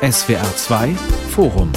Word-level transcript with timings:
SWR 0.00 0.54
2 0.54 0.94
Forum 1.30 1.72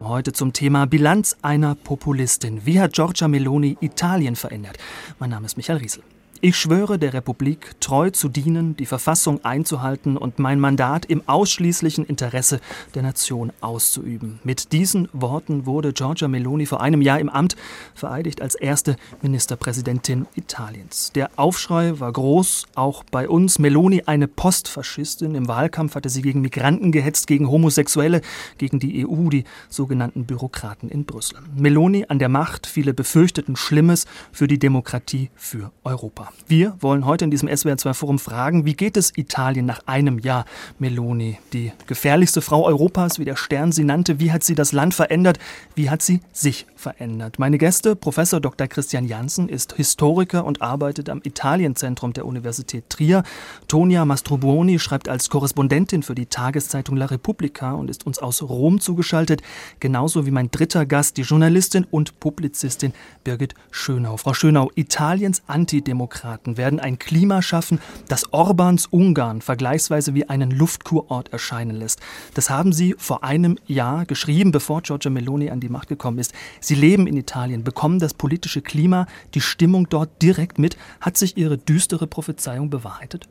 Heute 0.00 0.34
zum 0.34 0.52
Thema 0.52 0.84
Bilanz 0.86 1.34
einer 1.40 1.74
Populistin. 1.74 2.66
Wie 2.66 2.78
hat 2.78 2.92
Giorgia 2.92 3.26
Meloni 3.26 3.78
Italien 3.80 4.36
verändert? 4.36 4.76
Mein 5.18 5.30
Name 5.30 5.46
ist 5.46 5.56
Michael 5.56 5.78
Riesel. 5.78 6.02
Ich 6.42 6.56
schwöre 6.56 6.98
der 6.98 7.14
Republik 7.14 7.80
treu 7.80 8.10
zu 8.10 8.28
dienen, 8.28 8.76
die 8.76 8.84
Verfassung 8.84 9.42
einzuhalten 9.42 10.18
und 10.18 10.38
mein 10.38 10.60
Mandat 10.60 11.06
im 11.06 11.26
ausschließlichen 11.26 12.04
Interesse 12.04 12.60
der 12.94 13.02
Nation 13.02 13.52
auszuüben. 13.62 14.38
Mit 14.44 14.72
diesen 14.72 15.08
Worten 15.14 15.64
wurde 15.64 15.94
Giorgia 15.94 16.28
Meloni 16.28 16.66
vor 16.66 16.82
einem 16.82 17.00
Jahr 17.00 17.20
im 17.20 17.30
Amt 17.30 17.56
vereidigt 17.94 18.42
als 18.42 18.54
erste 18.54 18.96
Ministerpräsidentin 19.22 20.26
Italiens. 20.34 21.10
Der 21.14 21.30
Aufschrei 21.36 21.98
war 22.00 22.12
groß, 22.12 22.66
auch 22.74 23.02
bei 23.04 23.28
uns. 23.28 23.58
Meloni, 23.58 24.02
eine 24.04 24.28
Postfaschistin. 24.28 25.34
Im 25.34 25.48
Wahlkampf 25.48 25.94
hatte 25.94 26.10
sie 26.10 26.22
gegen 26.22 26.42
Migranten 26.42 26.92
gehetzt, 26.92 27.28
gegen 27.28 27.50
Homosexuelle, 27.50 28.20
gegen 28.58 28.78
die 28.78 29.06
EU, 29.06 29.30
die 29.30 29.44
sogenannten 29.70 30.26
Bürokraten 30.26 30.90
in 30.90 31.06
Brüssel. 31.06 31.38
Meloni 31.54 32.04
an 32.08 32.18
der 32.18 32.28
Macht, 32.28 32.66
viele 32.66 32.92
befürchteten 32.92 33.56
Schlimmes 33.56 34.04
für 34.32 34.46
die 34.46 34.58
Demokratie, 34.58 35.30
für 35.34 35.72
Europa. 35.82 36.25
Wir 36.48 36.76
wollen 36.80 37.06
heute 37.06 37.24
in 37.24 37.30
diesem 37.30 37.48
SWR2-Forum 37.48 38.18
fragen, 38.18 38.64
wie 38.64 38.74
geht 38.74 38.96
es 38.96 39.12
Italien 39.16 39.66
nach 39.66 39.80
einem 39.86 40.18
Jahr 40.18 40.44
Meloni? 40.78 41.38
Die 41.52 41.72
gefährlichste 41.86 42.40
Frau 42.40 42.64
Europas, 42.64 43.18
wie 43.18 43.24
der 43.24 43.36
Stern 43.36 43.72
sie 43.72 43.84
nannte. 43.84 44.20
Wie 44.20 44.32
hat 44.32 44.44
sie 44.44 44.54
das 44.54 44.72
Land 44.72 44.94
verändert? 44.94 45.38
Wie 45.74 45.90
hat 45.90 46.02
sie 46.02 46.20
sich 46.32 46.66
verändert? 46.76 47.38
Meine 47.38 47.58
Gäste, 47.58 47.96
Professor 47.96 48.40
Dr. 48.40 48.66
Christian 48.68 49.06
Janssen 49.06 49.48
ist 49.48 49.74
Historiker 49.74 50.44
und 50.44 50.62
arbeitet 50.62 51.08
am 51.10 51.20
Italienzentrum 51.24 52.12
der 52.12 52.26
Universität 52.26 52.90
Trier. 52.90 53.22
Tonia 53.68 54.04
Mastrobuoni 54.04 54.78
schreibt 54.78 55.08
als 55.08 55.30
Korrespondentin 55.30 56.02
für 56.02 56.14
die 56.14 56.26
Tageszeitung 56.26 56.96
La 56.96 57.06
Repubblica 57.06 57.72
und 57.72 57.90
ist 57.90 58.06
uns 58.06 58.18
aus 58.18 58.42
Rom 58.42 58.80
zugeschaltet. 58.80 59.42
Genauso 59.80 60.26
wie 60.26 60.30
mein 60.30 60.50
dritter 60.50 60.86
Gast, 60.86 61.16
die 61.16 61.22
Journalistin 61.22 61.86
und 61.90 62.20
Publizistin 62.20 62.92
Birgit 63.24 63.54
Schönau. 63.70 64.16
Frau 64.16 64.34
Schönau, 64.34 64.70
Italiens 64.74 65.42
Antidemokratie 65.46 66.15
Sozialdemokraten 66.16 66.56
werden 66.56 66.80
ein 66.80 66.98
Klima 66.98 67.42
schaffen, 67.42 67.80
das 68.08 68.32
Orbans 68.32 68.86
Ungarn 68.86 69.40
vergleichsweise 69.42 70.14
wie 70.14 70.28
einen 70.28 70.50
Luftkurort 70.50 71.32
erscheinen 71.32 71.76
lässt. 71.76 72.00
Das 72.34 72.50
haben 72.50 72.72
Sie 72.72 72.94
vor 72.98 73.22
einem 73.22 73.58
Jahr 73.66 74.06
geschrieben, 74.06 74.52
bevor 74.52 74.82
Giorgia 74.82 75.10
Meloni 75.10 75.50
an 75.50 75.60
die 75.60 75.68
Macht 75.68 75.88
gekommen 75.88 76.18
ist. 76.18 76.32
Sie 76.60 76.74
leben 76.74 77.06
in 77.06 77.16
Italien, 77.16 77.64
bekommen 77.64 77.98
das 77.98 78.14
politische 78.14 78.62
Klima, 78.62 79.06
die 79.34 79.40
Stimmung 79.40 79.88
dort 79.88 80.22
direkt 80.22 80.58
mit. 80.58 80.76
Hat 81.00 81.16
sich 81.16 81.36
Ihre 81.36 81.58
düstere 81.58 82.06
Prophezeiung 82.06 82.70
bewahrheitet? 82.70 83.28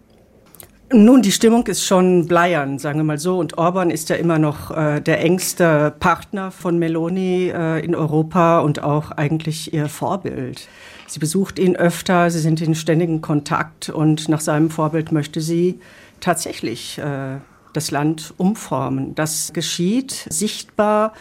Nun, 0.94 1.24
die 1.24 1.32
Stimmung 1.32 1.66
ist 1.66 1.84
schon 1.84 2.28
bleiern, 2.28 2.78
sagen 2.78 3.00
wir 3.00 3.04
mal 3.04 3.18
so. 3.18 3.40
Und 3.40 3.58
Orban 3.58 3.90
ist 3.90 4.10
ja 4.10 4.18
immer 4.18 4.38
noch 4.38 4.70
äh, 4.70 5.02
der 5.02 5.20
engste 5.22 5.92
Partner 6.00 6.52
von 6.52 6.78
Meloni 6.78 7.50
äh, 7.50 7.84
in 7.84 7.96
Europa 7.96 8.60
und 8.60 8.84
auch 8.84 9.10
eigentlich 9.10 9.74
ihr 9.74 9.90
Vorbild. 9.90 10.68
Sie 11.08 11.20
besucht 11.20 11.60
ihn 11.60 11.76
öfter, 11.76 12.30
sie 12.32 12.40
sind 12.40 12.62
in 12.62 12.76
ständigem 12.76 13.22
Kontakt 13.22 13.90
und 13.90 14.28
nach 14.28 14.42
seinem 14.42 14.70
Vorbild 14.70 15.12
möchte 15.12 15.42
sie 15.42 15.80
tatsächlich 16.20 16.98
äh, 16.98 17.38
das 17.74 17.92
Land 17.92 18.34
umformen. 18.38 19.16
Das 19.16 19.54
geschieht 19.54 20.28
sichtbar 20.30 21.14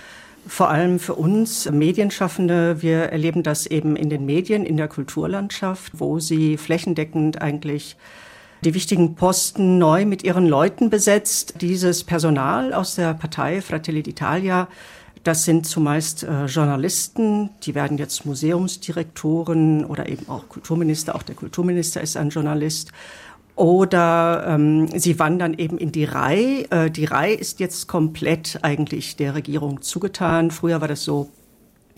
vor 0.46 0.70
allem 0.70 0.98
für 0.98 1.14
uns 1.14 1.70
Medienschaffende. 1.70 2.82
Wir 2.82 3.04
erleben 3.04 3.42
das 3.42 3.66
eben 3.66 3.96
in 3.96 4.10
den 4.10 4.26
Medien, 4.26 4.64
in 4.64 4.76
der 4.76 4.88
Kulturlandschaft, 4.88 5.92
wo 5.98 6.18
sie 6.18 6.56
flächendeckend 6.56 7.40
eigentlich 7.40 7.96
die 8.64 8.74
wichtigen 8.74 9.14
Posten 9.14 9.78
neu 9.78 10.06
mit 10.06 10.24
ihren 10.24 10.46
Leuten 10.46 10.90
besetzt. 10.90 11.56
Dieses 11.60 12.04
Personal 12.04 12.72
aus 12.72 12.94
der 12.94 13.14
Partei 13.14 13.60
Fratelli 13.60 14.00
d'Italia 14.00 14.66
das 15.24 15.44
sind 15.44 15.66
zumeist 15.66 16.22
äh, 16.22 16.44
Journalisten, 16.44 17.50
die 17.62 17.74
werden 17.74 17.96
jetzt 17.96 18.26
Museumsdirektoren 18.26 19.86
oder 19.86 20.08
eben 20.08 20.28
auch 20.28 20.48
Kulturminister. 20.48 21.14
Auch 21.14 21.22
der 21.22 21.34
Kulturminister 21.34 22.02
ist 22.02 22.16
ein 22.16 22.28
Journalist. 22.28 22.92
Oder 23.56 24.44
ähm, 24.48 24.88
sie 24.98 25.18
wandern 25.18 25.54
eben 25.54 25.78
in 25.78 25.92
die 25.92 26.04
Rai. 26.04 26.66
Äh, 26.70 26.90
die 26.90 27.06
Rai 27.06 27.32
ist 27.32 27.58
jetzt 27.60 27.86
komplett 27.86 28.58
eigentlich 28.62 29.16
der 29.16 29.34
Regierung 29.34 29.80
zugetan. 29.80 30.50
Früher 30.50 30.80
war 30.80 30.88
das 30.88 31.04
so, 31.04 31.30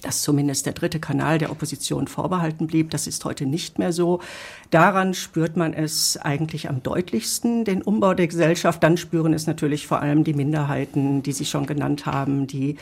dass 0.03 0.23
zumindest 0.23 0.67
der 0.67 0.75
dritte 0.75 1.01
Kanal 1.01 1.39
der 1.39 1.51
Opposition 1.51 2.07
vorbehalten 2.07 2.69
blieb. 2.69 2.91
Das 2.91 3.09
ist 3.09 3.25
heute 3.25 3.47
nicht 3.47 3.79
mehr 3.79 3.93
so. 3.93 4.21
Daran 4.71 5.15
spürt 5.15 5.57
man 5.57 5.73
es 5.73 6.17
eigentlich 6.19 6.69
am 6.69 6.83
deutlichsten, 6.83 7.65
den 7.65 7.83
Umbau 7.83 8.15
der 8.15 8.29
Gesellschaft. 8.29 8.83
Dann 8.85 8.99
spüren 8.99 9.33
es 9.33 9.49
natürlich 9.49 9.87
vor 9.87 10.01
allem 10.01 10.23
die 10.23 10.35
Minderheiten, 10.35 11.23
die 11.25 11.33
Sie 11.33 11.47
schon 11.47 11.67
genannt 11.67 12.07
haben, 12.07 12.47
die 12.47 12.77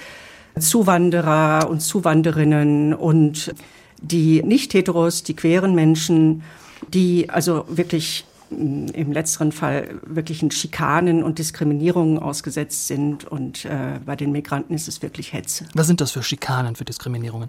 Zuwanderer 0.58 1.68
und 1.68 1.80
Zuwanderinnen 1.80 2.94
und 2.94 3.54
die 4.00 4.42
Nicht-Heteros, 4.42 5.22
die 5.22 5.34
queeren 5.34 5.74
Menschen, 5.74 6.42
die 6.88 7.30
also 7.30 7.64
wirklich 7.68 8.24
mm, 8.50 8.86
im 8.92 9.12
letzteren 9.12 9.52
Fall 9.52 10.00
wirklichen 10.06 10.50
Schikanen 10.50 11.22
und 11.22 11.38
Diskriminierungen 11.38 12.18
ausgesetzt 12.18 12.86
sind. 12.86 13.24
Und 13.24 13.64
äh, 13.64 13.98
bei 14.04 14.16
den 14.16 14.32
Migranten 14.32 14.74
ist 14.74 14.88
es 14.88 15.02
wirklich 15.02 15.32
Hetze. 15.32 15.66
Was 15.74 15.86
sind 15.86 16.00
das 16.00 16.12
für 16.12 16.22
Schikanen, 16.22 16.76
für 16.76 16.84
Diskriminierungen? 16.84 17.48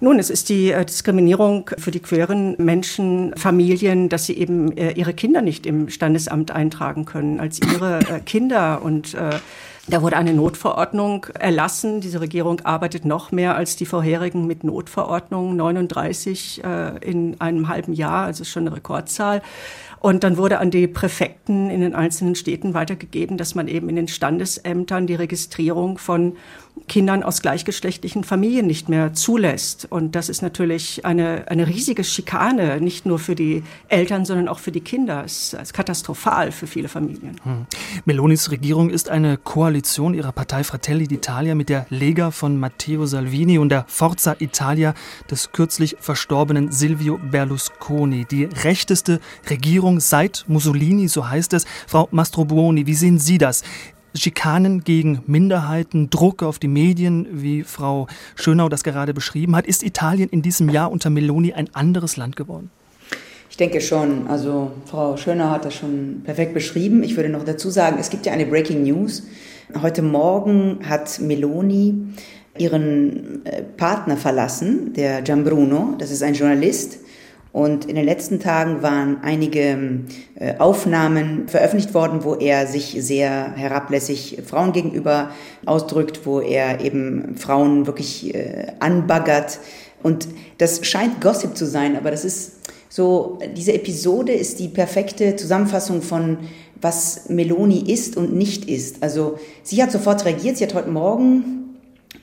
Nun, 0.00 0.20
es 0.20 0.30
ist 0.30 0.48
die 0.48 0.70
äh, 0.70 0.84
Diskriminierung 0.84 1.70
für 1.76 1.90
die 1.90 1.98
queeren 1.98 2.54
Menschen, 2.58 3.32
Familien, 3.36 4.08
dass 4.08 4.26
sie 4.26 4.34
eben 4.34 4.76
äh, 4.76 4.92
ihre 4.92 5.12
Kinder 5.12 5.42
nicht 5.42 5.66
im 5.66 5.88
Standesamt 5.88 6.52
eintragen 6.52 7.04
können 7.04 7.40
als 7.40 7.60
ihre 7.60 7.98
äh, 8.00 8.20
Kinder 8.20 8.80
und 8.82 9.14
äh, 9.14 9.30
da 9.90 10.02
wurde 10.02 10.16
eine 10.16 10.34
Notverordnung 10.34 11.26
erlassen. 11.38 12.00
Diese 12.00 12.20
Regierung 12.20 12.60
arbeitet 12.60 13.04
noch 13.04 13.32
mehr 13.32 13.56
als 13.56 13.76
die 13.76 13.86
vorherigen 13.86 14.46
mit 14.46 14.62
Notverordnungen, 14.62 15.56
39 15.56 16.62
äh, 16.62 16.98
in 16.98 17.40
einem 17.40 17.68
halben 17.68 17.94
Jahr, 17.94 18.26
also 18.26 18.44
schon 18.44 18.66
eine 18.66 18.76
Rekordzahl. 18.76 19.42
Und 20.00 20.24
dann 20.24 20.36
wurde 20.36 20.58
an 20.58 20.70
die 20.70 20.86
Präfekten 20.86 21.70
in 21.70 21.80
den 21.80 21.94
einzelnen 21.94 22.34
Städten 22.34 22.74
weitergegeben, 22.74 23.36
dass 23.36 23.54
man 23.54 23.66
eben 23.66 23.88
in 23.88 23.96
den 23.96 24.08
Standesämtern 24.08 25.06
die 25.06 25.16
Registrierung 25.16 25.98
von 25.98 26.36
Kindern 26.86 27.22
aus 27.22 27.42
gleichgeschlechtlichen 27.42 28.24
Familien 28.24 28.66
nicht 28.66 28.88
mehr 28.88 29.14
zulässt. 29.14 29.86
Und 29.90 30.14
das 30.14 30.28
ist 30.28 30.42
natürlich 30.42 31.04
eine, 31.04 31.44
eine 31.48 31.66
riesige 31.66 32.04
Schikane, 32.04 32.80
nicht 32.80 33.06
nur 33.06 33.18
für 33.18 33.34
die 33.34 33.62
Eltern, 33.88 34.24
sondern 34.24 34.48
auch 34.48 34.58
für 34.58 34.72
die 34.72 34.80
Kinder. 34.80 35.22
Es 35.24 35.54
ist 35.54 35.74
katastrophal 35.74 36.52
für 36.52 36.66
viele 36.66 36.88
Familien. 36.88 37.36
Hm. 37.42 37.66
Melonis 38.04 38.50
Regierung 38.50 38.90
ist 38.90 39.08
eine 39.08 39.36
Koalition 39.36 40.14
ihrer 40.14 40.32
Partei 40.32 40.64
Fratelli 40.64 41.04
d'Italia 41.04 41.54
mit 41.54 41.68
der 41.68 41.86
Lega 41.90 42.30
von 42.30 42.58
Matteo 42.58 43.06
Salvini 43.06 43.58
und 43.58 43.70
der 43.70 43.84
Forza 43.88 44.36
Italia 44.38 44.94
des 45.30 45.52
kürzlich 45.52 45.96
verstorbenen 46.00 46.70
Silvio 46.72 47.18
Berlusconi. 47.18 48.24
Die 48.24 48.44
rechteste 48.44 49.20
Regierung 49.48 50.00
seit 50.00 50.44
Mussolini, 50.48 51.08
so 51.08 51.28
heißt 51.28 51.52
es. 51.54 51.66
Frau 51.86 52.08
Mastrobuoni, 52.10 52.86
wie 52.86 52.94
sehen 52.94 53.18
Sie 53.18 53.38
das? 53.38 53.62
Schikanen 54.14 54.84
gegen 54.84 55.22
Minderheiten, 55.26 56.10
Druck 56.10 56.42
auf 56.42 56.58
die 56.58 56.68
Medien, 56.68 57.26
wie 57.30 57.62
Frau 57.62 58.06
Schönau 58.36 58.68
das 58.68 58.84
gerade 58.84 59.14
beschrieben 59.14 59.54
hat. 59.54 59.66
Ist 59.66 59.82
Italien 59.82 60.28
in 60.28 60.42
diesem 60.42 60.68
Jahr 60.68 60.90
unter 60.90 61.10
Meloni 61.10 61.52
ein 61.52 61.74
anderes 61.74 62.16
Land 62.16 62.36
geworden? 62.36 62.70
Ich 63.50 63.56
denke 63.56 63.80
schon. 63.80 64.26
Also 64.28 64.72
Frau 64.86 65.16
Schönau 65.16 65.50
hat 65.50 65.64
das 65.64 65.74
schon 65.74 66.22
perfekt 66.24 66.54
beschrieben. 66.54 67.02
Ich 67.02 67.16
würde 67.16 67.28
noch 67.28 67.44
dazu 67.44 67.70
sagen, 67.70 67.96
es 67.98 68.10
gibt 68.10 68.26
ja 68.26 68.32
eine 68.32 68.46
Breaking 68.46 68.82
News. 68.82 69.24
Heute 69.82 70.02
Morgen 70.02 70.78
hat 70.88 71.20
Meloni 71.20 71.94
ihren 72.56 73.44
äh, 73.44 73.62
Partner 73.62 74.16
verlassen, 74.16 74.92
der 74.94 75.22
Gianbruno. 75.22 75.94
Das 75.98 76.10
ist 76.10 76.22
ein 76.22 76.34
Journalist 76.34 76.98
und 77.52 77.86
in 77.86 77.96
den 77.96 78.04
letzten 78.04 78.40
Tagen 78.40 78.82
waren 78.82 79.18
einige 79.22 80.04
äh, 80.34 80.58
Aufnahmen 80.58 81.48
veröffentlicht 81.48 81.94
worden, 81.94 82.22
wo 82.22 82.34
er 82.34 82.66
sich 82.66 82.96
sehr 83.00 83.52
herablässig 83.54 84.42
Frauen 84.46 84.72
gegenüber 84.72 85.30
ausdrückt, 85.64 86.20
wo 86.24 86.40
er 86.40 86.80
eben 86.80 87.36
Frauen 87.36 87.86
wirklich 87.86 88.34
äh, 88.34 88.72
anbaggert. 88.80 89.60
Und 90.02 90.28
das 90.58 90.86
scheint 90.86 91.20
Gossip 91.20 91.56
zu 91.56 91.66
sein, 91.66 91.96
aber 91.96 92.10
das 92.10 92.24
ist 92.24 92.52
so, 92.90 93.38
diese 93.56 93.72
Episode 93.74 94.32
ist 94.32 94.58
die 94.60 94.68
perfekte 94.68 95.36
Zusammenfassung 95.36 96.02
von 96.02 96.38
was 96.80 97.28
Meloni 97.28 97.92
ist 97.92 98.16
und 98.16 98.34
nicht 98.34 98.68
ist. 98.68 99.02
Also 99.02 99.38
sie 99.62 99.82
hat 99.82 99.90
sofort 99.90 100.24
reagiert, 100.24 100.58
sie 100.58 100.64
hat 100.64 100.74
heute 100.74 100.90
Morgen 100.90 101.57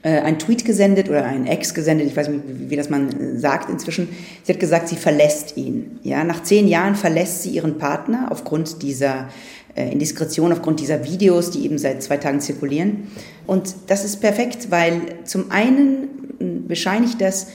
ein 0.09 0.37
Tweet 0.37 0.65
gesendet 0.65 1.09
oder 1.09 1.25
ein 1.25 1.47
Ex 1.47 1.73
gesendet, 1.73 2.07
ich 2.07 2.15
weiß 2.15 2.29
nicht, 2.29 2.43
wie 2.69 2.75
das 2.75 2.89
man 2.89 3.09
äh, 3.09 3.39
sagt 3.39 3.69
inzwischen. 3.71 4.07
Sie 4.43 4.53
hat 4.53 4.59
gesagt, 4.59 4.87
sie 4.87 4.97
verlässt 4.97 5.57
ihn. 5.57 5.99
Ja, 6.03 6.23
nach 6.23 6.43
zehn 6.43 6.67
Jahren 6.67 6.95
verlässt 6.95 7.41
sie 7.41 7.49
ihren 7.49 7.79
Partner 7.79 8.27
aufgrund 8.29 8.83
dieser 8.83 9.29
äh, 9.75 9.91
Indiskretion, 9.91 10.51
aufgrund 10.51 10.79
dieser 10.79 11.03
Videos, 11.03 11.49
die 11.49 11.65
eben 11.65 11.79
seit 11.79 12.03
zwei 12.03 12.17
Tagen 12.17 12.39
zirkulieren. 12.39 13.07
Und 13.47 13.75
das 13.87 14.05
ist 14.05 14.17
perfekt, 14.17 14.69
weil 14.69 15.01
zum 15.23 15.49
einen 15.49 16.67
bescheinigt 16.67 17.19
das, 17.19 17.47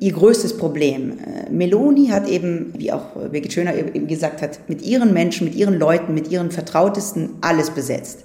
ihr 0.00 0.12
größtes 0.12 0.56
Problem. 0.56 1.18
Äh, 1.18 1.50
Meloni 1.50 2.08
hat 2.08 2.28
eben, 2.28 2.72
wie 2.76 2.90
auch 2.90 3.14
Birgit 3.30 3.52
Schöner 3.52 3.76
eben 3.76 4.08
gesagt 4.08 4.42
hat, 4.42 4.68
mit 4.68 4.82
ihren 4.82 5.12
Menschen, 5.12 5.46
mit 5.46 5.54
ihren 5.54 5.78
Leuten, 5.78 6.14
mit 6.14 6.32
ihren 6.32 6.50
Vertrautesten 6.50 7.34
alles 7.42 7.70
besetzt. 7.70 8.24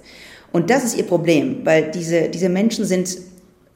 Und 0.50 0.68
das 0.68 0.84
ist 0.84 0.98
ihr 0.98 1.04
Problem, 1.04 1.60
weil 1.64 1.90
diese, 1.92 2.28
diese 2.28 2.48
Menschen 2.48 2.84
sind 2.84 3.08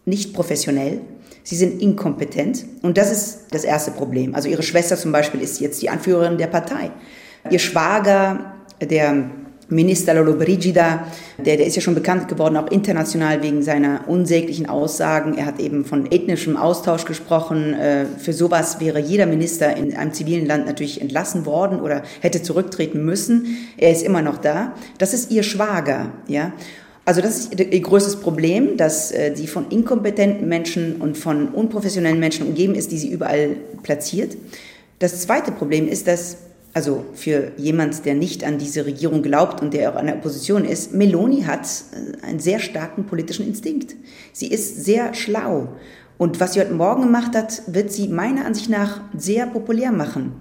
nicht 0.06 0.32
professionell, 0.32 1.00
sie 1.42 1.56
sind 1.56 1.82
inkompetent 1.82 2.64
und 2.82 2.96
das 2.96 3.12
ist 3.12 3.38
das 3.50 3.64
erste 3.64 3.90
Problem. 3.90 4.34
Also 4.34 4.48
ihre 4.48 4.62
Schwester 4.62 4.96
zum 4.96 5.12
Beispiel 5.12 5.42
ist 5.42 5.60
jetzt 5.60 5.82
die 5.82 5.90
Anführerin 5.90 6.38
der 6.38 6.46
Partei. 6.46 6.90
Ihr 7.50 7.58
Schwager, 7.58 8.54
der 8.80 9.30
Minister 9.68 10.14
Lollobrigida, 10.14 11.06
der, 11.38 11.56
der 11.56 11.66
ist 11.66 11.74
ja 11.74 11.82
schon 11.82 11.96
bekannt 11.96 12.28
geworden, 12.28 12.56
auch 12.56 12.70
international 12.70 13.42
wegen 13.42 13.62
seiner 13.62 14.04
unsäglichen 14.06 14.68
Aussagen. 14.68 15.36
Er 15.36 15.46
hat 15.46 15.58
eben 15.58 15.84
von 15.84 16.10
ethnischem 16.10 16.56
Austausch 16.56 17.04
gesprochen. 17.04 17.74
Äh, 17.74 18.06
für 18.06 18.32
sowas 18.32 18.78
wäre 18.78 19.00
jeder 19.00 19.26
Minister 19.26 19.76
in 19.76 19.96
einem 19.96 20.12
zivilen 20.12 20.46
Land 20.46 20.66
natürlich 20.66 21.00
entlassen 21.00 21.46
worden 21.46 21.80
oder 21.80 22.02
hätte 22.20 22.42
zurücktreten 22.42 23.04
müssen. 23.04 23.58
Er 23.76 23.90
ist 23.90 24.02
immer 24.02 24.22
noch 24.22 24.38
da. 24.38 24.72
Das 24.98 25.12
ist 25.12 25.32
ihr 25.32 25.42
Schwager, 25.42 26.12
ja. 26.28 26.52
Also 27.06 27.20
das 27.20 27.38
ist 27.38 27.60
ihr 27.60 27.80
größtes 27.80 28.16
Problem, 28.16 28.76
dass 28.76 29.12
äh, 29.12 29.32
sie 29.34 29.46
von 29.46 29.70
inkompetenten 29.70 30.48
Menschen 30.48 30.96
und 30.96 31.16
von 31.16 31.48
unprofessionellen 31.48 32.18
Menschen 32.18 32.48
umgeben 32.48 32.74
ist, 32.74 32.90
die 32.90 32.98
sie 32.98 33.10
überall 33.12 33.56
platziert. 33.84 34.36
Das 34.98 35.20
zweite 35.20 35.52
Problem 35.52 35.86
ist, 35.86 36.08
dass 36.08 36.38
also 36.74 37.06
für 37.14 37.52
jemand, 37.56 38.04
der 38.04 38.14
nicht 38.14 38.44
an 38.44 38.58
diese 38.58 38.84
Regierung 38.84 39.22
glaubt 39.22 39.62
und 39.62 39.72
der 39.72 39.90
auch 39.90 39.96
an 39.96 40.06
der 40.06 40.16
Opposition 40.16 40.64
ist, 40.64 40.92
Meloni 40.92 41.42
hat 41.42 41.62
äh, 41.62 42.26
einen 42.26 42.40
sehr 42.40 42.58
starken 42.58 43.06
politischen 43.06 43.46
Instinkt. 43.46 43.94
Sie 44.32 44.48
ist 44.48 44.84
sehr 44.84 45.14
schlau. 45.14 45.68
Und 46.18 46.40
was 46.40 46.54
sie 46.54 46.60
heute 46.60 46.74
Morgen 46.74 47.02
gemacht 47.02 47.36
hat, 47.36 47.62
wird 47.68 47.92
sie 47.92 48.08
meiner 48.08 48.46
Ansicht 48.46 48.68
nach 48.68 49.00
sehr 49.16 49.46
populär 49.46 49.92
machen. 49.92 50.32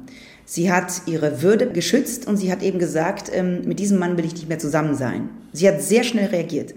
Sie 0.45 0.71
hat 0.71 1.01
ihre 1.07 1.42
Würde 1.42 1.71
geschützt 1.71 2.27
und 2.27 2.38
sie 2.38 2.51
hat 2.51 2.62
eben 2.62 2.77
gesagt, 2.77 3.31
ähm, 3.33 3.62
mit 3.65 3.80
diesem 3.80 3.97
Mann 3.97 4.18
will 4.18 4.25
ich 4.25 4.33
nicht 4.33 4.47
mehr 4.47 4.59
zusammen 4.59 4.95
sein. 4.95 5.30
Sie 5.53 5.68
hat 5.68 5.81
sehr 5.81 6.03
schnell 6.03 6.27
reagiert. 6.27 6.75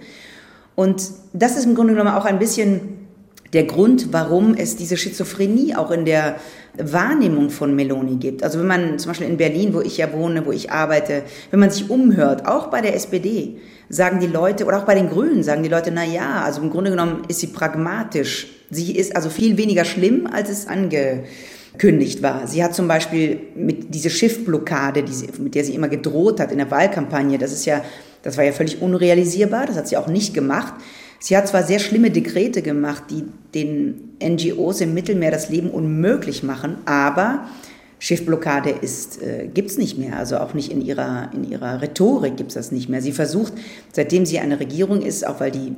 Und 0.75 1.11
das 1.33 1.57
ist 1.57 1.67
im 1.67 1.75
Grunde 1.75 1.93
genommen 1.93 2.15
auch 2.15 2.25
ein 2.25 2.39
bisschen 2.39 2.81
der 3.53 3.65
Grund, 3.65 4.13
warum 4.13 4.55
es 4.55 4.77
diese 4.77 4.97
Schizophrenie 4.97 5.75
auch 5.75 5.91
in 5.91 6.05
der 6.05 6.37
Wahrnehmung 6.79 7.51
von 7.51 7.75
Meloni 7.75 8.17
gibt. 8.17 8.43
Also 8.43 8.61
wenn 8.61 8.67
man 8.67 8.99
zum 8.99 9.11
Beispiel 9.11 9.27
in 9.27 9.37
Berlin, 9.37 9.75
wo 9.75 9.81
ich 9.81 9.97
ja 9.97 10.13
wohne, 10.13 10.47
wo 10.47 10.53
ich 10.53 10.71
arbeite, 10.71 11.23
wenn 11.51 11.61
man 11.61 11.71
sich 11.71 11.91
umhört, 11.91 12.47
auch 12.47 12.69
bei 12.69 12.81
der 12.81 12.95
SPD, 12.95 13.57
sagen 13.89 14.21
die 14.21 14.27
Leute, 14.27 14.67
oder 14.67 14.79
auch 14.79 14.85
bei 14.85 14.95
den 14.95 15.09
Grünen, 15.09 15.43
sagen 15.43 15.63
die 15.63 15.69
Leute, 15.69 15.91
na 15.91 16.05
ja, 16.05 16.43
also 16.43 16.61
im 16.61 16.71
Grunde 16.71 16.91
genommen 16.91 17.23
ist 17.29 17.41
sie 17.41 17.49
pragmatisch. 17.49 18.49
Sie 18.71 18.95
ist 18.95 19.17
also 19.17 19.31
viel 19.31 19.57
weniger 19.57 19.85
schlimm, 19.85 20.29
als 20.31 20.51
es 20.51 20.67
angekündigt 21.79 22.23
war. 22.23 22.47
Sie 22.47 22.63
hat 22.63 22.75
zum 22.75 22.89
Beispiel 22.89 23.41
mit 23.55 23.95
diese 23.95 24.11
Schiffblockade, 24.11 25.03
die 25.05 25.13
sie, 25.13 25.29
mit 25.39 25.55
der 25.55 25.65
sie 25.65 25.75
immer 25.75 25.89
gedroht 25.89 26.41
hat 26.41 26.51
in 26.51 26.59
der 26.59 26.71
Wahlkampagne, 26.71 27.39
das 27.39 27.53
ist 27.53 27.67
ja, 27.67 27.83
das 28.23 28.37
war 28.37 28.45
ja 28.45 28.53
völlig 28.53 28.83
unrealisierbar, 28.83 29.67
das 29.67 29.77
hat 29.77 29.89
sie 29.89 29.97
auch 29.97 30.09
nicht 30.09 30.35
gemacht. 30.35 30.75
Sie 31.21 31.37
hat 31.37 31.49
zwar 31.49 31.63
sehr 31.63 31.79
schlimme 31.79 32.11
Dekrete 32.11 32.63
gemacht, 32.63 33.05
die 33.11 33.25
den 33.55 34.17
NGOs 34.23 34.81
im 34.81 34.95
Mittelmeer 34.95 35.31
das 35.31 35.51
Leben 35.51 35.71
unmöglich 35.71 36.43
machen, 36.43 36.79
aber 36.85 37.49
Schiffblockade 38.01 38.71
ist, 38.71 39.21
äh, 39.23 39.49
gibt's 39.53 39.77
nicht 39.77 39.99
mehr, 39.99 40.17
also 40.17 40.39
auch 40.39 40.55
nicht 40.55 40.71
in 40.71 40.81
ihrer, 40.81 41.31
in 41.35 41.45
ihrer 41.45 41.83
Rhetorik 41.83 42.37
gibt's 42.37 42.55
das 42.55 42.71
nicht 42.71 42.89
mehr. 42.89 43.03
Sie 43.03 43.13
versucht, 43.13 43.53
seitdem 43.93 44.25
sie 44.25 44.39
eine 44.39 44.61
Regierung 44.61 45.03
ist, 45.03 45.27
auch 45.27 45.41
weil 45.41 45.51
die 45.51 45.75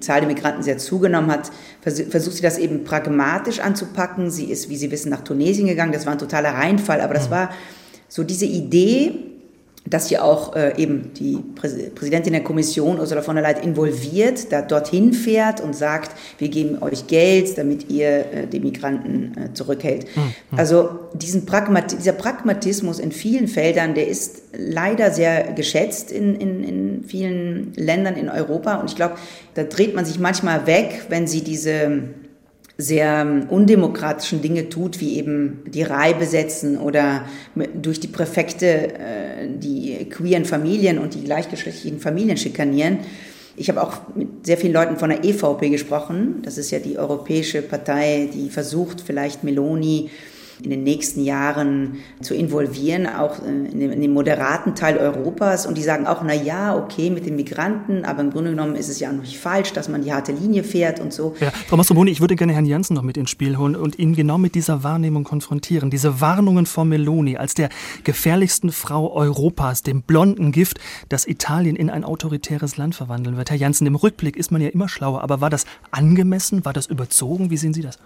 Zahl 0.00 0.20
der 0.20 0.28
Migranten 0.28 0.62
sehr 0.62 0.78
zugenommen 0.78 1.30
hat, 1.30 1.50
versucht 1.82 2.36
sie 2.36 2.42
das 2.42 2.58
eben 2.58 2.84
pragmatisch 2.84 3.60
anzupacken. 3.60 4.30
Sie 4.30 4.46
ist, 4.46 4.70
wie 4.70 4.76
Sie 4.76 4.90
wissen, 4.90 5.10
nach 5.10 5.22
Tunesien 5.22 5.66
gegangen, 5.66 5.92
das 5.92 6.06
war 6.06 6.12
ein 6.12 6.18
totaler 6.18 6.50
Reinfall, 6.54 7.00
aber 7.00 7.14
das 7.14 7.26
mhm. 7.26 7.32
war 7.32 7.50
so 8.08 8.24
diese 8.24 8.46
Idee, 8.46 9.31
dass 9.92 10.08
sie 10.08 10.18
auch 10.18 10.56
äh, 10.56 10.74
eben 10.80 11.12
die 11.14 11.38
Präsidentin 11.54 12.32
der 12.32 12.42
Kommission 12.42 12.98
Ursula 12.98 13.20
von 13.20 13.36
der 13.36 13.42
Leyen 13.42 13.62
involviert, 13.62 14.50
da 14.50 14.62
dorthin 14.62 15.12
fährt 15.12 15.60
und 15.60 15.76
sagt, 15.76 16.12
wir 16.38 16.48
geben 16.48 16.82
euch 16.82 17.06
Geld, 17.06 17.58
damit 17.58 17.90
ihr 17.90 18.08
äh, 18.32 18.46
die 18.50 18.60
Migranten 18.60 19.32
äh, 19.36 19.52
zurückhält. 19.52 20.06
Mhm. 20.16 20.58
Also 20.58 20.90
diesen 21.12 21.44
Pragmat 21.44 21.92
dieser 21.92 22.12
Pragmatismus 22.12 22.98
in 22.98 23.12
vielen 23.12 23.48
Feldern, 23.48 23.94
der 23.94 24.08
ist 24.08 24.42
leider 24.56 25.10
sehr 25.10 25.52
geschätzt 25.52 26.10
in, 26.10 26.36
in, 26.36 26.64
in 26.64 27.04
vielen 27.04 27.74
Ländern 27.74 28.16
in 28.16 28.30
Europa 28.30 28.76
und 28.76 28.88
ich 28.88 28.96
glaube, 28.96 29.16
da 29.54 29.64
dreht 29.64 29.94
man 29.94 30.06
sich 30.06 30.18
manchmal 30.18 30.66
weg, 30.66 31.06
wenn 31.10 31.26
sie 31.26 31.42
diese 31.42 32.04
sehr 32.82 33.22
ähm, 33.22 33.46
undemokratischen 33.48 34.42
Dinge 34.42 34.68
tut, 34.68 35.00
wie 35.00 35.16
eben 35.16 35.62
die 35.66 35.82
Reihe 35.82 36.14
besetzen 36.14 36.78
oder 36.78 37.24
durch 37.74 38.00
die 38.00 38.08
Präfekte 38.08 38.66
äh, 38.66 39.48
die 39.48 40.08
queeren 40.10 40.44
Familien 40.44 40.98
und 40.98 41.14
die 41.14 41.24
gleichgeschlechtlichen 41.24 42.00
Familien 42.00 42.36
schikanieren. 42.36 42.98
Ich 43.56 43.68
habe 43.68 43.82
auch 43.82 43.98
mit 44.14 44.46
sehr 44.46 44.56
vielen 44.56 44.72
Leuten 44.72 44.96
von 44.96 45.10
der 45.10 45.24
EVP 45.24 45.68
gesprochen. 45.68 46.42
Das 46.42 46.58
ist 46.58 46.70
ja 46.70 46.78
die 46.78 46.98
europäische 46.98 47.62
Partei, 47.62 48.28
die 48.32 48.48
versucht, 48.48 49.02
vielleicht 49.02 49.44
Meloni 49.44 50.10
in 50.62 50.70
den 50.70 50.82
nächsten 50.82 51.24
Jahren 51.24 51.96
zu 52.20 52.34
involvieren, 52.34 53.06
auch 53.06 53.38
äh, 53.42 53.48
in 53.48 53.80
dem, 53.80 53.92
in 53.92 54.00
dem 54.00 54.12
moderaten 54.12 54.74
Teil 54.74 54.98
Europas. 54.98 55.66
Und 55.66 55.76
die 55.76 55.82
sagen 55.82 56.06
auch, 56.06 56.22
na 56.24 56.34
ja, 56.34 56.76
okay, 56.76 57.10
mit 57.10 57.26
den 57.26 57.36
Migranten, 57.36 58.04
aber 58.04 58.20
im 58.20 58.30
Grunde 58.30 58.50
genommen 58.50 58.76
ist 58.76 58.88
es 58.88 59.00
ja 59.00 59.10
auch 59.10 59.14
nicht 59.14 59.38
falsch, 59.38 59.72
dass 59.72 59.88
man 59.88 60.02
die 60.02 60.12
harte 60.12 60.32
Linie 60.32 60.64
fährt 60.64 61.00
und 61.00 61.12
so. 61.12 61.34
Ja, 61.40 61.50
Frau 61.50 61.76
Mastroboni, 61.76 62.10
ich 62.10 62.20
würde 62.20 62.36
gerne 62.36 62.52
Herrn 62.52 62.66
Janssen 62.66 62.94
noch 62.94 63.02
mit 63.02 63.16
ins 63.16 63.30
Spiel 63.30 63.58
holen 63.58 63.76
und 63.76 63.98
ihn 63.98 64.14
genau 64.14 64.38
mit 64.38 64.54
dieser 64.54 64.82
Wahrnehmung 64.82 65.24
konfrontieren. 65.24 65.90
Diese 65.90 66.20
Warnungen 66.20 66.66
von 66.66 66.88
Meloni 66.88 67.36
als 67.36 67.54
der 67.54 67.68
gefährlichsten 68.04 68.72
Frau 68.72 69.12
Europas, 69.12 69.82
dem 69.82 70.02
blonden 70.02 70.52
Gift, 70.52 70.78
das 71.08 71.26
Italien 71.26 71.76
in 71.76 71.90
ein 71.90 72.04
autoritäres 72.04 72.76
Land 72.76 72.94
verwandeln 72.94 73.36
wird. 73.36 73.50
Herr 73.50 73.56
Janssen, 73.56 73.86
im 73.86 73.94
Rückblick 73.94 74.36
ist 74.36 74.50
man 74.50 74.60
ja 74.60 74.68
immer 74.68 74.88
schlauer, 74.88 75.22
aber 75.22 75.40
war 75.40 75.50
das 75.50 75.64
angemessen? 75.90 76.64
War 76.64 76.72
das 76.72 76.86
überzogen? 76.86 77.50
Wie 77.50 77.56
sehen 77.56 77.74
Sie 77.74 77.82
das? 77.82 77.98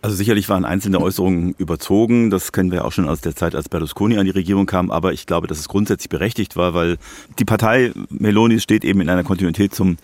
Also 0.00 0.14
sicherlich 0.14 0.48
waren 0.48 0.64
einzelne 0.64 1.00
Äußerungen 1.00 1.54
überzogen. 1.58 2.30
Das 2.30 2.52
kennen 2.52 2.70
wir 2.70 2.84
auch 2.84 2.92
schon 2.92 3.08
aus 3.08 3.20
der 3.20 3.34
Zeit, 3.34 3.54
als 3.54 3.68
Berlusconi 3.68 4.18
an 4.18 4.24
die 4.24 4.30
Regierung 4.30 4.66
kam. 4.66 4.90
Aber 4.90 5.12
ich 5.12 5.26
glaube, 5.26 5.46
dass 5.46 5.58
es 5.58 5.68
grundsätzlich 5.68 6.08
berechtigt 6.08 6.56
war, 6.56 6.74
weil 6.74 6.98
die 7.38 7.44
Partei 7.44 7.92
Meloni 8.10 8.60
steht 8.60 8.84
eben 8.84 9.00
in 9.00 9.08
einer 9.08 9.24
Kontinuität 9.24 9.74
zum 9.74 9.96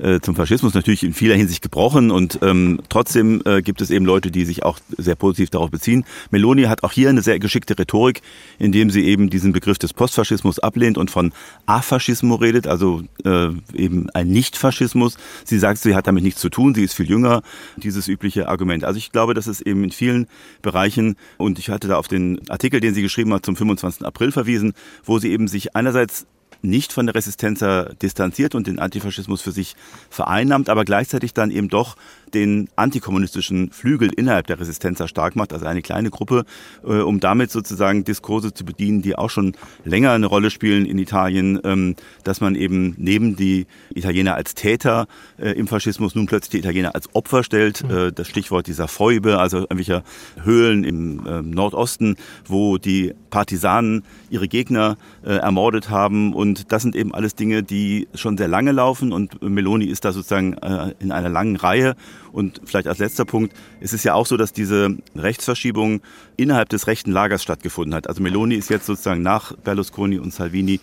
äh, 0.00 0.20
zum 0.20 0.34
Faschismus 0.34 0.74
natürlich 0.74 1.02
in 1.02 1.12
vieler 1.12 1.34
Hinsicht 1.34 1.62
gebrochen 1.62 2.10
und 2.10 2.38
ähm, 2.42 2.80
trotzdem 2.88 3.42
äh, 3.44 3.62
gibt 3.62 3.80
es 3.80 3.90
eben 3.90 4.04
Leute, 4.04 4.30
die 4.30 4.44
sich 4.44 4.62
auch 4.62 4.78
sehr 4.96 5.14
positiv 5.14 5.50
darauf 5.50 5.70
beziehen. 5.70 6.04
Meloni 6.30 6.64
hat 6.64 6.82
auch 6.82 6.92
hier 6.92 7.08
eine 7.08 7.22
sehr 7.22 7.38
geschickte 7.38 7.78
Rhetorik, 7.78 8.22
indem 8.58 8.90
sie 8.90 9.04
eben 9.04 9.30
diesen 9.30 9.52
Begriff 9.52 9.78
des 9.78 9.92
Postfaschismus 9.92 10.58
ablehnt 10.58 10.98
und 10.98 11.10
von 11.10 11.32
Afaschismus 11.66 12.40
redet, 12.40 12.66
also 12.66 13.02
äh, 13.24 13.48
eben 13.74 14.10
ein 14.10 14.28
Nichtfaschismus. 14.28 15.16
Sie 15.44 15.58
sagt, 15.58 15.78
sie 15.78 15.94
hat 15.94 16.06
damit 16.06 16.22
nichts 16.22 16.40
zu 16.40 16.48
tun, 16.48 16.74
sie 16.74 16.84
ist 16.84 16.94
viel 16.94 17.08
jünger, 17.08 17.42
dieses 17.76 18.08
übliche 18.08 18.48
Argument. 18.48 18.84
Also 18.84 18.98
ich 18.98 19.12
glaube, 19.12 19.34
dass 19.34 19.46
es 19.46 19.60
eben 19.60 19.84
in 19.84 19.90
vielen 19.90 20.26
Bereichen, 20.62 21.16
und 21.38 21.58
ich 21.58 21.70
hatte 21.70 21.88
da 21.88 21.96
auf 21.96 22.08
den 22.08 22.40
Artikel, 22.48 22.80
den 22.80 22.94
sie 22.94 23.02
geschrieben 23.02 23.32
hat, 23.32 23.44
zum 23.44 23.56
25. 23.56 24.06
April 24.06 24.32
verwiesen, 24.32 24.72
wo 25.04 25.18
sie 25.18 25.30
eben 25.30 25.48
sich 25.48 25.76
einerseits 25.76 26.26
nicht 26.62 26.92
von 26.92 27.06
der 27.06 27.14
Resistenza 27.14 27.90
distanziert 28.02 28.54
und 28.54 28.66
den 28.66 28.78
Antifaschismus 28.78 29.42
für 29.42 29.52
sich 29.52 29.76
vereinnahmt, 30.10 30.68
aber 30.68 30.84
gleichzeitig 30.84 31.34
dann 31.34 31.50
eben 31.50 31.68
doch 31.68 31.96
den 32.34 32.68
antikommunistischen 32.76 33.70
Flügel 33.70 34.12
innerhalb 34.14 34.46
der 34.46 34.60
Resistenza 34.60 35.08
stark 35.08 35.36
macht, 35.36 35.52
also 35.52 35.66
eine 35.66 35.82
kleine 35.82 36.10
Gruppe, 36.10 36.44
äh, 36.84 37.00
um 37.00 37.20
damit 37.20 37.50
sozusagen 37.50 38.04
Diskurse 38.04 38.52
zu 38.52 38.64
bedienen, 38.64 39.02
die 39.02 39.16
auch 39.16 39.30
schon 39.30 39.54
länger 39.84 40.12
eine 40.12 40.26
Rolle 40.26 40.50
spielen 40.50 40.86
in 40.86 40.98
Italien, 40.98 41.58
ähm, 41.64 41.96
dass 42.24 42.40
man 42.40 42.54
eben 42.54 42.94
neben 42.98 43.36
die 43.36 43.66
Italiener 43.94 44.34
als 44.34 44.54
Täter 44.54 45.06
äh, 45.38 45.52
im 45.52 45.66
Faschismus 45.66 46.14
nun 46.14 46.26
plötzlich 46.26 46.50
die 46.50 46.58
Italiener 46.58 46.94
als 46.94 47.14
Opfer 47.14 47.42
stellt. 47.42 47.82
Mhm. 47.82 48.12
Das 48.14 48.28
Stichwort 48.28 48.66
dieser 48.66 48.88
Fäube, 48.88 49.38
also 49.38 49.58
irgendwelcher 49.58 50.02
Höhlen 50.42 50.84
im 50.84 51.26
äh, 51.26 51.42
Nordosten, 51.42 52.16
wo 52.46 52.78
die 52.78 53.14
Partisanen 53.30 54.02
ihre 54.28 54.48
Gegner 54.48 54.96
äh, 55.24 55.36
ermordet 55.36 55.90
haben 55.90 56.34
und 56.34 56.50
und 56.50 56.72
das 56.72 56.82
sind 56.82 56.96
eben 56.96 57.14
alles 57.14 57.36
Dinge, 57.36 57.62
die 57.62 58.08
schon 58.12 58.36
sehr 58.36 58.48
lange 58.48 58.72
laufen 58.72 59.12
und 59.12 59.40
Meloni 59.40 59.84
ist 59.84 60.04
da 60.04 60.10
sozusagen 60.10 60.54
äh, 60.54 60.94
in 60.98 61.12
einer 61.12 61.28
langen 61.28 61.54
Reihe. 61.54 61.94
Und 62.32 62.60
vielleicht 62.64 62.86
als 62.86 62.98
letzter 62.98 63.24
Punkt, 63.24 63.54
es 63.80 63.92
ist 63.92 64.04
ja 64.04 64.14
auch 64.14 64.26
so, 64.26 64.36
dass 64.36 64.52
diese 64.52 64.96
Rechtsverschiebung 65.16 66.00
innerhalb 66.36 66.68
des 66.68 66.86
rechten 66.86 67.10
Lagers 67.12 67.42
stattgefunden 67.42 67.94
hat. 67.94 68.08
Also 68.08 68.22
Meloni 68.22 68.54
ist 68.54 68.70
jetzt 68.70 68.86
sozusagen 68.86 69.22
nach 69.22 69.56
Berlusconi 69.56 70.18
und 70.18 70.32
Salvini 70.32 70.80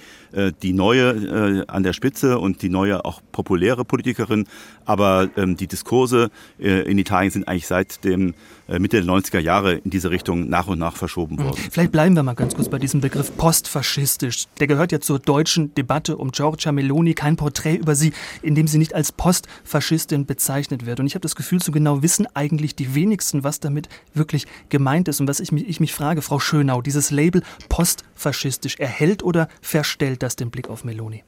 die 0.61 0.73
neue 0.73 1.09
äh, 1.09 1.65
an 1.67 1.83
der 1.83 1.93
Spitze 1.93 2.39
und 2.39 2.61
die 2.61 2.69
neue 2.69 3.05
auch 3.05 3.21
populäre 3.31 3.85
Politikerin. 3.85 4.47
Aber 4.85 5.29
ähm, 5.37 5.57
die 5.57 5.67
Diskurse 5.67 6.29
in 6.57 6.97
Italien 6.97 7.31
sind 7.31 7.47
eigentlich 7.47 7.67
seit 7.67 8.03
dem 8.03 8.33
Mitte 8.67 9.01
der 9.01 9.05
90er 9.05 9.39
Jahre 9.39 9.75
in 9.75 9.89
diese 9.89 10.11
Richtung 10.11 10.49
nach 10.49 10.67
und 10.67 10.79
nach 10.79 10.95
verschoben 10.95 11.37
worden. 11.37 11.57
Vielleicht 11.71 11.91
bleiben 11.91 12.15
wir 12.15 12.23
mal 12.23 12.33
ganz 12.33 12.55
kurz 12.55 12.69
bei 12.69 12.79
diesem 12.79 13.01
Begriff 13.01 13.35
postfaschistisch. 13.37 14.45
Der 14.59 14.67
gehört 14.67 14.91
ja 14.91 14.99
zur 14.99 15.19
deutschen 15.19 15.73
Debatte 15.75 16.17
um 16.17 16.31
Giorgia 16.31 16.71
Meloni 16.71 17.13
kein 17.13 17.35
Porträt 17.35 17.75
über 17.75 17.95
sie, 17.95 18.13
in 18.41 18.55
dem 18.55 18.67
sie 18.67 18.77
nicht 18.77 18.93
als 18.93 19.11
Postfaschistin 19.11 20.25
bezeichnet 20.25 20.85
wird. 20.85 20.99
Und 20.99 21.07
ich 21.07 21.15
habe 21.15 21.21
das 21.21 21.35
Gefühl, 21.35 21.61
so 21.61 21.71
genau 21.71 22.01
wissen 22.01 22.27
eigentlich 22.33 22.75
die 22.75 22.93
wenigsten, 22.95 23.43
was 23.43 23.59
damit 23.59 23.89
wirklich 24.13 24.47
gemeint 24.69 25.07
ist. 25.07 25.21
Und 25.21 25.27
was 25.27 25.39
ich 25.39 25.51
mich, 25.51 25.67
ich 25.67 25.79
mich 25.79 25.93
frage, 25.93 26.21
Frau 26.21 26.39
Schönau, 26.39 26.81
dieses 26.81 27.11
Label 27.11 27.41
postfaschistisch, 27.69 28.77
erhält 28.79 29.23
oder 29.23 29.47
verstellt 29.61 30.23
das 30.27 30.35
den 30.35 30.51
Blick 30.51 30.69
auf 30.69 30.83
Meloni? 30.83 31.23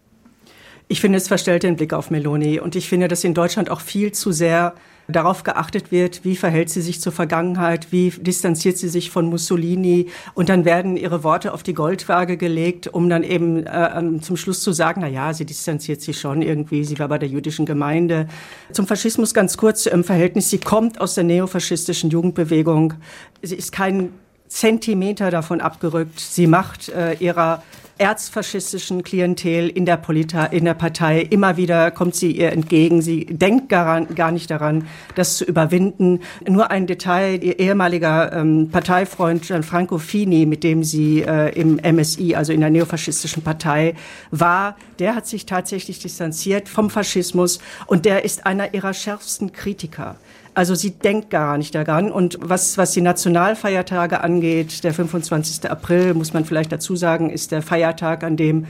Ich 0.92 1.02
finde, 1.02 1.18
es 1.18 1.28
verstellt 1.28 1.64
den 1.64 1.76
Blick 1.76 1.94
auf 1.94 2.10
Meloni. 2.10 2.60
Und 2.60 2.76
ich 2.76 2.90
finde, 2.90 3.08
dass 3.08 3.24
in 3.24 3.34
Deutschland 3.34 3.70
auch 3.70 3.80
viel 3.80 4.12
zu 4.12 4.32
sehr 4.32 4.74
darauf 5.08 5.44
geachtet 5.44 5.92
wird, 5.92 6.24
wie 6.24 6.36
verhält 6.36 6.70
sie 6.70 6.82
sich 6.82 7.02
zur 7.02 7.12
Vergangenheit, 7.12 7.92
wie 7.92 8.10
distanziert 8.10 8.78
sie 8.78 8.90
sich 8.90 9.10
von 9.10 9.28
Mussolini. 9.28 10.08
Und 10.34 10.50
dann 10.50 10.66
werden 10.66 10.98
ihre 10.98 11.24
Worte 11.24 11.54
auf 11.54 11.64
die 11.64 11.74
Goldwaage 11.74 12.38
gelegt, 12.38 12.88
um 12.88 13.10
dann 13.10 13.24
eben 13.24 13.66
äh, 13.66 13.98
ähm, 13.98 14.22
zum 14.22 14.36
Schluss 14.36 14.62
zu 14.62 14.72
sagen, 14.72 15.02
na 15.02 15.08
ja, 15.08 15.34
sie 15.34 15.46
distanziert 15.46 16.02
sich 16.02 16.20
schon 16.20 16.42
irgendwie, 16.42 16.84
sie 16.84 16.98
war 17.00 17.08
bei 17.08 17.18
der 17.18 17.30
jüdischen 17.30 17.66
Gemeinde. 17.66 18.28
Zum 18.72 18.88
Faschismus 18.88 19.34
ganz 19.34 19.58
kurz 19.58 19.86
im 19.86 20.04
Verhältnis. 20.04 20.50
Sie 20.50 20.60
kommt 20.60 21.00
aus 21.02 21.16
der 21.16 21.24
neofaschistischen 21.24 22.10
Jugendbewegung. 22.10 22.96
Sie 23.42 23.56
ist 23.56 23.72
kein 23.72 24.12
Zentimeter 24.48 25.30
davon 25.32 25.62
abgerückt. 25.62 26.20
Sie 26.20 26.48
macht 26.48 26.90
äh, 26.90 27.14
ihrer 27.14 27.64
erzfaschistischen 28.00 29.04
Klientel 29.04 29.70
in 29.70 29.86
der, 29.86 29.98
Polita 29.98 30.46
in 30.46 30.66
der 30.66 30.74
Partei. 30.74 31.22
Immer 31.22 31.58
wieder 31.58 31.92
kommt 31.92 32.16
sie 32.16 32.32
ihr 32.32 32.52
entgegen. 32.52 33.02
Sie 33.02 33.26
denkt 33.26 33.70
gar, 33.70 34.06
gar 34.06 34.32
nicht 34.32 34.50
daran, 34.50 34.88
das 35.16 35.38
zu 35.38 35.46
überwinden. 35.46 36.22
Nur 36.48 36.72
ein 36.72 36.88
Detail, 36.88 37.44
ihr 37.44 37.60
ehemaliger 37.60 38.34
ähm, 38.34 38.70
Parteifreund 38.72 39.44
Gianfranco 39.44 39.98
Fini, 39.98 40.46
mit 40.46 40.64
dem 40.64 40.84
sie 40.84 41.22
äh, 41.22 41.50
im 41.60 41.76
MSI, 41.76 42.36
also 42.36 42.54
in 42.54 42.62
der 42.62 42.70
neofaschistischen 42.70 43.44
Partei 43.44 43.96
war, 44.32 44.78
der 45.00 45.16
hat 45.16 45.28
sich 45.28 45.46
tatsächlich 45.46 46.00
distanziert 46.00 46.70
vom 46.70 46.90
Faschismus 46.90 47.60
und 47.86 48.06
der 48.06 48.24
ist 48.24 48.46
einer 48.46 48.74
ihrer 48.74 48.94
schärfsten 48.94 49.52
Kritiker. 49.52 50.16
Also 50.60 50.76
sie 50.76 50.92
denkt 50.92 51.30
gar 51.30 51.58
nicht 51.58 51.74
daran. 51.74 52.12
Und 52.12 52.38
was, 52.42 52.78
was 52.78 52.92
die 52.92 53.00
Nationalfeiertage 53.00 54.20
angeht, 54.20 54.84
der 54.84 54.94
25. 54.94 55.72
April, 55.72 56.14
muss 56.14 56.34
man 56.34 56.44
vielleicht 56.44 56.74
dazu 56.74 56.98
sagen, 56.98 57.30
ist 57.30 57.54
der 57.54 57.62
Feiertag, 57.62 58.26
an 58.26 58.36
dem 58.36 58.68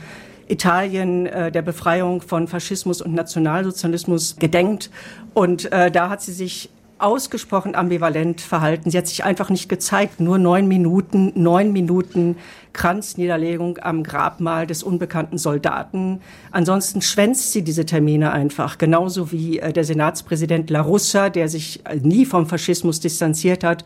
Italien 0.48 1.26
äh, 1.26 1.52
der 1.52 1.64
Befreiung 1.64 2.22
von 2.22 2.48
Faschismus 2.48 3.02
und 3.02 3.16
Nationalsozialismus 3.16 4.36
gedenkt. 4.38 4.92
Und 5.34 5.72
äh, 5.72 5.90
da 5.90 6.12
hat 6.12 6.22
sie 6.22 6.32
sich 6.32 6.70
ausgesprochen 7.00 7.76
ambivalent 7.76 8.42
verhalten. 8.42 8.92
Sie 8.92 8.98
hat 8.98 9.08
sich 9.08 9.24
einfach 9.24 9.50
nicht 9.50 9.70
gezeigt. 9.70 10.20
Nur 10.20 10.38
neun 10.38 10.68
Minuten, 10.68 11.32
neun 11.36 11.72
Minuten 11.72 12.38
Kranzniederlegung 12.74 13.80
am 13.82 14.04
Grabmal 14.04 14.68
des 14.68 14.84
unbekannten 14.84 15.38
Soldaten. 15.38 16.22
Ansonsten 16.52 17.02
schwänzt 17.02 17.52
sie 17.54 17.64
diese 17.64 17.86
Termine 17.86 18.32
einfach. 18.32 18.78
Genauso 18.78 19.32
wie 19.32 19.60
äh, 19.60 19.74
der 19.74 19.84
Senatspräsident 19.84 20.70
La 20.70 20.82
Russa, 20.82 21.30
der 21.30 21.50
sich 21.50 21.86
äh, 21.86 21.96
nie 21.96 22.26
vom 22.26 22.46
Faschismus 22.46 23.00
distanziert 23.00 23.64
hat. 23.64 23.86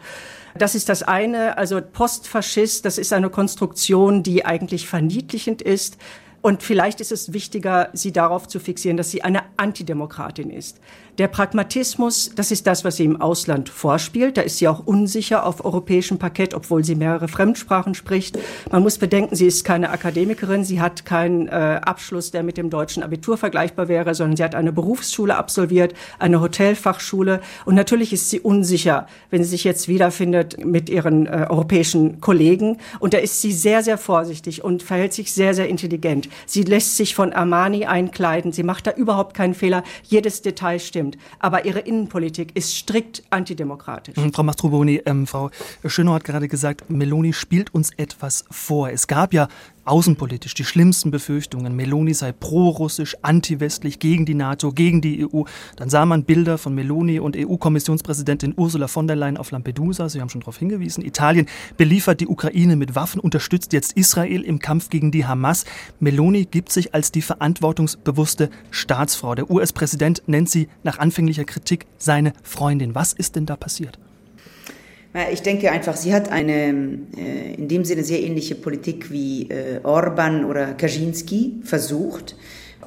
Das 0.57 0.75
ist 0.75 0.89
das 0.89 1.03
eine. 1.03 1.57
Also 1.57 1.81
Postfaschist, 1.81 2.85
das 2.85 2.97
ist 2.97 3.13
eine 3.13 3.29
Konstruktion, 3.29 4.23
die 4.23 4.45
eigentlich 4.45 4.87
verniedlichend 4.87 5.61
ist. 5.61 5.97
Und 6.43 6.61
vielleicht 6.61 6.99
ist 6.99 7.13
es 7.13 7.31
wichtiger, 7.31 7.89
sie 7.93 8.11
darauf 8.11 8.49
zu 8.49 8.59
fixieren, 8.59 8.97
dass 8.97 9.09
sie 9.09 9.23
eine 9.23 9.43
Antidemokratin 9.55 10.49
ist. 10.49 10.81
Der 11.19 11.27
Pragmatismus, 11.27 12.31
das 12.35 12.49
ist 12.49 12.65
das, 12.65 12.83
was 12.83 12.95
sie 12.95 13.05
im 13.05 13.21
Ausland 13.21 13.69
vorspielt. 13.69 14.35
Da 14.35 14.41
ist 14.41 14.57
sie 14.57 14.67
auch 14.67 14.87
unsicher 14.87 15.45
auf 15.45 15.63
europäischem 15.63 16.17
Parkett, 16.17 16.55
obwohl 16.55 16.83
sie 16.83 16.95
mehrere 16.95 17.27
Fremdsprachen 17.27 17.93
spricht. 17.93 18.39
Man 18.71 18.81
muss 18.81 18.97
bedenken, 18.97 19.35
sie 19.35 19.45
ist 19.45 19.63
keine 19.63 19.91
Akademikerin, 19.91 20.63
sie 20.63 20.81
hat 20.81 21.05
keinen 21.05 21.49
äh, 21.49 21.81
Abschluss, 21.83 22.31
der 22.31 22.41
mit 22.41 22.57
dem 22.57 22.71
deutschen 22.71 23.03
Abitur 23.03 23.37
vergleichbar 23.37 23.89
wäre, 23.89 24.15
sondern 24.15 24.37
sie 24.37 24.43
hat 24.43 24.55
eine 24.55 24.73
Berufsschule 24.73 25.35
absolviert, 25.35 25.93
eine 26.17 26.41
Hotelfachschule. 26.41 27.41
Und 27.65 27.75
natürlich 27.75 28.11
ist 28.11 28.31
sie 28.31 28.39
unsicher, 28.39 29.05
wenn 29.29 29.43
sie 29.43 29.51
sich 29.51 29.65
jetzt 29.65 29.87
wiederfindet 29.87 30.65
mit 30.65 30.89
ihren 30.89 31.27
äh, 31.27 31.45
europäischen 31.47 32.21
Kollegen. 32.21 32.79
Und 32.99 33.13
da 33.13 33.19
ist 33.19 33.39
sie 33.39 33.51
sehr, 33.51 33.83
sehr 33.83 33.99
vorsichtig 33.99 34.63
und 34.63 34.81
verhält 34.81 35.13
sich 35.13 35.31
sehr, 35.31 35.53
sehr 35.53 35.69
intelligent. 35.69 36.27
Sie 36.47 36.63
lässt 36.63 36.97
sich 36.97 37.13
von 37.13 37.33
Armani 37.33 37.85
einkleiden. 37.85 38.51
Sie 38.51 38.63
macht 38.63 38.87
da 38.87 38.91
überhaupt 38.93 39.35
keinen 39.35 39.53
Fehler. 39.53 39.83
Jedes 40.01 40.41
Detail 40.41 40.79
stimmt 40.79 41.02
stimmt. 41.03 41.17
Aber 41.39 41.65
ihre 41.65 41.79
Innenpolitik 41.79 42.55
ist 42.55 42.75
strikt 42.75 43.23
antidemokratisch. 43.29 44.15
Mhm, 44.17 44.33
Frau 44.33 44.43
Mastroboni, 44.43 45.01
ähm, 45.05 45.27
Frau 45.27 45.49
Schönau 45.85 46.13
hat 46.13 46.23
gerade 46.23 46.47
gesagt, 46.47 46.89
Meloni 46.89 47.33
spielt 47.33 47.73
uns 47.73 47.91
etwas 47.97 48.45
vor. 48.49 48.89
Es 48.89 49.07
gab 49.07 49.33
ja 49.33 49.47
außenpolitisch 49.85 50.53
die 50.53 50.63
schlimmsten 50.63 51.11
Befürchtungen. 51.11 51.75
Meloni 51.75 52.13
sei 52.13 52.31
pro-russisch, 52.31 53.17
anti-westlich, 53.21 53.99
gegen 53.99 54.25
die 54.25 54.33
NATO, 54.33 54.71
gegen 54.71 55.01
die 55.01 55.25
EU. 55.25 55.43
Dann 55.75 55.89
sah 55.89 56.05
man 56.05 56.23
Bilder 56.23 56.57
von 56.57 56.73
Meloni 56.73 57.19
und 57.19 57.35
EU-Kommissionspräsidentin 57.37 58.53
Ursula 58.55 58.87
von 58.87 59.07
der 59.07 59.15
Leyen 59.15 59.37
auf 59.37 59.51
Lampedusa. 59.51 60.09
Sie 60.09 60.21
haben 60.21 60.29
schon 60.29 60.41
darauf 60.41 60.57
hingewiesen. 60.57 61.03
Italien 61.03 61.47
beliefert 61.77 62.21
die 62.21 62.27
Ukraine 62.27 62.75
mit 62.75 62.95
Waffen, 62.95 63.19
unterstützt 63.19 63.73
jetzt 63.73 63.93
Israel 63.93 64.41
im 64.41 64.59
Kampf 64.59 64.89
gegen 64.89 65.11
die 65.11 65.25
Hamas. 65.25 65.65
Meloni 65.99 66.45
gibt 66.45 66.71
sich 66.71 66.93
als 66.93 67.11
die 67.11 67.21
verantwortungsbewusste 67.21 68.49
Staatsfrau. 68.71 69.35
Der 69.35 69.49
US-Präsident 69.49 70.23
nennt 70.27 70.49
sie 70.49 70.69
nach 70.83 70.99
anfänglicher 70.99 71.45
Kritik 71.45 71.85
seine 71.97 72.33
Freundin. 72.43 72.95
Was 72.95 73.13
ist 73.13 73.35
denn 73.35 73.45
da 73.45 73.55
passiert? 73.55 73.99
Ich 75.31 75.43
denke 75.43 75.71
einfach, 75.71 75.95
sie 75.95 76.13
hat 76.13 76.31
eine 76.31 76.73
äh, 77.15 77.53
in 77.55 77.67
dem 77.67 77.85
Sinne 77.85 78.03
sehr 78.03 78.21
ähnliche 78.21 78.55
Politik 78.55 79.11
wie 79.11 79.47
äh, 79.49 79.79
Orban 79.83 80.43
oder 80.43 80.73
Kaczynski 80.73 81.61
versucht. 81.63 82.35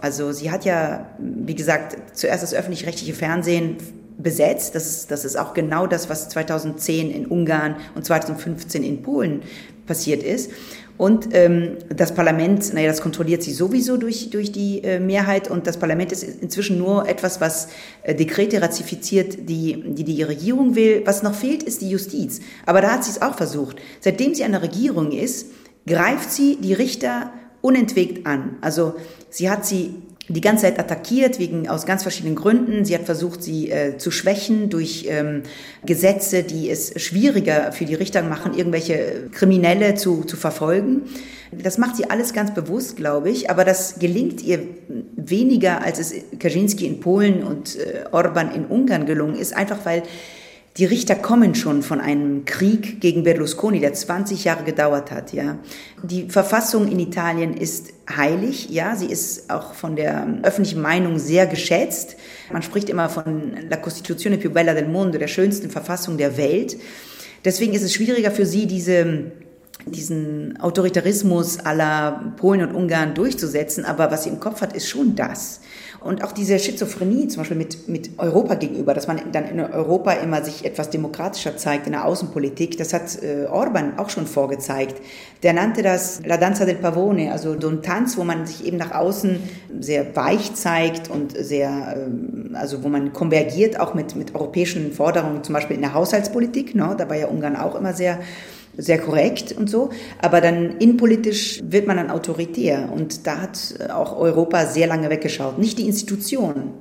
Also 0.01 0.33
sie 0.33 0.51
hat 0.51 0.65
ja, 0.65 1.11
wie 1.19 1.55
gesagt, 1.55 1.97
zuerst 2.19 2.43
das 2.43 2.53
öffentlich-rechtliche 2.53 3.15
Fernsehen 3.15 3.77
besetzt. 4.19 4.75
Das 4.75 5.07
das 5.07 5.25
ist 5.25 5.37
auch 5.37 5.55
genau 5.55 5.87
das, 5.87 6.11
was 6.11 6.29
2010 6.29 7.13
in 7.13 7.27
Ungarn 7.27 7.77
und 7.95 8.05
2015 8.05 8.83
in 8.83 9.03
Polen 9.03 9.43
passiert 9.87 10.25
ist. 10.25 10.51
Und 10.99 11.29
ähm, 11.33 11.77
das 11.89 12.15
Parlament, 12.15 12.73
naja, 12.73 12.89
das 12.89 13.03
kontrolliert 13.03 13.43
sie 13.43 13.53
sowieso 13.53 13.97
durch, 13.97 14.31
durch 14.31 14.51
die 14.51 14.83
äh, 14.83 14.99
Mehrheit 14.99 15.51
und 15.51 15.67
das 15.67 15.77
Parlament 15.77 16.11
ist 16.11 16.23
inzwischen 16.23 16.79
nur 16.79 17.07
etwas, 17.09 17.41
was 17.41 17.69
äh, 18.03 18.15
Dekrete 18.15 18.63
ratifiziert, 18.63 19.49
die, 19.49 19.83
die 19.87 20.05
die 20.05 20.23
Regierung 20.23 20.75
will. 20.75 21.03
Was 21.05 21.23
noch 21.23 21.35
fehlt, 21.35 21.63
ist 21.63 21.83
die 21.83 21.91
Justiz. 21.91 22.41
Aber 22.65 22.81
da 22.81 22.93
hat 22.93 23.05
sie 23.05 23.11
es 23.11 23.21
auch 23.21 23.37
versucht. 23.37 23.77
Seitdem 24.01 24.35
sie 24.35 24.45
an 24.45 24.53
der 24.53 24.63
Regierung 24.63 25.13
ist, 25.13 25.49
greift 25.87 26.33
sie 26.33 26.57
die 26.57 26.73
Richter 26.73 27.31
unentwegt 27.61 28.27
an. 28.27 28.57
Also 28.63 28.95
sie 29.29 29.51
hat 29.51 29.67
sie 29.67 29.95
die 30.29 30.41
ganze 30.41 30.63
Zeit 30.63 30.79
attackiert, 30.79 31.39
wegen, 31.39 31.69
aus 31.69 31.87
ganz 31.87 32.03
verschiedenen 32.03 32.35
Gründen. 32.35 32.85
Sie 32.85 32.95
hat 32.95 33.05
versucht, 33.05 33.43
sie 33.43 33.71
äh, 33.71 33.97
zu 33.97 34.11
schwächen 34.11 34.69
durch 34.71 35.07
ähm, 35.09 35.43
Gesetze, 35.85 36.43
die 36.43 36.69
es 36.71 37.01
schwieriger 37.01 37.73
für 37.73 37.85
die 37.85 37.95
Richter 37.95 38.23
machen, 38.23 38.55
irgendwelche 38.55 39.29
Kriminelle 39.33 39.95
zu, 39.95 40.25
zu 40.25 40.37
verfolgen. 40.37 41.03
Das 41.53 41.79
macht 41.79 41.97
sie 41.97 42.11
alles 42.11 42.33
ganz 42.33 42.53
bewusst, 42.55 42.97
glaube 42.97 43.31
ich, 43.31 43.51
aber 43.51 43.65
das 43.65 43.99
gelingt 44.01 44.43
ihr 44.43 44.61
weniger, 45.17 45.83
als 45.83 46.01
es 46.01 46.15
Kaczynski 46.39 46.87
in 46.87 47.01
Polen 47.01 47.45
und 47.45 47.77
äh, 47.77 48.05
Orban 48.11 48.53
in 48.53 48.67
Ungarn 48.67 49.07
gelungen 49.07 49.37
ist, 49.37 49.57
einfach 49.57 49.79
weil 49.85 50.03
die 50.77 50.85
Richter 50.85 51.15
kommen 51.15 51.55
schon 51.55 51.83
von 51.83 52.01
einem 52.01 52.45
Krieg 52.45 53.01
gegen 53.01 53.23
Berlusconi, 53.23 53.81
der 53.81 53.95
20 53.95 54.45
Jahre 54.45 54.65
gedauert 54.65 55.11
hat, 55.11 55.33
ja. 55.33 55.59
Die 56.03 56.29
Verfassung 56.29 56.87
in 56.89 56.99
Italien 56.99 57.57
ist 57.57 57.95
heilig, 58.15 58.69
ja. 58.69 58.95
Sie 58.95 59.07
ist 59.07 59.51
auch 59.51 59.73
von 59.73 59.97
der 59.97 60.41
öffentlichen 60.43 60.83
Meinung 60.83 61.19
sehr 61.19 61.47
geschätzt. 61.47 62.17
Man 62.53 62.63
spricht 62.63 62.91
immer 62.91 63.09
von 63.09 63.57
La 63.71 63.79
Costituzione 63.79 64.37
più 64.37 64.51
bella 64.51 64.75
del 64.75 64.89
mondo, 64.89 65.19
der 65.19 65.29
schönsten 65.29 65.71
Verfassung 65.71 66.19
der 66.19 66.37
Welt. 66.37 66.77
Deswegen 67.45 67.73
ist 67.73 67.83
es 67.83 67.95
schwieriger 67.95 68.31
für 68.31 68.45
sie, 68.45 68.67
diese 68.67 69.33
diesen 69.87 70.59
Autoritarismus 70.61 71.61
aller 71.61 72.35
Polen 72.37 72.63
und 72.63 72.75
Ungarn 72.75 73.15
durchzusetzen. 73.15 73.85
Aber 73.85 74.11
was 74.11 74.25
sie 74.25 74.31
im 74.31 74.41
Kopf 74.41 74.61
hat, 74.61 74.75
ist 74.75 74.89
schon 74.89 75.15
das. 75.15 75.61
Und 76.07 76.23
auch 76.23 76.33
diese 76.33 76.59
Schizophrenie 76.59 77.29
zum 77.29 77.41
Beispiel 77.43 77.57
mit, 77.57 77.89
mit 77.89 78.11
Europa 78.19 78.55
gegenüber, 78.55 78.95
dass 78.95 79.09
man 79.09 79.21
dann 79.33 79.49
in 79.49 79.61
Europa 79.61 80.13
immer 80.13 80.43
sich 80.45 80.65
etwas 80.65 80.91
demokratischer 80.91 81.57
zeigt 81.57 81.87
in 81.87 81.93
der 81.93 82.05
Außenpolitik, 82.05 82.79
das 82.79 82.93
hat 82.93 83.23
äh, 83.23 83.47
Orban 83.47 83.99
auch 83.99 84.09
schon 84.09 84.27
vorgezeigt. 84.27 84.97
Der 85.43 85.53
nannte 85.53 85.83
das 85.83 86.21
La 86.25 86.37
Danza 86.37 86.65
del 86.65 86.77
Pavone, 86.77 87.33
also 87.33 87.61
so 87.61 87.69
ein 87.69 87.83
Tanz, 87.83 88.17
wo 88.17 88.25
man 88.25 88.47
sich 88.47 88.65
eben 88.65 88.77
nach 88.77 88.93
außen 88.93 89.41
sehr 89.81 90.15
weich 90.15 90.55
zeigt 90.55 91.11
und 91.11 91.37
sehr, 91.37 91.97
ähm, 91.97 92.51
also 92.55 92.85
wo 92.85 92.89
man 92.89 93.13
konvergiert 93.13 93.81
auch 93.81 93.95
mit, 93.95 94.15
mit 94.17 94.35
europäischen 94.35 94.93
Forderungen, 94.93 95.43
zum 95.43 95.55
Beispiel 95.55 95.77
in 95.77 95.83
der 95.83 95.95
Haushaltspolitik. 95.95 96.75
Ne? 96.75 96.95
Da 96.97 97.09
war 97.09 97.17
ja 97.17 97.27
Ungarn 97.27 97.57
auch 97.57 97.75
immer 97.75 97.93
sehr 97.93 98.21
sehr 98.77 98.99
korrekt 98.99 99.53
und 99.53 99.71
so, 99.71 99.91
aber 100.21 100.41
dann 100.41 100.79
innenpolitisch 100.79 101.63
wird 101.65 101.87
man 101.87 101.97
dann 101.97 102.11
autoritär 102.11 102.91
und 102.93 103.27
da 103.27 103.43
hat 103.43 103.75
auch 103.91 104.19
Europa 104.19 104.67
sehr 104.67 104.87
lange 104.87 105.09
weggeschaut. 105.11 105.59
Nicht 105.59 105.79
die 105.79 105.87
Institutionen, 105.87 106.73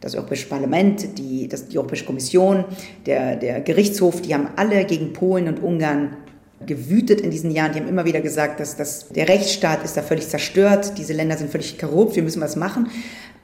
das 0.00 0.14
Europäische 0.14 0.48
Parlament, 0.48 1.18
die, 1.18 1.48
das, 1.48 1.68
die 1.68 1.78
Europäische 1.78 2.04
Kommission, 2.04 2.64
der, 3.06 3.36
der 3.36 3.60
Gerichtshof, 3.60 4.22
die 4.22 4.34
haben 4.34 4.48
alle 4.56 4.84
gegen 4.84 5.12
Polen 5.12 5.48
und 5.48 5.62
Ungarn 5.62 6.16
gewütet 6.64 7.20
in 7.20 7.30
diesen 7.30 7.50
Jahren. 7.50 7.72
Die 7.72 7.80
haben 7.80 7.88
immer 7.88 8.04
wieder 8.04 8.20
gesagt, 8.20 8.60
dass, 8.60 8.76
dass 8.76 9.08
der 9.08 9.28
Rechtsstaat 9.28 9.84
ist 9.84 9.96
da 9.96 10.02
völlig 10.02 10.28
zerstört, 10.28 10.96
diese 10.96 11.12
Länder 11.12 11.36
sind 11.36 11.50
völlig 11.50 11.78
korrupt, 11.78 12.16
wir 12.16 12.22
müssen 12.22 12.40
was 12.40 12.56
machen. 12.56 12.88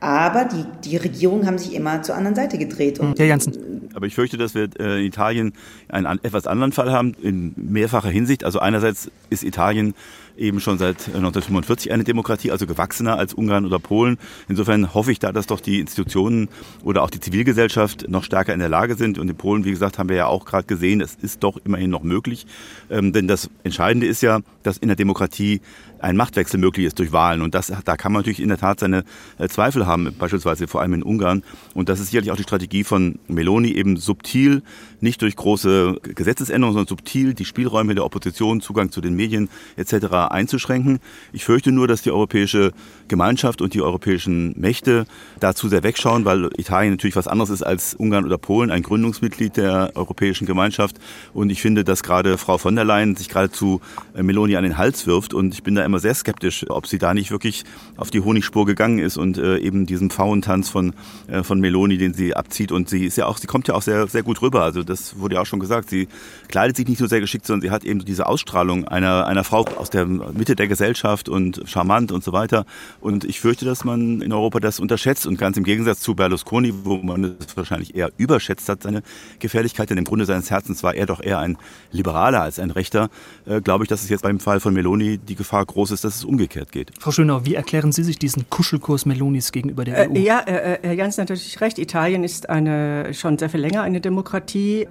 Aber 0.00 0.46
die, 0.46 0.64
die 0.84 0.96
Regierungen 0.96 1.46
haben 1.46 1.58
sich 1.58 1.74
immer 1.74 2.02
zur 2.02 2.16
anderen 2.16 2.34
Seite 2.34 2.58
gedreht. 2.58 2.98
Und 2.98 3.18
ja, 3.20 3.24
Janssen 3.24 3.88
Aber 3.94 4.06
ich 4.06 4.16
fürchte, 4.16 4.36
dass 4.36 4.52
wir 4.52 4.68
äh, 4.80 4.98
in 4.98 5.06
Italien 5.06 5.52
einen 5.88 6.18
etwas 6.24 6.48
anderen 6.48 6.72
Fall 6.72 6.90
haben, 6.90 7.14
in 7.22 7.54
mehrfacher 7.56 8.08
Hinsicht. 8.08 8.44
Also 8.44 8.58
einerseits 8.58 9.12
ist 9.30 9.44
Italien 9.44 9.94
eben 10.36 10.60
schon 10.60 10.78
seit 10.78 11.06
1945 11.06 11.90
äh, 11.90 11.94
eine 11.94 12.04
Demokratie, 12.04 12.50
also 12.50 12.66
gewachsener 12.66 13.18
als 13.18 13.34
Ungarn 13.34 13.66
oder 13.66 13.78
Polen. 13.78 14.18
Insofern 14.48 14.94
hoffe 14.94 15.12
ich 15.12 15.18
da, 15.18 15.32
dass 15.32 15.46
doch 15.46 15.60
die 15.60 15.80
Institutionen 15.80 16.48
oder 16.82 17.02
auch 17.02 17.10
die 17.10 17.20
Zivilgesellschaft 17.20 18.08
noch 18.08 18.24
stärker 18.24 18.52
in 18.52 18.60
der 18.60 18.68
Lage 18.68 18.94
sind. 18.94 19.18
Und 19.18 19.28
in 19.28 19.36
Polen, 19.36 19.64
wie 19.64 19.70
gesagt, 19.70 19.98
haben 19.98 20.08
wir 20.08 20.16
ja 20.16 20.26
auch 20.26 20.44
gerade 20.44 20.66
gesehen, 20.66 21.00
es 21.00 21.16
ist 21.20 21.42
doch 21.42 21.58
immerhin 21.64 21.90
noch 21.90 22.02
möglich. 22.02 22.46
Ähm, 22.90 23.12
denn 23.12 23.28
das 23.28 23.50
Entscheidende 23.64 24.06
ist 24.06 24.22
ja, 24.22 24.40
dass 24.62 24.78
in 24.78 24.88
der 24.88 24.96
Demokratie 24.96 25.60
ein 26.02 26.16
Machtwechsel 26.16 26.58
möglich 26.58 26.86
ist 26.86 26.98
durch 26.98 27.12
Wahlen. 27.12 27.40
Und 27.40 27.54
das, 27.54 27.72
da 27.84 27.96
kann 27.96 28.12
man 28.12 28.20
natürlich 28.20 28.40
in 28.40 28.48
der 28.48 28.58
Tat 28.58 28.80
seine 28.80 29.04
äh, 29.38 29.48
Zweifel 29.48 29.86
haben, 29.86 30.14
beispielsweise 30.18 30.66
vor 30.66 30.80
allem 30.80 30.94
in 30.94 31.02
Ungarn. 31.02 31.42
Und 31.74 31.88
das 31.88 32.00
ist 32.00 32.10
sicherlich 32.10 32.30
auch 32.30 32.36
die 32.36 32.42
Strategie 32.42 32.84
von 32.84 33.18
Meloni, 33.28 33.72
eben 33.72 33.96
subtil, 33.96 34.62
nicht 35.00 35.22
durch 35.22 35.36
große 35.36 36.00
Gesetzesänderungen, 36.02 36.74
sondern 36.74 36.88
subtil 36.88 37.34
die 37.34 37.44
Spielräume 37.44 37.94
der 37.94 38.04
Opposition, 38.04 38.60
Zugang 38.60 38.90
zu 38.90 39.00
den 39.00 39.14
Medien 39.14 39.48
etc. 39.76 40.30
einzuschränken. 40.30 40.98
Ich 41.32 41.44
fürchte 41.44 41.72
nur, 41.72 41.88
dass 41.88 42.02
die 42.02 42.10
europäische 42.10 42.72
Gemeinschaft 43.08 43.60
und 43.62 43.74
die 43.74 43.82
europäischen 43.82 44.58
Mächte 44.58 45.06
dazu 45.40 45.68
sehr 45.68 45.82
wegschauen, 45.82 46.24
weil 46.24 46.50
Italien 46.56 46.92
natürlich 46.92 47.16
was 47.16 47.28
anderes 47.28 47.50
ist 47.50 47.62
als 47.62 47.94
Ungarn 47.94 48.24
oder 48.24 48.38
Polen, 48.38 48.70
ein 48.70 48.82
Gründungsmitglied 48.82 49.56
der 49.56 49.92
Europäischen 49.94 50.46
Gemeinschaft. 50.46 50.96
Und 51.32 51.50
ich 51.50 51.62
finde, 51.62 51.84
dass 51.84 52.02
gerade 52.02 52.38
Frau 52.38 52.58
von 52.58 52.74
der 52.74 52.84
Leyen 52.84 53.16
sich 53.16 53.28
geradezu 53.28 53.80
äh, 54.14 54.22
Meloni 54.22 54.56
an 54.56 54.64
den 54.64 54.78
Hals 54.78 55.06
wirft. 55.06 55.34
Und 55.34 55.54
ich 55.54 55.62
bin 55.62 55.74
da 55.74 55.84
immer 55.84 55.91
sehr 56.00 56.14
skeptisch, 56.14 56.66
ob 56.68 56.86
sie 56.86 56.98
da 56.98 57.14
nicht 57.14 57.30
wirklich 57.30 57.64
auf 57.96 58.10
die 58.10 58.20
Honigspur 58.20 58.66
gegangen 58.66 58.98
ist 58.98 59.16
und 59.16 59.38
äh, 59.38 59.58
eben 59.58 59.86
diesen 59.86 60.10
Pfauentanz 60.10 60.68
von, 60.68 60.94
äh, 61.28 61.42
von 61.42 61.60
Meloni, 61.60 61.98
den 61.98 62.14
sie 62.14 62.34
abzieht. 62.34 62.72
Und 62.72 62.88
sie 62.88 63.06
ist 63.06 63.16
ja 63.16 63.26
auch, 63.26 63.38
sie 63.38 63.46
kommt 63.46 63.68
ja 63.68 63.74
auch 63.74 63.82
sehr, 63.82 64.06
sehr 64.06 64.22
gut 64.22 64.42
rüber. 64.42 64.62
Also 64.62 64.82
das 64.82 65.18
wurde 65.18 65.36
ja 65.36 65.40
auch 65.42 65.46
schon 65.46 65.60
gesagt. 65.60 65.90
Sie 65.90 66.08
kleidet 66.48 66.76
sich 66.76 66.86
nicht 66.88 67.00
nur 67.00 67.08
sehr 67.08 67.20
geschickt, 67.20 67.46
sondern 67.46 67.62
sie 67.62 67.70
hat 67.70 67.84
eben 67.84 68.04
diese 68.04 68.26
Ausstrahlung 68.26 68.86
einer, 68.86 69.26
einer 69.26 69.44
Frau 69.44 69.64
aus 69.76 69.90
der 69.90 70.06
Mitte 70.06 70.56
der 70.56 70.68
Gesellschaft 70.68 71.28
und 71.28 71.62
charmant 71.66 72.12
und 72.12 72.24
so 72.24 72.32
weiter. 72.32 72.64
Und 73.00 73.24
ich 73.24 73.40
fürchte, 73.40 73.64
dass 73.64 73.84
man 73.84 74.20
in 74.20 74.32
Europa 74.32 74.60
das 74.60 74.80
unterschätzt 74.80 75.26
und 75.26 75.38
ganz 75.38 75.56
im 75.56 75.64
Gegensatz 75.64 76.00
zu 76.00 76.14
Berlusconi, 76.14 76.72
wo 76.84 76.98
man 76.98 77.36
es 77.38 77.56
wahrscheinlich 77.56 77.94
eher 77.94 78.10
überschätzt 78.16 78.68
hat, 78.68 78.82
seine 78.82 79.02
Gefährlichkeit, 79.38 79.90
denn 79.90 79.98
im 79.98 80.04
Grunde 80.04 80.24
seines 80.24 80.50
Herzens 80.50 80.82
war 80.82 80.94
er 80.94 81.06
doch 81.06 81.20
eher 81.20 81.38
ein 81.38 81.58
Liberaler 81.90 82.42
als 82.42 82.58
ein 82.58 82.70
Rechter, 82.70 83.10
äh, 83.46 83.60
glaube 83.60 83.84
ich, 83.84 83.88
dass 83.88 84.02
es 84.02 84.08
jetzt 84.08 84.22
beim 84.22 84.40
Fall 84.40 84.60
von 84.60 84.74
Meloni 84.74 85.18
die 85.18 85.34
Gefahr 85.34 85.64
groß 85.64 85.81
ist, 85.90 86.04
dass 86.04 86.16
es 86.16 86.24
umgekehrt 86.24 86.72
geht. 86.72 86.90
Frau 86.98 87.10
Schönau, 87.10 87.44
wie 87.44 87.54
erklären 87.54 87.92
Sie 87.92 88.04
sich 88.04 88.18
diesen 88.18 88.48
Kuschelkurs 88.48 89.06
Melonis 89.06 89.52
gegenüber 89.52 89.84
der 89.84 90.10
EU? 90.10 90.14
Äh, 90.14 90.20
ja, 90.20 90.40
äh, 90.40 90.74
äh, 90.74 90.78
Herr 90.82 90.92
Jans 90.92 91.18
hat 91.18 91.28
natürlich 91.28 91.60
recht. 91.60 91.78
Italien 91.78 92.24
ist 92.24 92.48
eine, 92.48 93.12
schon 93.14 93.38
sehr 93.38 93.50
viel 93.50 93.60
länger 93.60 93.82
eine 93.82 94.00
Demokratie. 94.00 94.86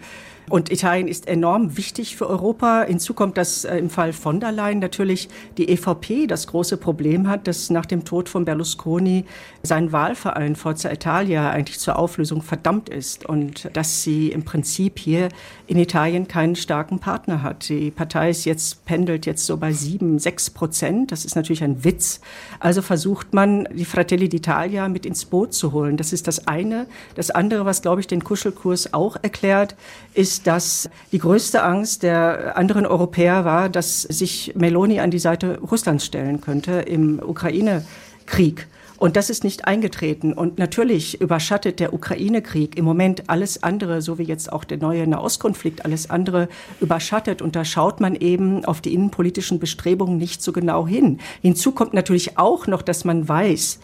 Und 0.51 0.69
Italien 0.69 1.07
ist 1.07 1.29
enorm 1.29 1.77
wichtig 1.77 2.17
für 2.17 2.29
Europa. 2.29 2.83
Hinzu 2.83 3.13
kommt, 3.13 3.37
dass 3.37 3.63
äh, 3.63 3.77
im 3.77 3.89
Fall 3.89 4.11
von 4.11 4.41
der 4.41 4.51
Leyen 4.51 4.79
natürlich 4.79 5.29
die 5.57 5.69
EVP 5.69 6.27
das 6.27 6.45
große 6.45 6.75
Problem 6.75 7.29
hat, 7.29 7.47
dass 7.47 7.69
nach 7.69 7.85
dem 7.85 8.03
Tod 8.03 8.27
von 8.27 8.43
Berlusconi 8.43 9.23
sein 9.63 9.93
Wahlverein 9.93 10.57
Forza 10.57 10.91
Italia 10.91 11.49
eigentlich 11.51 11.79
zur 11.79 11.97
Auflösung 11.97 12.41
verdammt 12.41 12.89
ist 12.89 13.25
und 13.25 13.69
dass 13.77 14.03
sie 14.03 14.33
im 14.33 14.43
Prinzip 14.43 14.99
hier 14.99 15.29
in 15.67 15.77
Italien 15.77 16.27
keinen 16.27 16.57
starken 16.57 16.99
Partner 16.99 17.43
hat. 17.43 17.69
Die 17.69 17.89
Partei 17.89 18.29
ist 18.29 18.43
jetzt, 18.43 18.83
pendelt 18.83 19.25
jetzt 19.25 19.45
so 19.45 19.55
bei 19.55 19.71
sieben, 19.71 20.19
sechs 20.19 20.49
Prozent. 20.49 21.13
Das 21.13 21.23
ist 21.23 21.37
natürlich 21.37 21.63
ein 21.63 21.85
Witz. 21.85 22.19
Also 22.59 22.81
versucht 22.81 23.33
man, 23.33 23.69
die 23.71 23.85
Fratelli 23.85 24.25
d'Italia 24.25 24.89
mit 24.89 25.05
ins 25.05 25.23
Boot 25.23 25.53
zu 25.53 25.71
holen. 25.71 25.95
Das 25.95 26.11
ist 26.11 26.27
das 26.27 26.45
eine. 26.49 26.87
Das 27.15 27.31
andere, 27.31 27.63
was, 27.65 27.81
glaube 27.81 28.01
ich, 28.01 28.07
den 28.07 28.21
Kuschelkurs 28.21 28.93
auch 28.93 29.15
erklärt, 29.21 29.77
ist, 30.13 30.40
dass 30.43 30.89
die 31.11 31.19
größte 31.19 31.63
Angst 31.63 32.03
der 32.03 32.57
anderen 32.57 32.85
Europäer 32.85 33.45
war, 33.45 33.69
dass 33.69 34.01
sich 34.01 34.53
Meloni 34.55 34.99
an 34.99 35.11
die 35.11 35.19
Seite 35.19 35.59
Russlands 35.59 36.05
stellen 36.05 36.41
könnte 36.41 36.73
im 36.81 37.19
Ukraine-Krieg. 37.19 38.67
Und 39.01 39.15
das 39.15 39.31
ist 39.31 39.43
nicht 39.43 39.65
eingetreten. 39.65 40.31
Und 40.31 40.59
natürlich 40.59 41.19
überschattet 41.19 41.79
der 41.79 41.91
Ukraine-Krieg 41.91 42.77
im 42.77 42.85
Moment 42.85 43.31
alles 43.31 43.63
andere, 43.63 44.03
so 44.03 44.19
wie 44.19 44.23
jetzt 44.23 44.53
auch 44.53 44.63
der 44.63 44.77
neue 44.77 45.07
Nahostkonflikt 45.07 45.85
alles 45.85 46.11
andere 46.11 46.47
überschattet. 46.79 47.41
Und 47.41 47.55
da 47.55 47.65
schaut 47.65 47.99
man 47.99 48.13
eben 48.13 48.63
auf 48.63 48.79
die 48.79 48.93
innenpolitischen 48.93 49.57
Bestrebungen 49.57 50.19
nicht 50.19 50.43
so 50.43 50.51
genau 50.51 50.85
hin. 50.85 51.19
Hinzu 51.41 51.71
kommt 51.71 51.95
natürlich 51.95 52.37
auch 52.37 52.67
noch, 52.67 52.83
dass 52.83 53.03
man 53.03 53.27
weiß, 53.27 53.79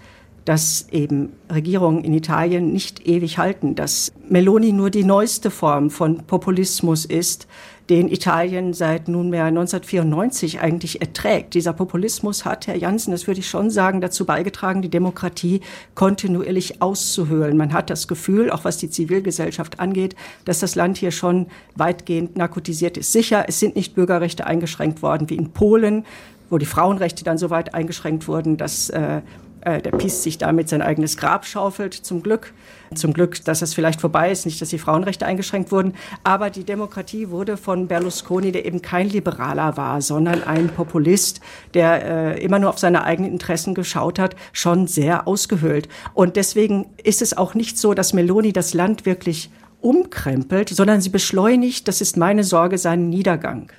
dass 0.47 0.87
eben 0.91 1.33
Regierungen 1.53 2.05
in 2.05 2.13
Italien 2.13 2.71
nicht 2.71 3.05
ewig 3.05 3.37
halten, 3.37 3.75
dass 3.75 4.13
Meloni 4.29 4.71
nur 4.71 4.89
die 4.89 5.03
neueste 5.03 5.51
Form 5.51 5.89
von 5.89 6.19
Populismus 6.19 7.03
ist, 7.03 7.47
den 7.89 8.07
Italien 8.07 8.71
seit 8.71 9.09
nunmehr 9.09 9.43
1994 9.43 10.61
eigentlich 10.61 11.01
erträgt. 11.01 11.53
Dieser 11.53 11.73
Populismus 11.73 12.45
hat, 12.45 12.65
Herr 12.67 12.77
Janssen, 12.77 13.11
das 13.11 13.27
würde 13.27 13.41
ich 13.41 13.49
schon 13.49 13.69
sagen, 13.69 13.99
dazu 13.99 14.23
beigetragen, 14.23 14.81
die 14.81 14.89
Demokratie 14.89 15.59
kontinuierlich 15.95 16.81
auszuhöhlen. 16.81 17.57
Man 17.57 17.73
hat 17.73 17.89
das 17.89 18.07
Gefühl, 18.07 18.49
auch 18.49 18.63
was 18.63 18.77
die 18.77 18.89
Zivilgesellschaft 18.89 19.81
angeht, 19.81 20.15
dass 20.45 20.59
das 20.59 20.75
Land 20.75 20.97
hier 20.97 21.11
schon 21.11 21.47
weitgehend 21.75 22.37
narkotisiert 22.37 22.95
ist. 22.95 23.11
Sicher, 23.11 23.43
es 23.49 23.59
sind 23.59 23.75
nicht 23.75 23.95
Bürgerrechte 23.95 24.47
eingeschränkt 24.47 25.01
worden 25.01 25.29
wie 25.29 25.35
in 25.35 25.51
Polen, 25.51 26.05
wo 26.49 26.57
die 26.57 26.65
Frauenrechte 26.65 27.25
dann 27.25 27.37
so 27.37 27.49
weit 27.49 27.73
eingeschränkt 27.73 28.29
wurden, 28.29 28.55
dass 28.55 28.89
äh, 28.89 29.21
äh, 29.61 29.81
der 29.81 29.91
Pies 29.91 30.23
sich 30.23 30.37
damit 30.37 30.69
sein 30.69 30.81
eigenes 30.81 31.17
Grab 31.17 31.45
schaufelt, 31.45 31.93
zum 31.93 32.23
Glück. 32.23 32.53
Zum 32.95 33.13
Glück, 33.13 33.43
dass 33.43 33.61
es 33.61 33.73
vielleicht 33.73 33.99
vorbei 33.99 34.31
ist, 34.31 34.45
nicht, 34.45 34.61
dass 34.61 34.69
die 34.69 34.79
Frauenrechte 34.79 35.25
eingeschränkt 35.25 35.71
wurden. 35.71 35.93
Aber 36.23 36.49
die 36.49 36.63
Demokratie 36.63 37.29
wurde 37.29 37.57
von 37.57 37.87
Berlusconi, 37.87 38.51
der 38.51 38.65
eben 38.65 38.81
kein 38.81 39.09
Liberaler 39.09 39.75
war, 39.75 40.01
sondern 40.01 40.43
ein 40.43 40.69
Populist, 40.69 41.41
der 41.73 42.35
äh, 42.37 42.43
immer 42.43 42.59
nur 42.59 42.69
auf 42.69 42.79
seine 42.79 43.03
eigenen 43.03 43.31
Interessen 43.31 43.73
geschaut 43.73 44.19
hat, 44.19 44.35
schon 44.53 44.87
sehr 44.87 45.27
ausgehöhlt. 45.27 45.89
Und 46.13 46.35
deswegen 46.35 46.85
ist 47.03 47.21
es 47.21 47.35
auch 47.35 47.55
nicht 47.55 47.77
so, 47.77 47.93
dass 47.93 48.13
Meloni 48.13 48.53
das 48.53 48.73
Land 48.73 49.05
wirklich 49.05 49.49
umkrempelt, 49.81 50.69
sondern 50.69 51.01
sie 51.01 51.09
beschleunigt, 51.09 51.87
das 51.87 52.01
ist 52.01 52.17
meine 52.17 52.43
Sorge, 52.43 52.77
seinen 52.77 53.09
Niedergang. 53.09 53.71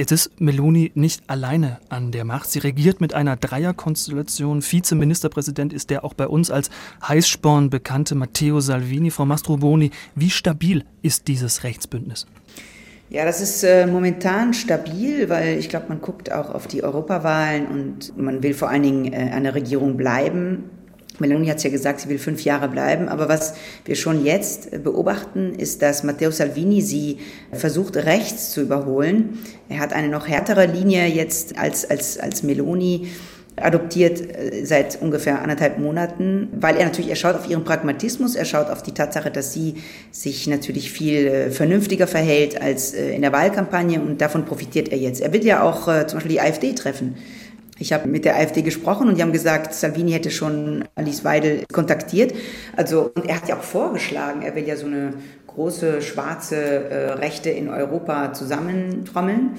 Jetzt 0.00 0.12
ist 0.12 0.40
Meloni 0.40 0.92
nicht 0.94 1.24
alleine 1.26 1.80
an 1.88 2.12
der 2.12 2.24
Macht. 2.24 2.48
Sie 2.48 2.60
regiert 2.60 3.00
mit 3.00 3.14
einer 3.14 3.34
Dreierkonstellation. 3.34 4.62
Vizeministerpräsident 4.62 5.72
ist 5.72 5.90
der 5.90 6.04
auch 6.04 6.14
bei 6.14 6.28
uns 6.28 6.52
als 6.52 6.70
Heißsporn 7.02 7.68
bekannte 7.68 8.14
Matteo 8.14 8.60
Salvini. 8.60 9.10
Frau 9.10 9.26
Mastroboni, 9.26 9.90
wie 10.14 10.30
stabil 10.30 10.84
ist 11.02 11.26
dieses 11.26 11.64
Rechtsbündnis? 11.64 12.28
Ja, 13.10 13.24
das 13.24 13.40
ist 13.40 13.64
äh, 13.64 13.88
momentan 13.88 14.54
stabil, 14.54 15.28
weil 15.30 15.58
ich 15.58 15.68
glaube, 15.68 15.86
man 15.88 16.00
guckt 16.00 16.30
auch 16.30 16.54
auf 16.54 16.68
die 16.68 16.84
Europawahlen 16.84 17.66
und 17.66 18.16
man 18.16 18.40
will 18.44 18.54
vor 18.54 18.68
allen 18.68 18.84
Dingen 18.84 19.12
äh, 19.12 19.32
an 19.34 19.42
der 19.42 19.56
Regierung 19.56 19.96
bleiben. 19.96 20.70
Meloni 21.20 21.46
hat 21.48 21.58
es 21.58 21.62
ja 21.64 21.70
gesagt, 21.70 22.00
sie 22.00 22.08
will 22.08 22.18
fünf 22.18 22.44
Jahre 22.44 22.68
bleiben. 22.68 23.08
Aber 23.08 23.28
was 23.28 23.54
wir 23.84 23.96
schon 23.96 24.24
jetzt 24.24 24.82
beobachten, 24.82 25.54
ist, 25.54 25.82
dass 25.82 26.04
Matteo 26.04 26.30
Salvini 26.30 26.82
sie 26.82 27.18
versucht, 27.52 27.96
rechts 27.96 28.50
zu 28.50 28.62
überholen. 28.62 29.38
Er 29.68 29.80
hat 29.80 29.92
eine 29.92 30.08
noch 30.08 30.28
härtere 30.28 30.66
Linie 30.66 31.06
jetzt 31.06 31.58
als, 31.58 31.88
als, 31.88 32.18
als 32.18 32.42
Meloni 32.42 33.08
adoptiert 33.62 34.20
äh, 34.20 34.64
seit 34.64 35.00
ungefähr 35.00 35.42
anderthalb 35.42 35.78
Monaten, 35.78 36.48
weil 36.52 36.76
er 36.76 36.84
natürlich, 36.84 37.10
er 37.10 37.16
schaut 37.16 37.36
auf 37.36 37.48
ihren 37.48 37.64
Pragmatismus, 37.64 38.34
er 38.34 38.44
schaut 38.44 38.70
auf 38.70 38.82
die 38.82 38.92
Tatsache, 38.92 39.30
dass 39.30 39.52
sie 39.52 39.74
sich 40.10 40.46
natürlich 40.46 40.90
viel 40.90 41.26
äh, 41.26 41.50
vernünftiger 41.50 42.06
verhält 42.06 42.60
als 42.60 42.94
äh, 42.94 43.14
in 43.14 43.22
der 43.22 43.32
Wahlkampagne 43.32 44.00
und 44.00 44.20
davon 44.20 44.44
profitiert 44.44 44.90
er 44.90 44.98
jetzt. 44.98 45.20
Er 45.20 45.32
will 45.32 45.44
ja 45.44 45.62
auch 45.62 45.84
zum 46.06 46.18
Beispiel 46.18 46.32
die 46.32 46.40
AfD 46.40 46.72
treffen. 46.72 47.16
Ich 47.80 47.92
habe 47.92 48.08
mit 48.08 48.24
der 48.24 48.36
AfD 48.36 48.62
gesprochen 48.62 49.08
und 49.08 49.16
die 49.16 49.22
haben 49.22 49.32
gesagt, 49.32 49.72
Salvini 49.72 50.12
hätte 50.12 50.30
schon 50.30 50.84
Alice 50.96 51.24
Weidel 51.24 51.64
kontaktiert. 51.72 52.34
Also, 52.76 53.12
und 53.14 53.26
er 53.26 53.36
hat 53.36 53.48
ja 53.48 53.56
auch 53.56 53.62
vorgeschlagen, 53.62 54.42
er 54.42 54.54
will 54.56 54.66
ja 54.66 54.76
so 54.76 54.86
eine 54.86 55.14
große 55.46 56.02
schwarze 56.02 56.56
äh, 56.56 57.10
Rechte 57.12 57.50
in 57.50 57.68
Europa 57.68 58.32
zusammentrommeln. 58.32 59.50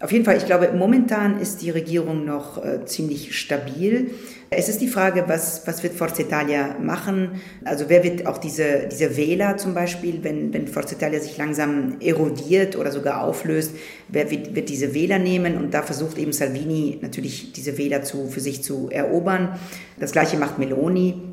Auf 0.00 0.10
jeden 0.10 0.24
Fall, 0.24 0.36
ich 0.36 0.46
glaube, 0.46 0.70
momentan 0.76 1.40
ist 1.40 1.62
die 1.62 1.70
Regierung 1.70 2.24
noch 2.24 2.64
äh, 2.64 2.84
ziemlich 2.84 3.38
stabil. 3.38 4.10
Es 4.54 4.68
ist 4.68 4.82
die 4.82 4.88
Frage, 4.88 5.24
was, 5.28 5.66
was 5.66 5.82
wird 5.82 5.94
Forza 5.94 6.22
Italia 6.22 6.76
machen? 6.78 7.40
Also 7.64 7.86
wer 7.88 8.04
wird 8.04 8.26
auch 8.26 8.36
diese, 8.36 8.86
diese 8.90 9.16
Wähler 9.16 9.56
zum 9.56 9.72
Beispiel, 9.72 10.22
wenn, 10.22 10.52
wenn 10.52 10.68
Forza 10.68 10.94
Italia 10.94 11.20
sich 11.20 11.38
langsam 11.38 11.96
erodiert 12.00 12.76
oder 12.76 12.92
sogar 12.92 13.22
auflöst, 13.22 13.72
wer 14.08 14.30
wird, 14.30 14.54
wird 14.54 14.68
diese 14.68 14.94
Wähler 14.94 15.18
nehmen? 15.18 15.56
Und 15.56 15.72
da 15.72 15.82
versucht 15.82 16.18
eben 16.18 16.32
Salvini 16.32 16.98
natürlich 17.00 17.52
diese 17.52 17.78
Wähler 17.78 18.02
zu, 18.02 18.28
für 18.28 18.40
sich 18.40 18.62
zu 18.62 18.90
erobern. 18.90 19.58
Das 19.98 20.12
gleiche 20.12 20.36
macht 20.36 20.58
Meloni. 20.58 21.31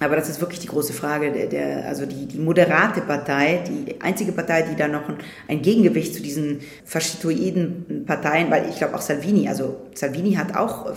Aber 0.00 0.16
das 0.16 0.28
ist 0.28 0.40
wirklich 0.40 0.60
die 0.60 0.68
große 0.68 0.92
Frage. 0.92 1.32
Der, 1.32 1.46
der, 1.46 1.86
also 1.86 2.06
die, 2.06 2.26
die 2.26 2.38
moderate 2.38 3.00
Partei, 3.00 3.64
die 3.66 4.00
einzige 4.00 4.32
Partei, 4.32 4.62
die 4.62 4.76
da 4.76 4.88
noch 4.88 5.08
ein, 5.08 5.16
ein 5.48 5.62
Gegengewicht 5.62 6.14
zu 6.14 6.22
diesen 6.22 6.60
faschistoiden 6.84 8.04
Parteien, 8.06 8.50
weil 8.50 8.68
ich 8.68 8.76
glaube 8.76 8.94
auch 8.94 9.00
Salvini, 9.00 9.48
also 9.48 9.76
Salvini 9.94 10.34
hat 10.34 10.54
auch 10.56 10.94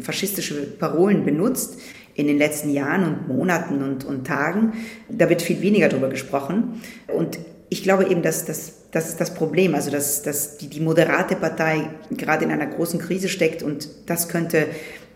faschistische 0.00 0.66
Parolen 0.66 1.24
benutzt 1.24 1.78
in 2.14 2.26
den 2.26 2.38
letzten 2.38 2.70
Jahren 2.70 3.04
und 3.04 3.28
Monaten 3.28 3.82
und, 3.82 4.04
und 4.04 4.26
Tagen. 4.26 4.72
Da 5.08 5.28
wird 5.28 5.42
viel 5.42 5.60
weniger 5.60 5.88
drüber 5.88 6.08
gesprochen. 6.08 6.80
Und 7.08 7.38
ich 7.68 7.82
glaube 7.82 8.06
eben, 8.08 8.22
dass, 8.22 8.44
dass 8.44 8.72
das 8.90 9.08
ist 9.08 9.20
das 9.20 9.34
Problem, 9.34 9.74
also 9.74 9.90
dass, 9.90 10.22
dass 10.22 10.56
die, 10.56 10.68
die 10.68 10.80
moderate 10.80 11.36
Partei 11.36 11.90
gerade 12.10 12.44
in 12.44 12.50
einer 12.50 12.66
großen 12.66 12.98
Krise 12.98 13.28
steckt 13.28 13.62
und 13.62 13.88
das 14.06 14.28
könnte 14.28 14.66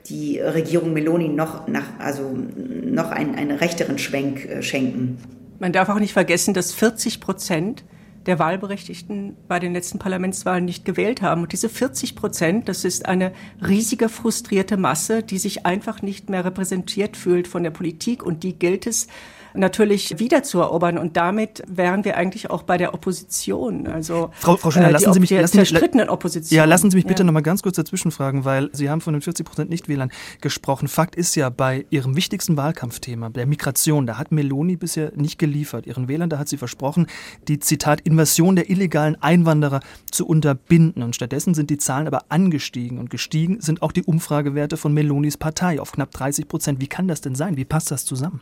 die 0.08 0.38
Regierung 0.40 0.92
Meloni 0.92 1.28
noch, 1.28 1.68
nach, 1.68 1.98
also 1.98 2.36
noch 2.56 3.10
einen, 3.10 3.34
einen 3.34 3.52
rechteren 3.52 3.98
Schwenk 3.98 4.46
äh, 4.46 4.62
schenken. 4.62 5.18
Man 5.58 5.72
darf 5.72 5.88
auch 5.88 5.98
nicht 5.98 6.12
vergessen, 6.12 6.54
dass 6.54 6.72
40 6.72 7.20
Prozent 7.20 7.84
der 8.26 8.38
Wahlberechtigten 8.38 9.36
bei 9.48 9.58
den 9.58 9.72
letzten 9.72 9.98
Parlamentswahlen 9.98 10.64
nicht 10.64 10.84
gewählt 10.84 11.22
haben. 11.22 11.42
Und 11.42 11.52
diese 11.52 11.68
40 11.68 12.16
Prozent, 12.16 12.68
das 12.68 12.84
ist 12.84 13.06
eine 13.06 13.32
riesige 13.66 14.08
frustrierte 14.08 14.76
Masse, 14.76 15.22
die 15.22 15.38
sich 15.38 15.64
einfach 15.64 16.02
nicht 16.02 16.28
mehr 16.28 16.44
repräsentiert 16.44 17.16
fühlt 17.16 17.48
von 17.48 17.62
der 17.62 17.70
Politik. 17.70 18.22
Und 18.22 18.42
die 18.42 18.58
gilt 18.58 18.86
es 18.86 19.08
natürlich 19.54 20.18
wieder 20.18 20.42
zu 20.42 20.60
erobern. 20.60 20.98
Und 20.98 21.16
damit 21.16 21.62
wären 21.66 22.04
wir 22.04 22.16
eigentlich 22.16 22.50
auch 22.50 22.62
bei 22.62 22.78
der 22.78 22.94
Opposition. 22.94 23.86
Also 23.86 24.30
Frau, 24.34 24.56
Frau 24.56 24.70
Schöner, 24.70 24.88
äh, 24.88 24.92
lassen 24.92 25.12
Sie 25.12 25.20
mich 25.20 25.30
lassen, 25.30 25.54
zerstrittenen 25.54 26.08
Opposition. 26.08 26.56
Ja, 26.56 26.64
lassen 26.64 26.90
Sie 26.90 26.96
mich 26.96 27.06
bitte 27.06 27.22
ja. 27.22 27.26
noch 27.26 27.32
mal 27.32 27.42
ganz 27.42 27.62
kurz 27.62 27.76
dazwischen 27.76 28.10
fragen, 28.10 28.44
weil 28.44 28.70
Sie 28.72 28.90
haben 28.90 29.00
von 29.00 29.12
den 29.12 29.22
40 29.22 29.46
Prozent 29.46 29.70
Nichtwählern 29.70 30.10
gesprochen. 30.40 30.88
Fakt 30.88 31.16
ist 31.16 31.34
ja, 31.36 31.50
bei 31.50 31.86
Ihrem 31.90 32.16
wichtigsten 32.16 32.56
Wahlkampfthema, 32.56 33.30
der 33.30 33.46
Migration, 33.46 34.06
da 34.06 34.18
hat 34.18 34.32
Meloni 34.32 34.76
bisher 34.76 35.12
nicht 35.16 35.38
geliefert. 35.38 35.86
Ihren 35.86 36.08
Wählern, 36.08 36.30
da 36.30 36.38
hat 36.38 36.48
sie 36.48 36.56
versprochen, 36.56 37.06
die 37.48 37.58
Zitat 37.58 38.00
Invasion 38.02 38.56
der 38.56 38.70
illegalen 38.70 39.20
Einwanderer 39.22 39.80
zu 40.10 40.26
unterbinden. 40.26 41.02
Und 41.02 41.14
stattdessen 41.14 41.54
sind 41.54 41.70
die 41.70 41.78
Zahlen 41.78 42.06
aber 42.06 42.24
angestiegen 42.28 42.98
und 42.98 43.10
gestiegen 43.10 43.60
sind 43.60 43.82
auch 43.82 43.92
die 43.92 44.02
Umfragewerte 44.02 44.76
von 44.76 44.92
Melonis 44.92 45.36
Partei 45.36 45.80
auf 45.80 45.92
knapp 45.92 46.10
30 46.10 46.48
Prozent. 46.48 46.80
Wie 46.80 46.88
kann 46.88 47.08
das 47.08 47.20
denn 47.20 47.34
sein? 47.34 47.56
Wie 47.56 47.64
passt 47.64 47.90
das 47.90 48.04
zusammen? 48.04 48.40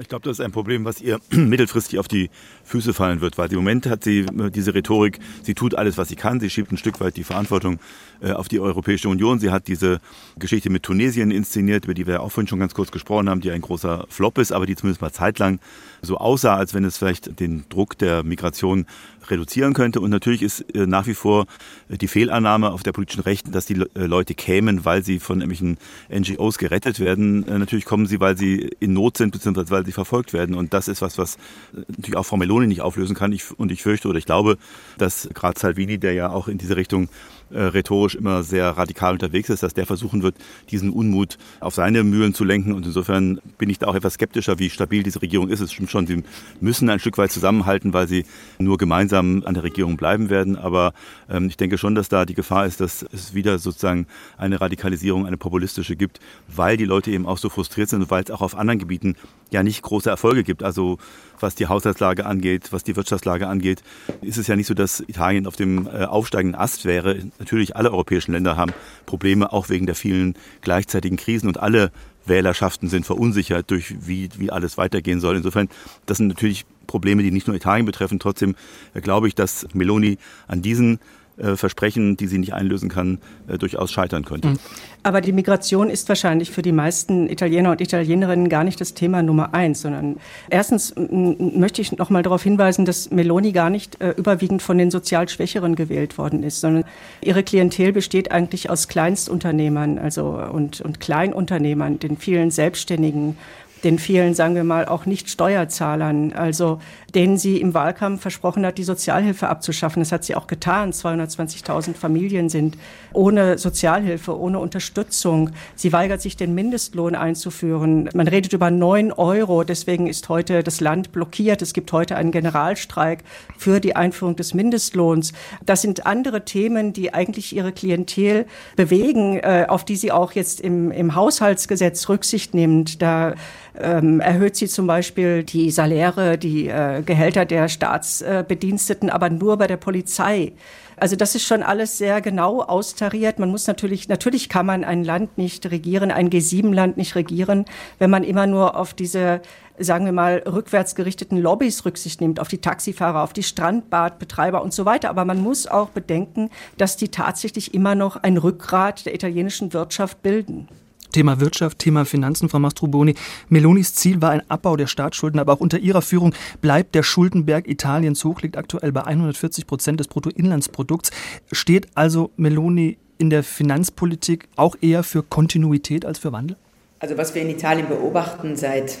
Ich 0.00 0.08
glaube, 0.08 0.22
das 0.22 0.38
ist 0.38 0.44
ein 0.44 0.52
Problem, 0.52 0.84
was 0.84 1.00
ihr 1.00 1.18
mittelfristig 1.30 1.98
auf 1.98 2.06
die 2.06 2.30
Füße 2.62 2.94
fallen 2.94 3.20
wird, 3.20 3.36
weil 3.36 3.50
im 3.50 3.56
Moment 3.56 3.86
hat 3.86 4.04
sie 4.04 4.20
äh, 4.20 4.50
diese 4.50 4.72
Rhetorik, 4.72 5.18
sie 5.42 5.54
tut 5.54 5.74
alles, 5.74 5.98
was 5.98 6.08
sie 6.08 6.14
kann, 6.14 6.38
sie 6.38 6.50
schiebt 6.50 6.70
ein 6.70 6.76
Stück 6.76 7.00
weit 7.00 7.16
die 7.16 7.24
Verantwortung 7.24 7.80
äh, 8.20 8.30
auf 8.30 8.46
die 8.46 8.60
Europäische 8.60 9.08
Union. 9.08 9.40
Sie 9.40 9.50
hat 9.50 9.66
diese 9.66 10.00
Geschichte 10.38 10.70
mit 10.70 10.84
Tunesien 10.84 11.32
inszeniert, 11.32 11.84
über 11.84 11.94
die 11.94 12.06
wir 12.06 12.22
auch 12.22 12.30
vorhin 12.30 12.46
schon 12.46 12.60
ganz 12.60 12.74
kurz 12.74 12.92
gesprochen 12.92 13.28
haben, 13.28 13.40
die 13.40 13.50
ein 13.50 13.60
großer 13.60 14.06
Flop 14.08 14.38
ist, 14.38 14.52
aber 14.52 14.66
die 14.66 14.76
zumindest 14.76 15.00
mal 15.00 15.12
zeitlang 15.12 15.58
so 16.00 16.16
aussah, 16.18 16.54
als 16.54 16.74
wenn 16.74 16.84
es 16.84 16.96
vielleicht 16.96 17.40
den 17.40 17.64
Druck 17.68 17.98
der 17.98 18.22
Migration 18.22 18.86
reduzieren 19.30 19.74
könnte. 19.74 20.00
Und 20.00 20.10
natürlich 20.10 20.42
ist 20.42 20.60
äh, 20.74 20.86
nach 20.86 21.06
wie 21.06 21.14
vor 21.14 21.46
die 21.88 22.08
Fehlannahme 22.08 22.70
auf 22.70 22.82
der 22.82 22.92
politischen 22.92 23.22
Rechten, 23.22 23.50
dass 23.50 23.66
die 23.66 23.82
Leute 23.94 24.34
kämen, 24.34 24.84
weil 24.84 25.02
sie 25.02 25.18
von 25.18 25.40
irgendwelchen 25.40 25.78
NGOs 26.12 26.58
gerettet 26.58 27.00
werden. 27.00 27.40
Natürlich 27.40 27.84
kommen 27.84 28.06
sie, 28.06 28.20
weil 28.20 28.36
sie 28.36 28.70
in 28.78 28.92
Not 28.92 29.16
sind, 29.16 29.32
beziehungsweise 29.32 29.70
weil 29.70 29.87
sie 29.88 29.92
verfolgt 29.92 30.32
werden. 30.32 30.54
Und 30.54 30.74
das 30.74 30.86
ist 30.88 31.02
was, 31.02 31.18
was 31.18 31.38
natürlich 31.72 32.16
auch 32.16 32.24
Frau 32.24 32.36
Meloni 32.36 32.66
nicht 32.66 32.82
auflösen 32.82 33.16
kann. 33.16 33.32
Ich, 33.32 33.58
und 33.58 33.72
ich 33.72 33.82
fürchte 33.82 34.08
oder 34.08 34.18
ich 34.18 34.26
glaube, 34.26 34.58
dass 34.98 35.28
gerade 35.34 35.58
Salvini, 35.58 35.98
der 35.98 36.12
ja 36.12 36.30
auch 36.30 36.48
in 36.48 36.58
diese 36.58 36.76
Richtung 36.76 37.08
äh, 37.50 37.60
rhetorisch 37.60 38.14
immer 38.14 38.42
sehr 38.42 38.70
radikal 38.70 39.12
unterwegs 39.12 39.48
ist, 39.50 39.62
dass 39.62 39.74
der 39.74 39.86
versuchen 39.86 40.22
wird, 40.22 40.36
diesen 40.70 40.90
Unmut 40.90 41.38
auf 41.60 41.74
seine 41.74 42.04
Mühlen 42.04 42.34
zu 42.34 42.44
lenken. 42.44 42.72
Und 42.72 42.86
insofern 42.86 43.40
bin 43.58 43.70
ich 43.70 43.78
da 43.78 43.86
auch 43.86 43.94
etwas 43.94 44.14
skeptischer, 44.14 44.58
wie 44.58 44.70
stabil 44.70 45.02
diese 45.02 45.22
Regierung 45.22 45.48
ist. 45.48 45.60
Es 45.60 45.72
stimmt 45.72 45.90
schon, 45.90 46.06
sie 46.06 46.22
müssen 46.60 46.90
ein 46.90 47.00
Stück 47.00 47.18
weit 47.18 47.32
zusammenhalten, 47.32 47.92
weil 47.92 48.08
sie 48.08 48.24
nur 48.58 48.78
gemeinsam 48.78 49.42
an 49.44 49.54
der 49.54 49.62
Regierung 49.62 49.96
bleiben 49.96 50.30
werden. 50.30 50.56
Aber 50.56 50.92
ähm, 51.28 51.46
ich 51.48 51.56
denke 51.56 51.78
schon, 51.78 51.94
dass 51.94 52.08
da 52.08 52.24
die 52.24 52.34
Gefahr 52.34 52.66
ist, 52.66 52.80
dass 52.80 53.04
es 53.12 53.34
wieder 53.34 53.58
sozusagen 53.58 54.06
eine 54.36 54.60
Radikalisierung, 54.60 55.26
eine 55.26 55.36
populistische 55.36 55.96
gibt, 55.96 56.20
weil 56.48 56.76
die 56.76 56.84
Leute 56.84 57.10
eben 57.10 57.26
auch 57.26 57.38
so 57.38 57.48
frustriert 57.48 57.88
sind 57.88 58.02
und 58.02 58.10
weil 58.10 58.24
es 58.24 58.30
auch 58.30 58.40
auf 58.40 58.56
anderen 58.56 58.78
Gebieten 58.78 59.16
ja 59.50 59.62
nicht 59.62 59.82
große 59.82 60.10
Erfolge 60.10 60.44
gibt. 60.44 60.62
Also 60.62 60.98
was 61.40 61.54
die 61.54 61.66
Haushaltslage 61.66 62.26
angeht, 62.26 62.72
was 62.72 62.84
die 62.84 62.96
Wirtschaftslage 62.96 63.46
angeht, 63.46 63.82
ist 64.20 64.38
es 64.38 64.46
ja 64.46 64.56
nicht 64.56 64.66
so, 64.66 64.74
dass 64.74 65.00
Italien 65.00 65.46
auf 65.46 65.56
dem 65.56 65.86
äh, 65.86 66.04
aufsteigenden 66.04 66.60
Ast 66.60 66.84
wäre. 66.84 67.18
Natürlich 67.38 67.76
alle 67.76 67.90
europäischen 67.90 68.32
Länder 68.32 68.56
haben 68.56 68.72
Probleme, 69.06 69.52
auch 69.52 69.68
wegen 69.68 69.86
der 69.86 69.94
vielen 69.94 70.34
gleichzeitigen 70.60 71.16
Krisen 71.16 71.48
und 71.48 71.58
alle 71.58 71.90
Wählerschaften 72.26 72.88
sind 72.88 73.06
verunsichert 73.06 73.70
durch 73.70 73.94
wie, 74.06 74.28
wie 74.36 74.50
alles 74.50 74.76
weitergehen 74.76 75.20
soll. 75.20 75.36
Insofern, 75.36 75.68
das 76.06 76.18
sind 76.18 76.28
natürlich 76.28 76.66
Probleme, 76.86 77.22
die 77.22 77.30
nicht 77.30 77.46
nur 77.46 77.56
Italien 77.56 77.86
betreffen. 77.86 78.18
Trotzdem 78.18 78.54
äh, 78.94 79.00
glaube 79.00 79.28
ich, 79.28 79.34
dass 79.34 79.66
Meloni 79.74 80.18
an 80.46 80.62
diesen 80.62 80.98
äh, 81.38 81.56
Versprechen, 81.56 82.16
die 82.16 82.26
sie 82.26 82.38
nicht 82.38 82.54
einlösen 82.54 82.88
kann, 82.88 83.18
äh, 83.46 83.58
durchaus 83.58 83.92
scheitern 83.92 84.24
könnte. 84.24 84.48
Mhm. 84.48 84.58
Aber 85.02 85.20
die 85.20 85.32
Migration 85.32 85.88
ist 85.88 86.08
wahrscheinlich 86.08 86.50
für 86.50 86.62
die 86.62 86.72
meisten 86.72 87.30
Italiener 87.30 87.70
und 87.70 87.80
Italienerinnen 87.80 88.48
gar 88.48 88.64
nicht 88.64 88.80
das 88.80 88.94
Thema 88.94 89.22
Nummer 89.22 89.54
eins, 89.54 89.82
sondern 89.82 90.16
erstens 90.50 90.94
möchte 90.96 91.80
ich 91.80 91.92
noch 91.92 92.10
mal 92.10 92.22
darauf 92.22 92.42
hinweisen, 92.42 92.84
dass 92.84 93.10
Meloni 93.10 93.52
gar 93.52 93.70
nicht 93.70 94.00
äh, 94.00 94.10
überwiegend 94.10 94.62
von 94.62 94.76
den 94.76 94.90
sozial 94.90 95.28
Schwächeren 95.28 95.76
gewählt 95.76 96.18
worden 96.18 96.42
ist, 96.42 96.60
sondern 96.60 96.84
ihre 97.20 97.42
Klientel 97.42 97.92
besteht 97.92 98.32
eigentlich 98.32 98.68
aus 98.70 98.88
Kleinstunternehmern, 98.88 99.98
also 99.98 100.40
und, 100.52 100.80
und 100.80 101.00
Kleinunternehmern, 101.00 102.00
den 102.00 102.16
vielen 102.16 102.50
Selbstständigen 102.50 103.36
den 103.84 103.98
vielen, 103.98 104.34
sagen 104.34 104.54
wir 104.54 104.64
mal, 104.64 104.86
auch 104.86 105.06
nicht 105.06 105.30
Steuerzahlern, 105.30 106.32
also 106.32 106.80
denen 107.14 107.38
sie 107.38 107.60
im 107.60 107.72
Wahlkampf 107.72 108.20
versprochen 108.20 108.66
hat, 108.66 108.76
die 108.76 108.84
Sozialhilfe 108.84 109.48
abzuschaffen. 109.48 110.00
Das 110.00 110.12
hat 110.12 110.24
sie 110.24 110.34
auch 110.34 110.46
getan. 110.46 110.92
220.000 110.92 111.94
Familien 111.94 112.50
sind 112.50 112.76
ohne 113.14 113.56
Sozialhilfe, 113.56 114.38
ohne 114.38 114.58
Unterstützung. 114.58 115.50
Sie 115.74 115.92
weigert 115.92 116.20
sich, 116.20 116.36
den 116.36 116.54
Mindestlohn 116.54 117.14
einzuführen. 117.14 118.10
Man 118.14 118.28
redet 118.28 118.52
über 118.52 118.70
neun 118.70 119.10
Euro. 119.12 119.64
Deswegen 119.64 120.06
ist 120.06 120.28
heute 120.28 120.62
das 120.62 120.80
Land 120.80 121.12
blockiert. 121.12 121.62
Es 121.62 121.72
gibt 121.72 121.92
heute 121.92 122.16
einen 122.16 122.30
Generalstreik 122.30 123.20
für 123.56 123.80
die 123.80 123.96
Einführung 123.96 124.36
des 124.36 124.52
Mindestlohns. 124.52 125.32
Das 125.64 125.80
sind 125.80 126.04
andere 126.06 126.44
Themen, 126.44 126.92
die 126.92 127.14
eigentlich 127.14 127.56
ihre 127.56 127.72
Klientel 127.72 128.46
bewegen, 128.76 129.38
äh, 129.38 129.64
auf 129.66 129.84
die 129.84 129.96
sie 129.96 130.12
auch 130.12 130.32
jetzt 130.32 130.60
im, 130.60 130.90
im 130.90 131.14
Haushaltsgesetz 131.14 132.08
Rücksicht 132.10 132.52
nimmt. 132.52 133.00
Da 133.00 133.34
ähm, 133.80 134.20
erhöht 134.20 134.56
sie 134.56 134.68
zum 134.68 134.86
Beispiel 134.86 135.44
die 135.44 135.70
Saläre, 135.70 136.36
die 136.36 136.68
äh, 136.68 136.97
Gehälter 137.04 137.44
der 137.44 137.68
Staatsbediensteten, 137.68 139.10
aber 139.10 139.30
nur 139.30 139.56
bei 139.56 139.66
der 139.66 139.76
Polizei. 139.76 140.52
Also 140.96 141.16
das 141.16 141.34
ist 141.34 141.46
schon 141.46 141.62
alles 141.62 141.98
sehr 141.98 142.20
genau 142.20 142.60
austariert. 142.60 143.38
Man 143.38 143.50
muss 143.50 143.66
natürlich, 143.66 144.08
natürlich 144.08 144.48
kann 144.48 144.66
man 144.66 144.84
ein 144.84 145.04
Land 145.04 145.38
nicht 145.38 145.70
regieren, 145.70 146.10
ein 146.10 146.28
G7-Land 146.28 146.96
nicht 146.96 147.14
regieren, 147.14 147.66
wenn 147.98 148.10
man 148.10 148.24
immer 148.24 148.46
nur 148.46 148.76
auf 148.76 148.94
diese 148.94 149.40
sagen 149.80 150.04
wir 150.04 150.12
mal, 150.12 150.42
rückwärts 150.46 150.94
gerichteten 150.94 151.38
Lobbys 151.38 151.84
Rücksicht 151.84 152.20
nimmt, 152.20 152.40
auf 152.40 152.48
die 152.48 152.58
Taxifahrer, 152.58 153.22
auf 153.22 153.32
die 153.32 153.42
Strandbadbetreiber 153.42 154.62
und 154.62 154.72
so 154.72 154.84
weiter. 154.84 155.08
Aber 155.08 155.24
man 155.24 155.40
muss 155.40 155.66
auch 155.66 155.90
bedenken, 155.90 156.50
dass 156.76 156.96
die 156.96 157.08
tatsächlich 157.08 157.74
immer 157.74 157.94
noch 157.94 158.16
ein 158.16 158.36
Rückgrat 158.36 159.06
der 159.06 159.14
italienischen 159.14 159.72
Wirtschaft 159.72 160.22
bilden. 160.22 160.68
Thema 161.12 161.40
Wirtschaft, 161.40 161.78
Thema 161.78 162.04
Finanzen, 162.04 162.48
Frau 162.48 162.58
Mastroboni. 162.58 163.14
Melonis 163.48 163.94
Ziel 163.94 164.20
war 164.20 164.30
ein 164.30 164.42
Abbau 164.48 164.76
der 164.76 164.86
Staatsschulden, 164.86 165.40
aber 165.40 165.52
auch 165.52 165.60
unter 165.60 165.78
ihrer 165.78 166.02
Führung 166.02 166.34
bleibt 166.60 166.94
der 166.94 167.02
Schuldenberg 167.02 167.68
Italiens 167.68 168.24
hoch, 168.24 168.40
liegt 168.42 168.56
aktuell 168.56 168.92
bei 168.92 169.04
140 169.04 169.66
Prozent 169.66 170.00
des 170.00 170.08
Bruttoinlandsprodukts. 170.08 171.10
Steht 171.52 171.88
also 171.94 172.30
Meloni 172.36 172.98
in 173.18 173.30
der 173.30 173.42
Finanzpolitik 173.42 174.48
auch 174.56 174.76
eher 174.80 175.02
für 175.02 175.22
Kontinuität 175.22 176.04
als 176.04 176.18
für 176.18 176.32
Wandel? 176.32 176.56
Also 177.00 177.16
was 177.16 177.34
wir 177.34 177.42
in 177.42 177.50
Italien 177.50 177.88
beobachten 177.88 178.56
seit 178.56 178.98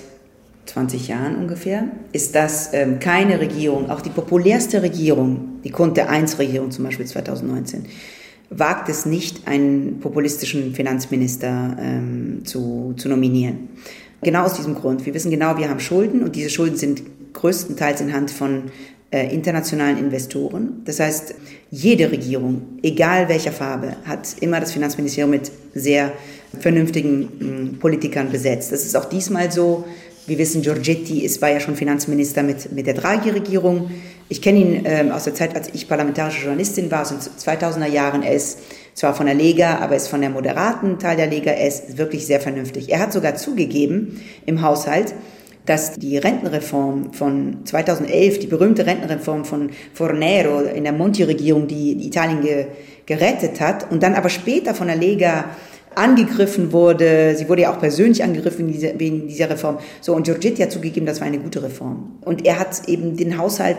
20 0.66 1.08
Jahren 1.08 1.36
ungefähr, 1.36 1.84
ist, 2.12 2.34
dass 2.34 2.72
ähm, 2.74 3.00
keine 3.00 3.40
Regierung, 3.40 3.90
auch 3.90 4.00
die 4.00 4.10
populärste 4.10 4.82
Regierung, 4.82 5.60
die 5.64 5.70
Conte 5.70 6.08
1 6.08 6.38
Regierung 6.38 6.70
zum 6.70 6.84
Beispiel 6.84 7.06
2019, 7.06 7.86
wagt 8.50 8.88
es 8.88 9.06
nicht, 9.06 9.46
einen 9.46 10.00
populistischen 10.00 10.74
Finanzminister 10.74 11.76
ähm, 11.80 12.40
zu, 12.44 12.94
zu 12.96 13.08
nominieren. 13.08 13.68
Genau 14.22 14.44
aus 14.44 14.54
diesem 14.54 14.74
Grund. 14.74 15.06
Wir 15.06 15.14
wissen 15.14 15.30
genau, 15.30 15.58
wir 15.58 15.68
haben 15.68 15.80
Schulden 15.80 16.22
und 16.22 16.34
diese 16.34 16.50
Schulden 16.50 16.76
sind 16.76 17.02
größtenteils 17.34 18.00
in 18.00 18.12
Hand 18.12 18.30
von 18.30 18.64
äh, 19.10 19.32
internationalen 19.32 19.98
Investoren. 19.98 20.82
Das 20.84 20.98
heißt, 20.98 21.34
jede 21.70 22.10
Regierung, 22.10 22.62
egal 22.82 23.28
welcher 23.28 23.52
Farbe, 23.52 23.96
hat 24.04 24.36
immer 24.40 24.60
das 24.60 24.72
Finanzministerium 24.72 25.30
mit 25.30 25.50
sehr 25.74 26.12
vernünftigen 26.58 27.28
mh, 27.38 27.78
Politikern 27.78 28.30
besetzt. 28.30 28.72
Das 28.72 28.84
ist 28.84 28.96
auch 28.96 29.04
diesmal 29.04 29.52
so. 29.52 29.84
Wir 30.26 30.36
wissen, 30.36 30.60
Giorgetti 30.60 31.24
ist, 31.24 31.40
war 31.40 31.50
ja 31.50 31.60
schon 31.60 31.76
Finanzminister 31.76 32.42
mit, 32.42 32.70
mit 32.72 32.86
der 32.86 32.94
Draghi-Regierung. 32.94 33.90
Ich 34.30 34.42
kenne 34.42 34.58
ihn 34.58 34.82
ähm, 34.84 35.10
aus 35.10 35.24
der 35.24 35.34
Zeit, 35.34 35.56
als 35.56 35.70
ich 35.72 35.88
parlamentarische 35.88 36.44
Journalistin 36.44 36.90
war, 36.90 37.02
aus 37.02 37.08
den 37.08 37.18
2000er 37.18 37.86
Jahren. 37.86 38.22
Er 38.22 38.34
ist 38.34 38.58
zwar 38.92 39.14
von 39.14 39.24
der 39.24 39.34
Lega, 39.34 39.78
aber 39.78 39.96
ist 39.96 40.08
von 40.08 40.20
der 40.20 40.28
moderaten 40.28 40.98
Teil 40.98 41.16
der 41.16 41.28
Lega. 41.28 41.50
Er 41.50 41.66
ist 41.66 41.96
wirklich 41.96 42.26
sehr 42.26 42.40
vernünftig. 42.40 42.90
Er 42.90 42.98
hat 42.98 43.12
sogar 43.12 43.36
zugegeben 43.36 44.20
im 44.44 44.60
Haushalt, 44.60 45.14
dass 45.64 45.94
die 45.94 46.18
Rentenreform 46.18 47.14
von 47.14 47.64
2011, 47.64 48.40
die 48.40 48.46
berühmte 48.46 48.84
Rentenreform 48.84 49.46
von 49.46 49.70
Fornero 49.94 50.60
in 50.60 50.84
der 50.84 50.92
Monti-Regierung, 50.92 51.66
die 51.66 52.06
Italien 52.06 52.42
ge 52.42 52.66
gerettet 53.06 53.58
hat 53.62 53.90
und 53.90 54.02
dann 54.02 54.14
aber 54.14 54.28
später 54.28 54.74
von 54.74 54.88
der 54.88 54.96
Lega 54.96 55.46
angegriffen 55.98 56.72
wurde. 56.72 57.34
Sie 57.36 57.48
wurde 57.48 57.62
ja 57.62 57.72
auch 57.74 57.80
persönlich 57.80 58.22
angegriffen 58.22 58.68
wegen 58.98 59.28
dieser 59.28 59.50
Reform. 59.50 59.78
So, 60.00 60.14
und 60.14 60.24
Giorgetti 60.24 60.62
hat 60.62 60.72
zugegeben, 60.72 61.06
das 61.06 61.20
war 61.20 61.26
eine 61.26 61.38
gute 61.38 61.62
Reform. 61.62 62.18
Und 62.24 62.46
er 62.46 62.58
hat 62.58 62.88
eben 62.88 63.16
den 63.16 63.36
Haushalt 63.36 63.78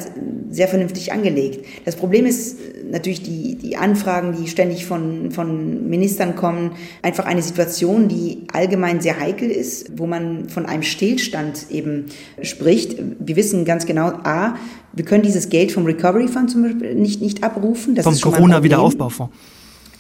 sehr 0.50 0.68
vernünftig 0.68 1.14
angelegt. 1.14 1.66
Das 1.86 1.96
Problem 1.96 2.26
ist 2.26 2.58
natürlich 2.92 3.24
die, 3.24 3.56
die 3.56 3.78
Anfragen, 3.78 4.36
die 4.40 4.48
ständig 4.48 4.86
von, 4.86 5.32
von 5.32 5.90
Ministern 5.90 6.36
kommen, 6.36 6.72
einfach 7.02 7.26
eine 7.26 7.42
Situation, 7.42 8.08
die 8.08 8.44
allgemein 8.52 9.00
sehr 9.00 9.20
heikel 9.20 9.50
ist, 9.50 9.98
wo 9.98 10.06
man 10.06 10.50
von 10.50 10.66
einem 10.66 10.84
Stillstand 10.84 11.68
eben 11.70 12.06
spricht. 12.42 12.98
Wir 13.20 13.36
wissen 13.36 13.64
ganz 13.64 13.86
genau, 13.86 14.08
A, 14.24 14.56
wir 14.92 15.06
können 15.06 15.24
dieses 15.24 15.50
Geld 15.50 15.72
vom 15.72 15.86
Recovery 15.86 16.28
Fund 16.28 16.52
zum 16.52 16.64
Beispiel 16.64 16.96
nicht, 16.96 17.22
nicht 17.22 17.44
abrufen. 17.44 17.96
Das 17.96 18.06
vom 18.06 18.20
Corona-Wiederaufbaufonds. 18.20 19.32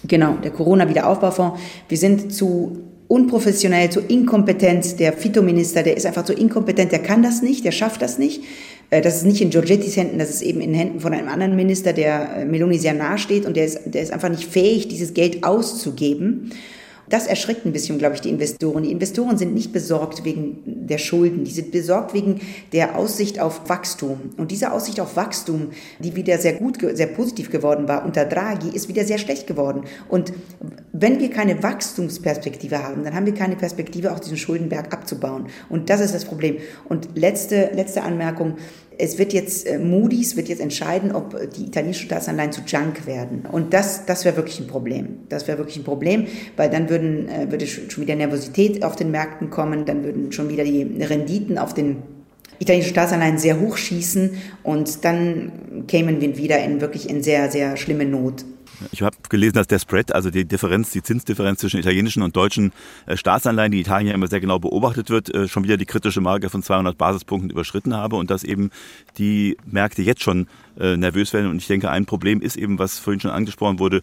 Genau, 0.08 0.36
der 0.44 0.52
Corona-Wiederaufbaufonds. 0.52 1.60
Wir 1.88 1.98
sind 1.98 2.34
zu 2.34 2.84
unprofessionell, 3.08 3.90
zu 3.90 4.00
inkompetent. 4.00 5.00
Der 5.00 5.14
Fitominister, 5.14 5.84
der 5.84 5.98
ist 5.98 6.06
einfach 6.06 6.24
zu 6.24 6.34
inkompetent, 6.34 6.92
der 6.92 7.00
kann 7.00 7.24
das 7.24 7.42
nicht, 7.42 7.66
der 7.66 7.72
schafft 7.72 8.02
das 8.02 8.18
nicht. 8.18 8.44
Äh, 8.90 9.02
das 9.02 9.18
ist 9.18 9.26
nicht 9.26 9.42
in 9.42 9.50
Giorgettis 9.50 9.98
Händen, 9.98 10.20
das 10.20 10.30
ist 10.30 10.42
eben 10.42 10.62
in 10.62 10.74
Händen 10.74 11.00
von 11.00 11.14
einem 11.14 11.28
anderen 11.28 11.56
Minister, 11.56 11.92
der 11.92 12.38
äh, 12.38 12.46
Meloni 12.46 12.78
sehr 12.78 12.94
nahe 12.94 13.18
steht 13.18 13.46
und 13.46 13.58
der 13.58 13.66
ist, 13.66 13.80
der 13.86 14.02
ist 14.02 14.14
einfach 14.14 14.30
nicht 14.30 14.46
fähig, 14.46 14.88
dieses 14.88 15.14
Geld 15.14 15.44
auszugeben. 15.44 16.52
Das 17.10 17.28
erschreckt 17.28 17.66
ein 17.66 17.74
bisschen, 17.74 17.98
glaube 17.98 18.16
ich, 18.16 18.22
die 18.22 18.30
Investoren. 18.30 18.84
Die 18.84 18.92
Investoren 18.92 19.38
sind 19.38 19.54
nicht 19.54 19.74
besorgt 19.74 20.24
wegen 20.24 20.88
der 20.88 20.98
Schulden, 20.98 21.44
die 21.44 21.52
sind 21.52 21.72
besorgt 21.72 22.14
wegen 22.14 22.42
der 22.72 22.98
Aussicht 22.98 23.40
auf 23.40 23.68
Wachstum. 23.68 24.32
Und 24.38 24.52
diese 24.52 24.72
Aussicht 24.72 25.00
auf 25.00 25.16
Wachstum, 25.16 25.70
die 26.00 26.16
wieder 26.16 26.38
sehr 26.38 26.54
gut, 26.54 26.78
sehr 26.94 27.08
positiv 27.08 27.50
geworden 27.50 27.88
war 27.88 28.06
unter 28.06 28.26
Draghi, 28.26 28.70
ist 28.70 28.88
wieder 28.88 29.06
sehr 29.06 29.18
schlecht 29.18 29.48
geworden. 29.48 29.84
Und 30.08 30.34
wenn 30.94 31.20
wir 31.20 31.30
keine 31.30 31.62
Wachstumsperspektive 31.62 32.84
haben, 32.84 33.04
dann 33.04 33.16
haben 33.16 33.26
wir 33.26 33.34
keine 33.34 33.56
Perspektive, 33.56 34.14
auch 34.14 34.20
diesen 34.20 34.38
Schuldenberg 34.38 34.94
abzubauen. 34.94 35.48
Und 35.70 35.90
das 35.90 36.02
ist 36.02 36.14
das 36.14 36.26
Problem. 36.26 36.58
Und 36.88 37.10
letzte, 37.16 37.72
letzte 37.74 38.04
Anmerkung 38.04 38.56
es 39.02 39.18
wird 39.18 39.32
jetzt, 39.32 39.66
äh, 39.66 39.80
Moody's 39.80 40.36
wird 40.36 40.50
jetzt 40.50 40.60
entscheiden, 40.60 41.16
ob 41.16 41.36
die 41.54 41.64
italienischen 41.64 42.06
Staatsanleihen 42.06 42.52
zu 42.52 42.62
Junk 42.68 43.08
werden. 43.08 43.46
Und 43.50 43.74
das, 43.74 44.06
das 44.06 44.26
wäre 44.26 44.36
wirklich 44.36 44.60
ein 44.60 44.68
Problem. 44.68 45.20
Das 45.30 45.48
wäre 45.48 45.58
wirklich 45.58 45.78
ein 45.78 45.86
Problem, 45.86 46.28
weil 46.58 46.70
dann 46.70 46.90
würden, 46.90 47.30
äh, 47.30 47.50
würde 47.50 47.66
schon 47.66 48.04
wieder 48.04 48.16
Nervosität 48.16 48.84
auf 48.84 48.98
den 48.98 49.10
Märkten 49.10 49.50
kommen, 49.50 49.86
dann 49.86 50.04
würden 50.04 50.34
schon 50.34 50.50
wieder 50.50 50.66
die 50.66 50.84
Renditen 51.02 51.58
auf 51.58 51.74
den 51.74 52.04
italienischen 52.60 52.92
Staatsanleihen 52.92 53.38
sehr 53.38 53.62
hoch 53.62 53.78
schießen 53.78 54.32
und 54.64 55.06
dann 55.06 55.86
kämen 55.88 56.20
wir 56.20 56.38
wieder 56.38 56.62
in 56.62 56.82
wirklich 56.82 57.10
in 57.10 57.24
sehr, 57.24 57.50
sehr 57.50 57.78
schlimme 57.78 58.04
Not. 58.04 58.44
Ich 58.92 59.02
habe 59.02 59.18
gelesen, 59.30 59.54
dass 59.54 59.68
der 59.68 59.80
Spread, 59.80 60.14
also 60.14 60.30
die 60.30 60.46
Differenz, 60.46 60.92
die 60.92 61.04
Zinsdifferenz 61.04 61.60
zwischen 61.60 61.80
italienischen 61.80 62.24
und 62.24 62.36
deutschen 62.36 62.72
äh, 63.06 63.18
Staatsanleihen, 63.18 63.72
die 63.72 63.82
Italien 63.82 64.08
ja 64.08 64.14
immer 64.14 64.28
sehr 64.28 64.40
genau 64.40 64.60
beobachtet 64.60 65.10
wird, 65.10 65.34
äh, 65.34 65.48
schon 65.48 65.64
wieder 65.64 65.78
die 65.78 65.86
kritische 65.86 66.22
Marke 66.22 66.50
von 66.50 66.64
200 66.64 66.98
Basispunkten 66.98 67.50
überschritten 67.50 67.96
habe 67.96 68.16
und 68.16 68.30
dass 68.30 68.44
eben 68.44 68.72
die 69.18 69.58
Märkte 69.66 70.02
jetzt 70.02 70.24
schon 70.24 70.48
äh, 70.80 70.96
nervös 70.96 71.34
werden. 71.34 71.50
Und 71.50 71.58
ich 71.58 71.68
denke, 71.68 71.90
ein 71.90 72.06
Problem 72.06 72.42
ist 72.42 72.56
eben, 72.56 72.80
was 72.80 73.00
vorhin 73.00 73.20
schon 73.20 73.32
angesprochen 73.32 73.80
wurde, 73.80 74.02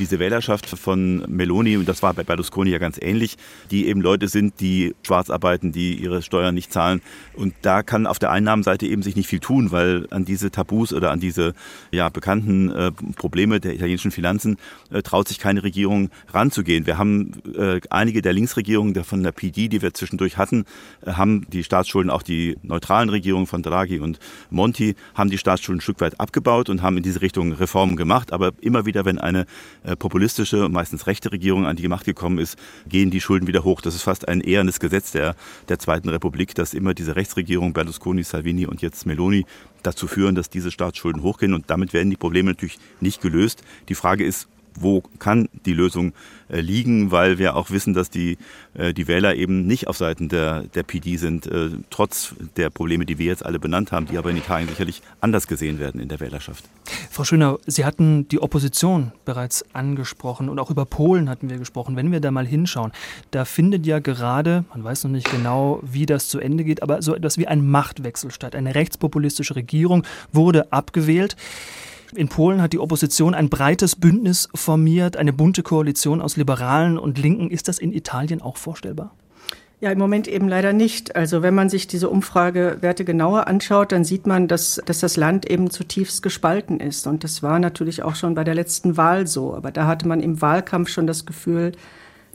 diese 0.00 0.18
Wählerschaft 0.18 0.66
von 0.68 1.24
Meloni, 1.28 1.76
und 1.76 1.86
das 1.86 2.02
war 2.02 2.14
bei 2.14 2.24
Berlusconi 2.24 2.70
ja 2.70 2.78
ganz 2.78 2.98
ähnlich, 3.00 3.36
die 3.70 3.86
eben 3.86 4.00
Leute 4.00 4.28
sind, 4.28 4.60
die 4.60 4.94
schwarz 5.02 5.28
arbeiten, 5.28 5.72
die 5.72 5.94
ihre 5.94 6.22
Steuern 6.22 6.54
nicht 6.54 6.72
zahlen. 6.72 7.02
Und 7.34 7.54
da 7.62 7.82
kann 7.82 8.06
auf 8.06 8.18
der 8.18 8.30
Einnahmenseite 8.30 8.86
eben 8.86 9.02
sich 9.02 9.16
nicht 9.16 9.28
viel 9.28 9.40
tun, 9.40 9.70
weil 9.70 10.06
an 10.10 10.24
diese 10.24 10.50
Tabus 10.50 10.92
oder 10.92 11.10
an 11.10 11.20
diese 11.20 11.52
ja, 11.90 12.08
bekannten 12.08 12.72
Probleme 13.16 13.60
der 13.60 13.74
italienischen 13.74 14.10
Finanzen 14.14 14.56
äh, 14.90 15.02
traut 15.02 15.28
sich 15.28 15.38
keine 15.38 15.62
Regierung 15.62 16.10
ranzugehen. 16.32 16.86
Wir 16.86 16.96
haben 16.96 17.32
äh, 17.54 17.80
einige 17.90 18.22
der 18.22 18.32
Linksregierungen 18.32 18.94
der 18.94 19.04
von 19.04 19.22
der 19.22 19.32
PD, 19.32 19.68
die 19.68 19.82
wir 19.82 19.92
zwischendurch 19.92 20.38
hatten, 20.38 20.64
äh, 21.04 21.12
haben 21.12 21.46
die 21.50 21.64
Staatsschulden, 21.64 22.10
auch 22.10 22.22
die 22.22 22.56
neutralen 22.62 23.10
Regierungen 23.10 23.46
von 23.46 23.62
Draghi 23.62 24.00
und 24.00 24.18
Monti, 24.50 24.94
haben 25.14 25.30
die 25.30 25.38
Staatsschulden 25.38 25.78
ein 25.78 25.82
Stück 25.82 26.00
weit 26.00 26.18
abgebaut 26.20 26.70
und 26.70 26.82
haben 26.82 26.96
in 26.96 27.02
diese 27.02 27.20
Richtung 27.20 27.52
Reformen 27.52 27.96
gemacht. 27.96 28.32
Aber 28.32 28.52
immer 28.60 28.86
wieder, 28.86 29.04
wenn 29.04 29.18
eine 29.18 29.46
äh, 29.82 29.96
populistische, 29.96 30.68
meistens 30.68 31.06
rechte 31.06 31.32
Regierung 31.32 31.66
an 31.66 31.76
die 31.76 31.88
Macht 31.88 32.06
gekommen 32.06 32.38
ist, 32.38 32.58
gehen 32.88 33.10
die 33.10 33.20
Schulden 33.20 33.46
wieder 33.46 33.64
hoch. 33.64 33.80
Das 33.80 33.94
ist 33.94 34.02
fast 34.02 34.28
ein 34.28 34.40
ehrenes 34.40 34.80
Gesetz 34.80 35.12
der, 35.12 35.34
der 35.68 35.78
Zweiten 35.78 36.08
Republik, 36.08 36.54
dass 36.54 36.74
immer 36.74 36.94
diese 36.94 37.16
Rechtsregierung, 37.16 37.72
Berlusconi, 37.72 38.22
Salvini 38.22 38.66
und 38.66 38.82
jetzt 38.82 39.06
Meloni, 39.06 39.44
dazu 39.86 40.06
führen, 40.06 40.34
dass 40.34 40.50
diese 40.50 40.70
Staatsschulden 40.70 41.22
hochgehen. 41.22 41.54
Und 41.54 41.70
damit 41.70 41.92
werden 41.92 42.10
die 42.10 42.16
Probleme 42.16 42.50
natürlich 42.50 42.78
nicht 43.00 43.20
gelöst. 43.20 43.62
Die 43.88 43.94
Frage 43.94 44.24
ist, 44.24 44.48
wo 44.78 45.02
kann 45.18 45.48
die 45.66 45.72
Lösung 45.72 46.12
äh, 46.48 46.60
liegen, 46.60 47.10
weil 47.10 47.38
wir 47.38 47.56
auch 47.56 47.70
wissen, 47.70 47.94
dass 47.94 48.10
die, 48.10 48.38
äh, 48.74 48.92
die 48.92 49.08
Wähler 49.08 49.34
eben 49.34 49.66
nicht 49.66 49.88
auf 49.88 49.96
Seiten 49.96 50.28
der, 50.28 50.62
der 50.74 50.82
PD 50.82 51.16
sind, 51.16 51.46
äh, 51.46 51.70
trotz 51.90 52.34
der 52.56 52.70
Probleme, 52.70 53.06
die 53.06 53.18
wir 53.18 53.26
jetzt 53.26 53.44
alle 53.44 53.58
benannt 53.58 53.92
haben, 53.92 54.06
die 54.06 54.18
aber 54.18 54.30
in 54.30 54.36
Italien 54.36 54.68
sicherlich 54.68 55.02
anders 55.20 55.46
gesehen 55.46 55.78
werden 55.78 56.00
in 56.00 56.08
der 56.08 56.20
Wählerschaft. 56.20 56.64
Frau 57.10 57.24
Schöner, 57.24 57.58
Sie 57.66 57.84
hatten 57.84 58.28
die 58.28 58.40
Opposition 58.40 59.12
bereits 59.24 59.64
angesprochen 59.74 60.48
und 60.48 60.58
auch 60.58 60.70
über 60.70 60.84
Polen 60.84 61.30
hatten 61.30 61.48
wir 61.48 61.58
gesprochen. 61.58 61.96
Wenn 61.96 62.12
wir 62.12 62.20
da 62.20 62.30
mal 62.30 62.46
hinschauen, 62.46 62.92
da 63.30 63.44
findet 63.44 63.86
ja 63.86 64.00
gerade, 64.00 64.64
man 64.70 64.84
weiß 64.84 65.04
noch 65.04 65.10
nicht 65.10 65.30
genau, 65.30 65.80
wie 65.82 66.06
das 66.06 66.28
zu 66.28 66.40
Ende 66.40 66.64
geht, 66.64 66.82
aber 66.82 67.00
so 67.00 67.14
etwas 67.14 67.38
wie 67.38 67.46
ein 67.46 67.66
Machtwechsel 67.66 68.30
statt. 68.30 68.54
Eine 68.54 68.74
rechtspopulistische 68.74 69.56
Regierung 69.56 70.04
wurde 70.32 70.72
abgewählt. 70.72 71.36
In 72.16 72.28
Polen 72.28 72.62
hat 72.62 72.72
die 72.72 72.78
Opposition 72.78 73.34
ein 73.34 73.48
breites 73.48 73.96
Bündnis 73.96 74.48
formiert, 74.54 75.16
eine 75.16 75.32
bunte 75.32 75.62
Koalition 75.62 76.20
aus 76.20 76.36
Liberalen 76.36 76.98
und 76.98 77.18
Linken. 77.18 77.50
Ist 77.50 77.66
das 77.68 77.78
in 77.78 77.92
Italien 77.92 78.40
auch 78.40 78.56
vorstellbar? 78.56 79.12
Ja, 79.80 79.90
im 79.90 79.98
Moment 79.98 80.28
eben 80.28 80.48
leider 80.48 80.72
nicht. 80.72 81.16
Also 81.16 81.42
wenn 81.42 81.54
man 81.54 81.68
sich 81.68 81.86
diese 81.86 82.08
Umfragewerte 82.08 83.04
genauer 83.04 83.48
anschaut, 83.48 83.92
dann 83.92 84.04
sieht 84.04 84.26
man, 84.26 84.48
dass, 84.48 84.80
dass 84.86 85.00
das 85.00 85.16
Land 85.16 85.50
eben 85.50 85.70
zutiefst 85.70 86.22
gespalten 86.22 86.80
ist. 86.80 87.06
Und 87.06 87.24
das 87.24 87.42
war 87.42 87.58
natürlich 87.58 88.02
auch 88.02 88.14
schon 88.14 88.34
bei 88.34 88.44
der 88.44 88.54
letzten 88.54 88.96
Wahl 88.96 89.26
so. 89.26 89.54
Aber 89.54 89.72
da 89.72 89.86
hatte 89.86 90.06
man 90.06 90.20
im 90.20 90.40
Wahlkampf 90.40 90.88
schon 90.88 91.06
das 91.06 91.26
Gefühl, 91.26 91.72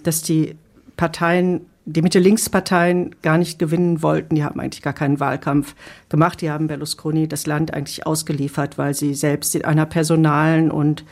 dass 0.03 0.21
die 0.21 0.55
Parteien 0.97 1.61
die 1.93 2.01
Mitte-Links-Parteien 2.01 3.15
gar 3.21 3.37
nicht 3.37 3.59
gewinnen 3.59 4.01
wollten. 4.01 4.35
Die 4.35 4.43
haben 4.43 4.59
eigentlich 4.59 4.81
gar 4.81 4.93
keinen 4.93 5.19
Wahlkampf 5.19 5.75
gemacht. 6.09 6.41
Die 6.41 6.49
haben 6.49 6.67
Berlusconi 6.67 7.27
das 7.27 7.47
Land 7.47 7.73
eigentlich 7.73 8.05
ausgeliefert, 8.05 8.77
weil 8.77 8.93
sie 8.93 9.13
selbst 9.13 9.55
in 9.55 9.65
einer 9.65 9.85
personalen 9.85 10.71
und 10.71 11.03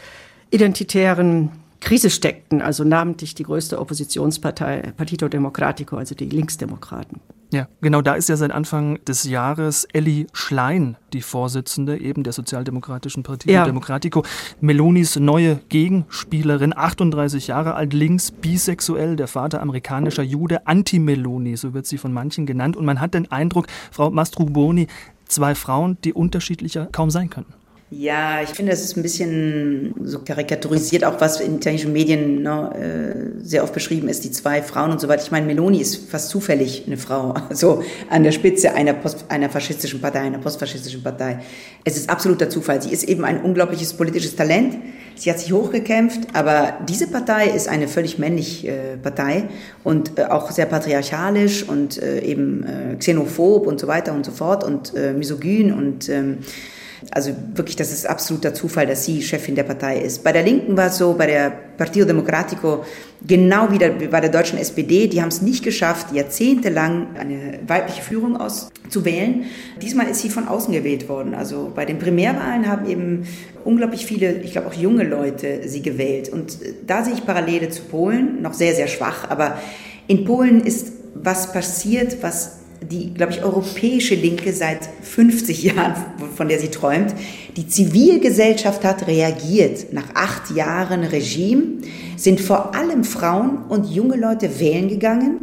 identitären 0.51 1.51
Krise 1.79 2.09
steckten, 2.09 2.61
also 2.61 2.83
namentlich 2.83 3.35
die 3.35 3.43
größte 3.43 3.79
Oppositionspartei 3.79 4.93
Partito 4.97 5.27
Democratico, 5.27 5.97
also 5.97 6.15
die 6.15 6.25
Linksdemokraten. 6.25 7.19
Ja, 7.51 7.67
genau 7.79 8.01
da 8.01 8.15
ist 8.15 8.27
ja 8.27 8.35
seit 8.35 8.51
Anfang 8.51 8.99
des 9.05 9.23
Jahres 9.23 9.85
Elli 9.85 10.27
Schlein 10.33 10.97
die 11.13 11.21
Vorsitzende 11.21 11.97
eben 11.97 12.23
der 12.23 12.33
Sozialdemokratischen 12.33 13.23
Partei 13.23 13.51
ja. 13.51 13.63
Democratico. 13.63 14.23
Melonis 14.59 15.17
neue 15.17 15.59
Gegenspielerin, 15.69 16.75
38 16.75 17.47
Jahre 17.47 17.75
alt, 17.75 17.93
links, 17.93 18.31
bisexuell, 18.31 19.15
der 19.15 19.27
Vater 19.27 19.61
amerikanischer 19.61 20.23
Jude, 20.23 20.67
Anti-Meloni, 20.67 21.55
so 21.55 21.73
wird 21.73 21.85
sie 21.85 21.97
von 21.97 22.11
manchen 22.11 22.45
genannt. 22.45 22.75
Und 22.75 22.85
man 22.85 22.99
hat 22.99 23.13
den 23.13 23.31
Eindruck, 23.31 23.67
Frau 23.91 24.11
Mastruboni, 24.11 24.87
zwei 25.25 25.55
Frauen, 25.55 25.97
die 26.03 26.13
unterschiedlicher 26.13 26.87
kaum 26.87 27.09
sein 27.09 27.29
könnten. 27.29 27.53
Ja, 27.89 28.41
ich 28.41 28.49
finde, 28.49 28.71
das 28.71 28.81
ist 28.81 28.97
ein 28.97 29.01
bisschen 29.01 29.93
so 30.03 30.19
karikaturisiert, 30.19 31.05
auch 31.05 31.21
was 31.21 31.39
in 31.39 31.55
italienischen 31.55 31.93
Medien 31.93 32.41
ne, 32.41 32.73
äh, 32.75 33.41
sehr 33.41 33.63
oft 33.63 33.73
beschrieben 33.73 34.09
ist, 34.09 34.25
die 34.25 34.31
zwei 34.31 34.61
Frauen 34.61 34.91
und 34.91 34.99
so 34.99 35.07
weiter. 35.07 35.23
Ich 35.23 35.31
meine, 35.31 35.45
Meloni 35.45 35.79
ist 35.79 36.09
fast 36.09 36.27
zufällig 36.27 36.83
eine 36.85 36.97
Frau, 36.97 37.33
so 37.51 37.81
an 38.09 38.23
der 38.23 38.33
Spitze 38.33 38.73
einer, 38.73 38.91
Post, 38.91 39.23
einer 39.29 39.49
faschistischen 39.49 40.01
Partei, 40.01 40.19
einer 40.19 40.39
postfaschistischen 40.39 41.01
Partei. 41.01 41.39
Es 41.85 41.95
ist 41.95 42.09
absoluter 42.09 42.49
Zufall. 42.49 42.81
Sie 42.81 42.91
ist 42.91 43.05
eben 43.05 43.23
ein 43.23 43.41
unglaubliches 43.41 43.93
politisches 43.93 44.35
Talent. 44.35 44.75
Sie 45.15 45.29
hat 45.29 45.39
sich 45.39 45.53
hochgekämpft, 45.53 46.27
aber 46.33 46.79
diese 46.89 47.07
Partei 47.07 47.47
ist 47.47 47.69
eine 47.69 47.87
völlig 47.87 48.19
männliche 48.19 48.67
äh, 48.67 48.97
Partei 48.97 49.47
und 49.85 50.19
äh, 50.19 50.25
auch 50.25 50.51
sehr 50.51 50.65
patriarchalisch 50.65 51.63
und 51.63 52.03
äh, 52.03 52.19
eben 52.19 52.65
äh, 52.65 52.95
xenophob 52.97 53.65
und 53.65 53.79
so 53.79 53.87
weiter 53.87 54.13
und 54.13 54.25
so 54.25 54.33
fort 54.33 54.65
und 54.65 54.93
äh, 54.93 55.13
misogyn 55.13 55.71
und 55.71 56.09
ähm, 56.09 56.39
Also 57.11 57.31
wirklich, 57.53 57.75
das 57.75 57.91
ist 57.91 58.07
absoluter 58.07 58.53
Zufall, 58.53 58.87
dass 58.87 59.05
sie 59.05 59.21
Chefin 59.21 59.55
der 59.55 59.63
Partei 59.63 59.99
ist. 59.99 60.23
Bei 60.23 60.31
der 60.31 60.43
Linken 60.43 60.75
war 60.75 60.87
es 60.87 60.97
so, 60.97 61.13
bei 61.13 61.27
der 61.27 61.51
Partido 61.77 62.05
Democratico, 62.05 62.83
genau 63.25 63.71
wie 63.71 63.77
bei 64.07 64.21
der 64.21 64.29
deutschen 64.29 64.57
SPD, 64.57 65.07
die 65.07 65.21
haben 65.21 65.29
es 65.29 65.41
nicht 65.41 65.63
geschafft, 65.63 66.13
jahrzehntelang 66.13 67.15
eine 67.17 67.59
weibliche 67.67 68.01
Führung 68.01 68.37
auszuwählen. 68.37 69.45
Diesmal 69.81 70.07
ist 70.07 70.21
sie 70.21 70.29
von 70.29 70.47
außen 70.47 70.73
gewählt 70.73 71.07
worden. 71.07 71.35
Also 71.35 71.71
bei 71.75 71.85
den 71.85 71.99
Primärwahlen 71.99 72.67
haben 72.67 72.89
eben 72.89 73.27
unglaublich 73.63 74.05
viele, 74.05 74.41
ich 74.41 74.53
glaube 74.53 74.67
auch 74.67 74.73
junge 74.73 75.03
Leute 75.03 75.67
sie 75.67 75.81
gewählt. 75.81 76.29
Und 76.29 76.57
da 76.87 77.03
sehe 77.03 77.13
ich 77.13 77.25
Parallele 77.25 77.69
zu 77.69 77.83
Polen, 77.83 78.41
noch 78.41 78.53
sehr, 78.53 78.73
sehr 78.73 78.87
schwach, 78.87 79.29
aber 79.29 79.59
in 80.07 80.25
Polen 80.25 80.61
ist 80.61 80.93
was 81.13 81.51
passiert, 81.51 82.17
was 82.21 82.59
die, 82.81 83.13
glaube 83.13 83.33
ich, 83.33 83.43
europäische 83.43 84.15
Linke 84.15 84.53
seit 84.53 84.79
50 85.01 85.63
Jahren, 85.63 85.95
von 86.35 86.47
der 86.47 86.59
sie 86.59 86.69
träumt. 86.69 87.13
Die 87.55 87.67
Zivilgesellschaft 87.67 88.83
hat 88.83 89.07
reagiert. 89.07 89.93
Nach 89.93 90.15
acht 90.15 90.51
Jahren 90.51 91.03
Regime 91.03 91.81
sind 92.15 92.39
vor 92.39 92.75
allem 92.75 93.03
Frauen 93.03 93.63
und 93.69 93.89
junge 93.89 94.15
Leute 94.15 94.59
wählen 94.59 94.87
gegangen. 94.87 95.39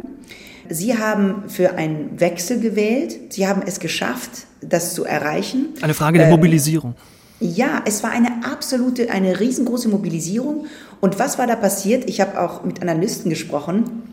Sie 0.69 0.97
haben 0.97 1.43
für 1.47 1.75
einen 1.75 2.19
Wechsel 2.19 2.59
gewählt. 2.59 3.33
Sie 3.33 3.47
haben 3.47 3.61
es 3.65 3.79
geschafft, 3.79 4.47
das 4.61 4.95
zu 4.95 5.05
erreichen. 5.05 5.67
Eine 5.81 5.93
Frage 5.93 6.17
der 6.17 6.27
ähm, 6.27 6.33
Mobilisierung. 6.33 6.95
Ja, 7.39 7.83
es 7.85 8.01
war 8.01 8.11
eine 8.11 8.45
absolute, 8.45 9.11
eine 9.11 9.39
riesengroße 9.39 9.89
Mobilisierung. 9.89 10.65
Und 11.01 11.19
was 11.19 11.37
war 11.37 11.47
da 11.47 11.55
passiert? 11.55 12.09
Ich 12.09 12.21
habe 12.21 12.41
auch 12.41 12.63
mit 12.63 12.81
Analysten 12.81 13.29
gesprochen. 13.29 14.04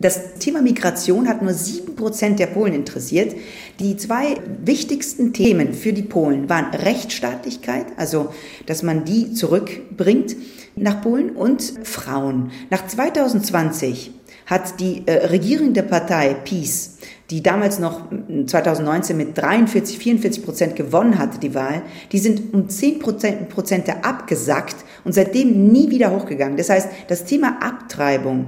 Das 0.00 0.34
Thema 0.38 0.62
Migration 0.62 1.28
hat 1.28 1.42
nur 1.42 1.52
sieben 1.52 1.94
Prozent 1.94 2.38
der 2.38 2.46
Polen 2.46 2.72
interessiert. 2.72 3.36
Die 3.80 3.98
zwei 3.98 4.36
wichtigsten 4.64 5.34
Themen 5.34 5.74
für 5.74 5.92
die 5.92 6.02
Polen 6.02 6.48
waren 6.48 6.74
Rechtsstaatlichkeit, 6.74 7.84
also 7.98 8.32
dass 8.64 8.82
man 8.82 9.04
die 9.04 9.34
zurückbringt 9.34 10.36
nach 10.74 11.02
Polen, 11.02 11.36
und 11.36 11.62
Frauen. 11.82 12.50
Nach 12.70 12.86
2020 12.86 14.12
hat 14.50 14.78
die 14.80 15.06
äh, 15.06 15.26
regierende 15.28 15.82
Partei 15.82 16.34
PiS 16.34 16.98
die 17.30 17.42
damals 17.42 17.78
noch 17.78 18.02
2019 18.46 19.16
mit 19.16 19.38
43, 19.38 19.98
44 19.98 20.44
Prozent 20.44 20.76
gewonnen 20.76 21.18
hatte, 21.18 21.38
die 21.38 21.54
Wahl, 21.54 21.82
die 22.10 22.18
sind 22.18 22.52
um 22.52 22.68
10 22.68 22.98
Prozent, 22.98 23.88
abgesackt 24.02 24.76
und 25.04 25.12
seitdem 25.12 25.68
nie 25.68 25.90
wieder 25.90 26.10
hochgegangen. 26.10 26.56
Das 26.56 26.70
heißt, 26.70 26.88
das 27.06 27.24
Thema 27.24 27.58
Abtreibung, 27.62 28.46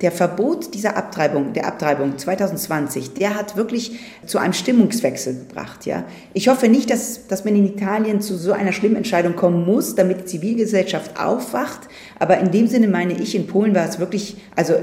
der 0.00 0.10
Verbot 0.10 0.74
dieser 0.74 0.96
Abtreibung, 0.96 1.52
der 1.52 1.68
Abtreibung 1.68 2.18
2020, 2.18 3.14
der 3.14 3.36
hat 3.36 3.56
wirklich 3.56 4.00
zu 4.26 4.38
einem 4.38 4.52
Stimmungswechsel 4.52 5.34
gebracht, 5.34 5.86
ja. 5.86 6.02
Ich 6.32 6.48
hoffe 6.48 6.68
nicht, 6.68 6.90
dass, 6.90 7.28
dass 7.28 7.44
man 7.44 7.54
in 7.54 7.66
Italien 7.66 8.20
zu 8.20 8.36
so 8.36 8.52
einer 8.52 8.72
schlimmen 8.72 8.96
Entscheidung 8.96 9.36
kommen 9.36 9.64
muss, 9.64 9.94
damit 9.94 10.22
die 10.22 10.24
Zivilgesellschaft 10.24 11.20
aufwacht. 11.20 11.82
Aber 12.18 12.38
in 12.38 12.50
dem 12.50 12.66
Sinne 12.66 12.88
meine 12.88 13.12
ich, 13.12 13.36
in 13.36 13.46
Polen 13.46 13.76
war 13.76 13.88
es 13.88 14.00
wirklich, 14.00 14.36
also 14.56 14.74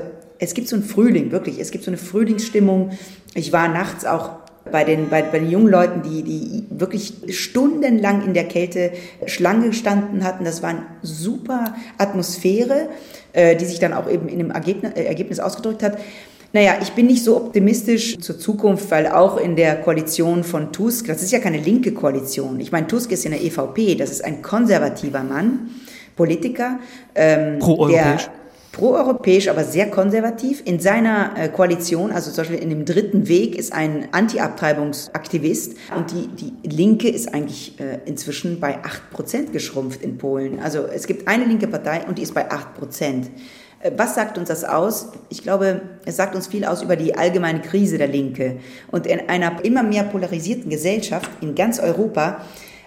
es 0.41 0.55
gibt 0.55 0.67
so 0.67 0.75
einen 0.75 0.83
Frühling, 0.83 1.31
wirklich. 1.31 1.59
Es 1.59 1.69
gibt 1.69 1.83
so 1.83 1.91
eine 1.91 1.97
Frühlingsstimmung. 1.97 2.97
Ich 3.35 3.53
war 3.53 3.67
nachts 3.67 4.05
auch 4.05 4.31
bei 4.69 4.83
den, 4.83 5.09
bei, 5.09 5.21
bei 5.21 5.37
den 5.37 5.51
jungen 5.51 5.69
Leuten, 5.69 6.01
die, 6.01 6.23
die 6.23 6.65
wirklich 6.71 7.13
stundenlang 7.29 8.25
in 8.25 8.33
der 8.33 8.45
Kälte 8.45 8.91
Schlange 9.27 9.67
gestanden 9.67 10.23
hatten. 10.23 10.43
Das 10.43 10.63
war 10.63 10.71
eine 10.71 10.85
super 11.03 11.75
Atmosphäre, 11.99 12.89
äh, 13.33 13.55
die 13.55 13.65
sich 13.65 13.79
dann 13.79 13.93
auch 13.93 14.09
eben 14.09 14.27
in 14.29 14.39
dem 14.39 14.49
Ergebnis, 14.49 14.93
äh, 14.95 15.03
Ergebnis 15.03 15.39
ausgedrückt 15.39 15.83
hat. 15.83 15.99
Naja, 16.53 16.73
ich 16.81 16.91
bin 16.93 17.05
nicht 17.05 17.23
so 17.23 17.37
optimistisch 17.37 18.17
zur 18.17 18.39
Zukunft, 18.39 18.89
weil 18.89 19.07
auch 19.07 19.37
in 19.37 19.55
der 19.55 19.75
Koalition 19.75 20.43
von 20.43 20.73
Tusk, 20.73 21.05
das 21.05 21.21
ist 21.21 21.31
ja 21.31 21.39
keine 21.39 21.59
linke 21.59 21.93
Koalition. 21.93 22.59
Ich 22.59 22.71
meine, 22.71 22.87
Tusk 22.87 23.11
ist 23.11 23.25
in 23.25 23.31
der 23.31 23.43
EVP, 23.43 23.93
das 23.93 24.09
ist 24.09 24.25
ein 24.25 24.41
konservativer 24.41 25.23
Mann, 25.23 25.69
Politiker. 26.15 26.79
Ähm, 27.13 27.59
Pro-europäisch 27.59 28.29
proeuropäisch, 28.81 29.47
aber 29.47 29.63
sehr 29.63 29.91
konservativ. 29.91 30.63
In 30.65 30.79
seiner 30.79 31.33
äh, 31.37 31.49
Koalition, 31.49 32.11
also 32.11 32.31
zum 32.31 32.37
Beispiel 32.41 32.57
in 32.57 32.69
dem 32.71 32.83
dritten 32.83 33.27
Weg, 33.27 33.55
ist 33.55 33.73
ein 33.73 34.07
Anti-Abtreibungsaktivist 34.11 35.75
und 35.95 36.09
die, 36.09 36.27
die 36.29 36.67
Linke 36.67 37.07
ist 37.07 37.31
eigentlich 37.31 37.79
äh, 37.79 37.99
inzwischen 38.05 38.59
bei 38.59 38.83
acht 38.83 39.11
Prozent 39.11 39.53
geschrumpft 39.53 40.01
in 40.01 40.17
Polen. 40.17 40.59
Also 40.59 40.87
es 40.87 41.05
gibt 41.05 41.27
eine 41.27 41.45
linke 41.45 41.67
Partei 41.67 42.07
und 42.07 42.17
die 42.17 42.23
ist 42.23 42.33
bei 42.33 42.49
acht 42.49 42.73
Prozent. 42.73 43.29
Äh, 43.81 43.91
was 43.97 44.15
sagt 44.15 44.39
uns 44.39 44.49
das 44.49 44.63
aus? 44.63 45.09
Ich 45.29 45.43
glaube, 45.43 45.81
es 46.05 46.17
sagt 46.17 46.33
uns 46.33 46.47
viel 46.47 46.65
aus 46.65 46.81
über 46.81 46.95
die 46.95 47.15
allgemeine 47.15 47.61
Krise 47.61 47.99
der 47.99 48.07
Linke. 48.07 48.57
Und 48.89 49.05
in 49.05 49.29
einer 49.29 49.63
immer 49.63 49.83
mehr 49.83 50.05
polarisierten 50.05 50.71
Gesellschaft 50.71 51.29
in 51.41 51.53
ganz 51.53 51.79
Europa 51.79 52.41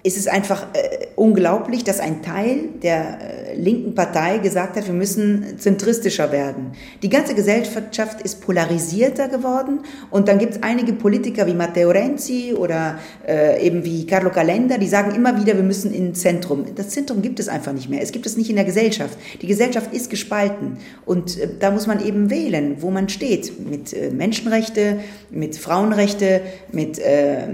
ist 0.04 0.18
es 0.18 0.28
einfach 0.28 0.66
äh, 0.74 1.06
unglaublich, 1.16 1.82
dass 1.82 1.98
ein 1.98 2.20
Teil 2.20 2.68
der 2.82 3.18
äh, 3.20 3.54
linken 3.54 3.94
Partei 3.94 4.36
gesagt 4.36 4.76
hat, 4.76 4.86
wir 4.86 4.92
müssen 4.92 5.58
zentristischer 5.58 6.30
werden. 6.30 6.72
Die 7.02 7.08
ganze 7.08 7.34
Gesellschaft 7.34 8.20
ist 8.22 8.42
polarisierter 8.42 9.28
geworden 9.28 9.80
und 10.10 10.28
dann 10.28 10.38
gibt 10.38 10.56
es 10.56 10.62
einige 10.62 10.92
Politiker 10.92 11.46
wie 11.46 11.54
Matteo 11.54 11.90
Renzi 11.90 12.52
oder 12.54 12.98
äh, 13.26 13.66
eben 13.66 13.82
wie 13.82 14.06
Carlo 14.06 14.28
Calenda, 14.28 14.76
die 14.76 14.88
sagen 14.88 15.14
immer 15.14 15.40
wieder, 15.40 15.56
wir 15.56 15.62
müssen 15.62 15.94
ins 15.94 16.20
Zentrum. 16.20 16.66
Das 16.74 16.90
Zentrum 16.90 17.22
gibt 17.22 17.40
es 17.40 17.48
einfach 17.48 17.72
nicht 17.72 17.88
mehr. 17.88 18.02
Es 18.02 18.12
gibt 18.12 18.26
es 18.26 18.36
nicht 18.36 18.50
in 18.50 18.56
der 18.56 18.66
Gesellschaft. 18.66 19.16
Die 19.40 19.46
Gesellschaft 19.46 19.94
ist 19.94 20.10
gespalten 20.10 20.76
und 21.06 21.40
äh, 21.40 21.48
da 21.58 21.70
muss 21.70 21.86
man 21.86 22.04
eben 22.04 22.28
wählen, 22.28 22.76
wo 22.80 22.90
man 22.90 23.08
steht. 23.08 23.52
Mit 23.70 23.94
äh, 23.94 24.10
Menschenrechte, 24.10 24.98
mit 25.30 25.56
Frauenrechte, 25.56 26.42
mit 26.72 26.98
äh, 26.98 27.46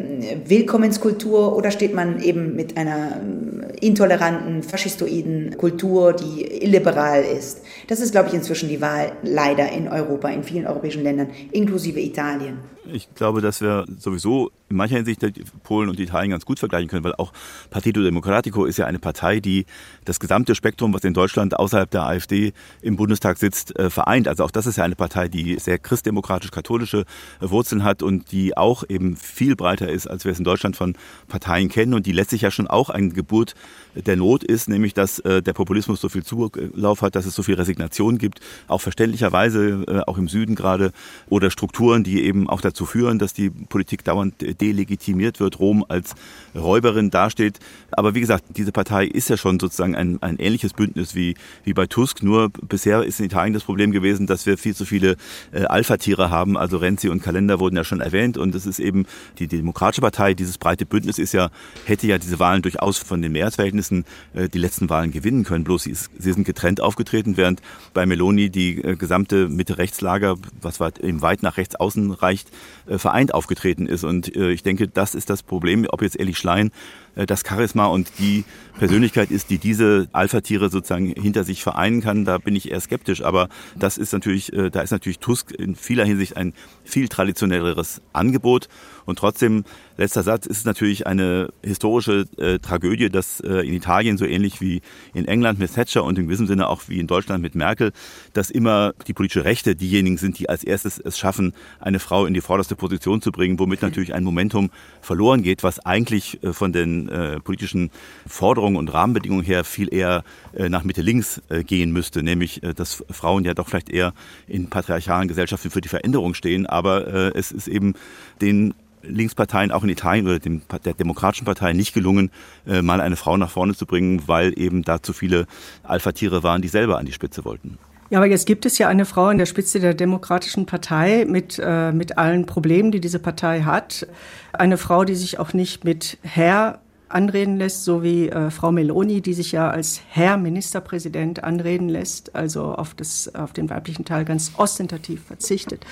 Willkommenskultur 0.47 1.57
oder 1.57 1.71
steht 1.71 1.95
man 1.95 2.21
eben 2.21 2.40
eben 2.41 2.57
mit 2.57 2.77
einer 2.77 3.17
ähm, 3.21 3.63
intoleranten, 3.81 4.63
faschistoiden 4.63 5.57
Kultur, 5.57 6.13
die 6.13 6.45
illiberal 6.63 7.23
ist. 7.23 7.63
Das 7.89 8.01
ist, 8.01 8.13
glaube 8.13 8.29
ich, 8.29 8.35
inzwischen 8.35 8.69
die 8.69 8.81
Wahl 8.81 9.13
leider 9.23 9.71
in 9.71 9.89
Europa, 9.89 10.29
in 10.29 10.43
vielen 10.43 10.67
europäischen 10.67 11.03
Ländern, 11.03 11.29
inklusive 11.53 12.01
Italien. 12.01 12.59
Ich 12.87 13.15
glaube, 13.15 13.41
dass 13.41 13.61
wir 13.61 13.85
sowieso 13.99 14.51
in 14.71 14.77
mancher 14.77 14.97
Hinsicht 14.97 15.21
Polen 15.65 15.89
und 15.89 15.99
Italien 15.99 16.31
ganz 16.31 16.47
gut 16.47 16.59
vergleichen 16.59 16.89
können, 16.89 17.05
weil 17.05 17.15
auch 17.15 17.33
Partito 17.71 18.03
Democratico 18.03 18.65
ist 18.65 18.79
ja 18.79 18.87
eine 18.87 18.99
Partei, 18.99 19.41
die 19.41 19.67
das 20.05 20.21
gesamte 20.21 20.55
Spektrum, 20.55 20.95
was 20.95 21.03
in 21.05 21.13
Deutschland 21.13 21.59
außerhalb 21.59 21.91
der 21.91 22.05
AfD 22.05 22.53
im 22.81 22.97
Bundestag 22.97 23.39
sitzt, 23.39 23.77
äh, 23.79 23.91
vereint. 23.91 24.29
Also 24.29 24.45
auch 24.45 24.51
das 24.51 24.67
ist 24.67 24.77
ja 24.77 24.85
eine 24.85 24.95
Partei, 24.95 25.29
die 25.29 25.59
sehr 25.59 25.79
christdemokratisch-katholische 25.79 27.05
Wurzeln 27.41 27.83
hat 27.83 28.03
und 28.03 28.31
die 28.33 28.57
auch 28.57 28.85
eben 28.89 29.17
viel 29.17 29.57
breiter 29.57 29.89
ist, 29.89 30.07
als 30.07 30.25
wir 30.25 30.33
es 30.33 30.39
in 30.39 30.45
Deutschland 30.45 30.77
von 30.77 30.95
Parteien 31.29 31.69
kennen. 31.69 31.93
Und 31.93 32.07
die 32.07 32.13
letztlich 32.13 32.43
ja 32.43 32.51
schon 32.51 32.69
auch 32.69 32.91
eine 32.91 33.09
Geburt 33.09 33.55
der 33.95 34.17
Not 34.17 34.45
ist, 34.45 34.69
nämlich 34.69 34.95
dass 34.95 35.19
äh, 35.21 35.43
der 35.43 35.53
Populismus 35.53 36.01
so 36.01 36.09
viel 36.09 36.23
Zulauf 36.23 37.03
hat, 37.03 37.17
dass 37.17 37.27
es 37.27 37.35
so 37.35 37.43
viel 37.43 37.57
Resignation 37.57 38.19
gibt, 38.19 38.41
auch 38.69 38.81
verständlicherweise, 38.81 39.85
äh, 39.89 40.01
auch 40.07 40.17
im 40.17 40.29
Süden 40.29 40.55
gerade, 40.55 40.93
oder 41.29 41.51
Strukturen, 41.51 42.05
die 42.05 42.23
eben 42.23 42.49
auch 42.49 42.61
dazu 42.71 42.87
führen, 42.87 43.19
dass 43.19 43.33
die 43.33 43.51
Politik 43.51 44.05
dauernd 44.05 44.35
delegitimiert 44.61 45.41
wird, 45.41 45.59
Rom 45.59 45.85
als 45.89 46.15
Räuberin 46.55 47.11
dasteht. 47.11 47.59
Aber 47.91 48.15
wie 48.15 48.21
gesagt, 48.21 48.45
diese 48.57 48.73
Partei 48.73 49.07
ist 49.07 49.29
ja 49.29 49.37
schon 49.37 49.61
sozusagen 49.61 49.95
ein, 49.95 50.23
ein 50.23 50.39
ähnliches 50.39 50.73
Bündnis 50.73 51.15
wie, 51.15 51.35
wie 51.65 51.75
bei 51.75 51.87
Tusk, 51.87 52.23
nur 52.23 52.51
bisher 52.51 53.03
ist 53.03 53.21
in 53.21 53.27
Italien 53.27 53.55
das 53.55 53.65
Problem 53.65 53.93
gewesen, 53.93 54.27
dass 54.27 54.47
wir 54.47 54.59
viel 54.59 54.75
zu 54.75 54.85
viele 54.85 55.17
äh, 55.53 55.65
Alpha-Tiere 55.65 56.31
haben, 56.31 56.57
also 56.57 56.79
Renzi 56.79 57.09
und 57.09 57.23
Kalender 57.23 57.61
wurden 57.61 57.77
ja 57.77 57.85
schon 57.85 58.01
erwähnt. 58.01 58.39
Und 58.39 58.55
es 58.55 58.67
ist 58.67 58.79
eben 58.79 59.07
die 59.39 59.49
Demokratische 59.49 60.01
Partei, 60.01 60.35
dieses 60.35 60.59
breite 60.59 60.87
Bündnis 60.87 61.19
ist 61.19 61.33
ja, 61.33 61.51
hätte 61.85 62.07
ja 62.07 62.19
diese 62.19 62.39
Wahlen 62.39 62.63
durchaus 62.63 62.99
von 62.99 63.23
den 63.23 63.33
Mehrheitsverhältnissen 63.33 64.05
äh, 64.35 64.49
die 64.49 64.59
letzten 64.59 64.89
Wahlen 64.89 65.11
gewinnen 65.11 65.45
können, 65.45 65.65
bloß 65.65 65.85
sie, 65.85 65.91
ist, 65.91 66.11
sie 66.19 66.33
sind 66.33 66.45
getrennt 66.45 66.81
aufgetreten, 66.81 67.37
während 67.37 67.61
bei 67.95 68.07
Meloni 68.07 68.51
die 68.51 68.83
äh, 68.83 68.97
gesamte 68.97 69.49
Mitte-Rechtslager, 69.49 70.37
was 70.61 70.81
eben 71.01 71.23
weit 71.23 71.43
nach 71.43 71.57
rechts 71.57 71.77
außen 71.77 72.11
reicht, 72.13 72.51
vereint 72.87 73.35
aufgetreten 73.35 73.87
ist 73.87 74.05
und 74.05 74.35
äh, 74.37 74.51
ich 74.51 74.63
denke, 74.63 74.89
das 74.89 75.15
ist 75.15 75.31
das 75.31 75.43
Problem, 75.43 75.87
ob 75.89 76.03
jetzt 76.03 76.19
Elli 76.19 76.35
Schlein 76.35 76.71
äh, 77.15 77.27
das 77.27 77.43
Charisma 77.47 77.87
und 77.87 78.11
die 78.19 78.45
Persönlichkeit 78.79 79.31
ist, 79.31 79.51
die 79.51 79.59
diese 79.59 80.09
Alpha-Tiere 80.13 80.71
sozusagen 80.71 81.07
hinter 81.07 81.45
sich 81.45 81.63
vereinen 81.63 82.01
kann, 82.01 82.25
da 82.25 82.39
bin 82.39 82.57
ich 82.57 82.71
eher 82.71 82.81
skeptisch. 82.81 83.23
Aber 83.23 83.49
das 83.77 83.99
ist 83.99 84.13
natürlich, 84.13 84.53
äh, 84.53 84.71
da 84.71 84.81
ist 84.81 84.91
natürlich 84.91 85.19
Tusk 85.19 85.53
in 85.53 85.77
vieler 85.77 86.05
Hinsicht 86.05 86.37
ein 86.37 86.55
viel 86.85 87.09
traditionelleres 87.09 88.01
Angebot. 88.13 88.69
Und 89.11 89.19
trotzdem, 89.19 89.65
letzter 89.97 90.23
Satz, 90.23 90.47
ist 90.47 90.59
es 90.59 90.65
natürlich 90.65 91.05
eine 91.05 91.49
historische 91.63 92.27
äh, 92.39 92.61
Tragödie, 92.61 93.11
dass 93.11 93.41
äh, 93.41 93.67
in 93.67 93.75
Italien 93.75 94.17
so 94.17 94.25
ähnlich 94.25 94.61
wie 94.61 94.83
in 95.15 95.27
England 95.27 95.59
mit 95.59 95.75
Thatcher 95.75 96.05
und 96.05 96.17
in 96.17 96.27
gewissem 96.27 96.47
Sinne 96.47 96.69
auch 96.69 96.83
wie 96.87 97.01
in 97.01 97.09
Deutschland 97.09 97.43
mit 97.43 97.57
Merkel, 97.57 97.91
dass 98.33 98.51
immer 98.51 98.93
die 99.09 99.13
politische 99.13 99.45
Rechte 99.45 99.75
diejenigen 99.75 100.17
sind, 100.17 100.39
die 100.39 100.49
als 100.49 100.63
erstes 100.63 100.99
es 100.99 101.19
schaffen, 101.19 101.55
eine 101.81 101.99
Frau 101.99 102.25
in 102.25 102.35
die 102.35 102.41
vorderste 102.41 102.77
Position 102.77 103.21
zu 103.21 103.33
bringen, 103.33 103.59
womit 103.59 103.83
natürlich 103.83 104.15
ein 104.15 104.23
Momentum 104.23 104.71
verloren 105.01 105.43
geht, 105.43 105.65
was 105.65 105.81
eigentlich 105.81 106.41
äh, 106.45 106.53
von 106.53 106.73
den 106.73 107.09
äh, 107.09 107.41
politischen 107.41 107.91
Forderungen 108.29 108.77
und 108.77 108.95
Rahmenbedingungen 108.95 109.45
her 109.45 109.65
viel 109.65 109.93
eher 109.93 110.23
äh, 110.53 110.69
nach 110.69 110.85
Mitte 110.85 111.03
links 111.03 111.43
äh, 111.49 111.65
gehen 111.65 111.91
müsste, 111.91 112.23
nämlich 112.23 112.61
dass 112.77 113.03
Frauen 113.11 113.45
ja 113.45 113.55
doch 113.55 113.69
vielleicht 113.69 113.91
eher 113.91 114.15
in 114.47 114.71
patriarchalen 114.71 115.27
Gesellschaften 115.27 115.71
für 115.71 115.81
die 115.81 115.89
Veränderung 115.89 116.35
stehen, 116.35 116.67
aber 116.67 117.35
es 117.35 117.51
ist 117.51 117.67
eben 117.67 117.95
den 118.41 118.75
Linksparteien 119.03 119.71
auch 119.71 119.83
in 119.83 119.89
Italien 119.89 120.27
oder 120.27 120.39
dem, 120.39 120.63
der 120.85 120.95
Demokratischen 120.95 121.45
Partei 121.45 121.73
nicht 121.73 121.93
gelungen, 121.93 122.31
äh, 122.67 122.83
mal 122.83 123.01
eine 123.01 123.17
Frau 123.17 123.37
nach 123.37 123.51
vorne 123.51 123.75
zu 123.75 123.87
bringen, 123.87 124.23
weil 124.27 124.59
eben 124.59 124.83
da 124.83 125.03
zu 125.03 125.13
viele 125.13 125.47
Alpha-Tiere 125.83 126.43
waren, 126.43 126.63
die 126.63 126.69
selber 126.69 126.99
an 126.99 127.07
die 127.07 127.13
Spitze 127.13 127.45
wollten. 127.45 127.79
Ja, 128.11 128.19
aber 128.19 128.27
jetzt 128.27 128.47
gibt 128.47 128.67
es 128.67 128.77
ja 128.79 128.89
eine 128.89 129.05
Frau 129.05 129.31
in 129.31 129.39
der 129.39 129.47
Spitze 129.47 129.79
der 129.79 129.95
Demokratischen 129.95 130.67
Partei 130.67 131.25
mit, 131.29 131.61
äh, 131.63 131.93
mit 131.93 132.19
allen 132.19 132.45
Problemen, 132.45 132.91
die 132.91 133.01
diese 133.01 133.21
Partei 133.21 133.63
hat. 133.63 134.07
Eine 134.53 134.79
Frau, 134.79 135.05
die 135.05 135.15
sich 135.15 135.39
auch 135.39 135.53
nicht 135.53 135.85
mit 135.85 136.19
Herr 136.23 136.81
anreden 137.09 137.57
lässt, 137.57 137.85
so 137.85 138.03
wie 138.03 138.29
äh, 138.29 138.51
Frau 138.51 138.73
Meloni, 138.73 139.21
die 139.21 139.35
sich 139.35 139.53
ja 139.53 139.71
als 139.71 140.01
Herr 140.09 140.37
Ministerpräsident 140.39 141.45
anreden 141.45 141.89
lässt, 141.89 142.35
also 142.35 142.75
auf, 142.75 142.95
das, 142.95 143.33
auf 143.35 143.53
den 143.53 143.71
weiblichen 143.71 144.05
Teil 144.05 144.25
ganz 144.25 144.53
ostentativ 144.57 145.25
verzichtet. 145.25 145.85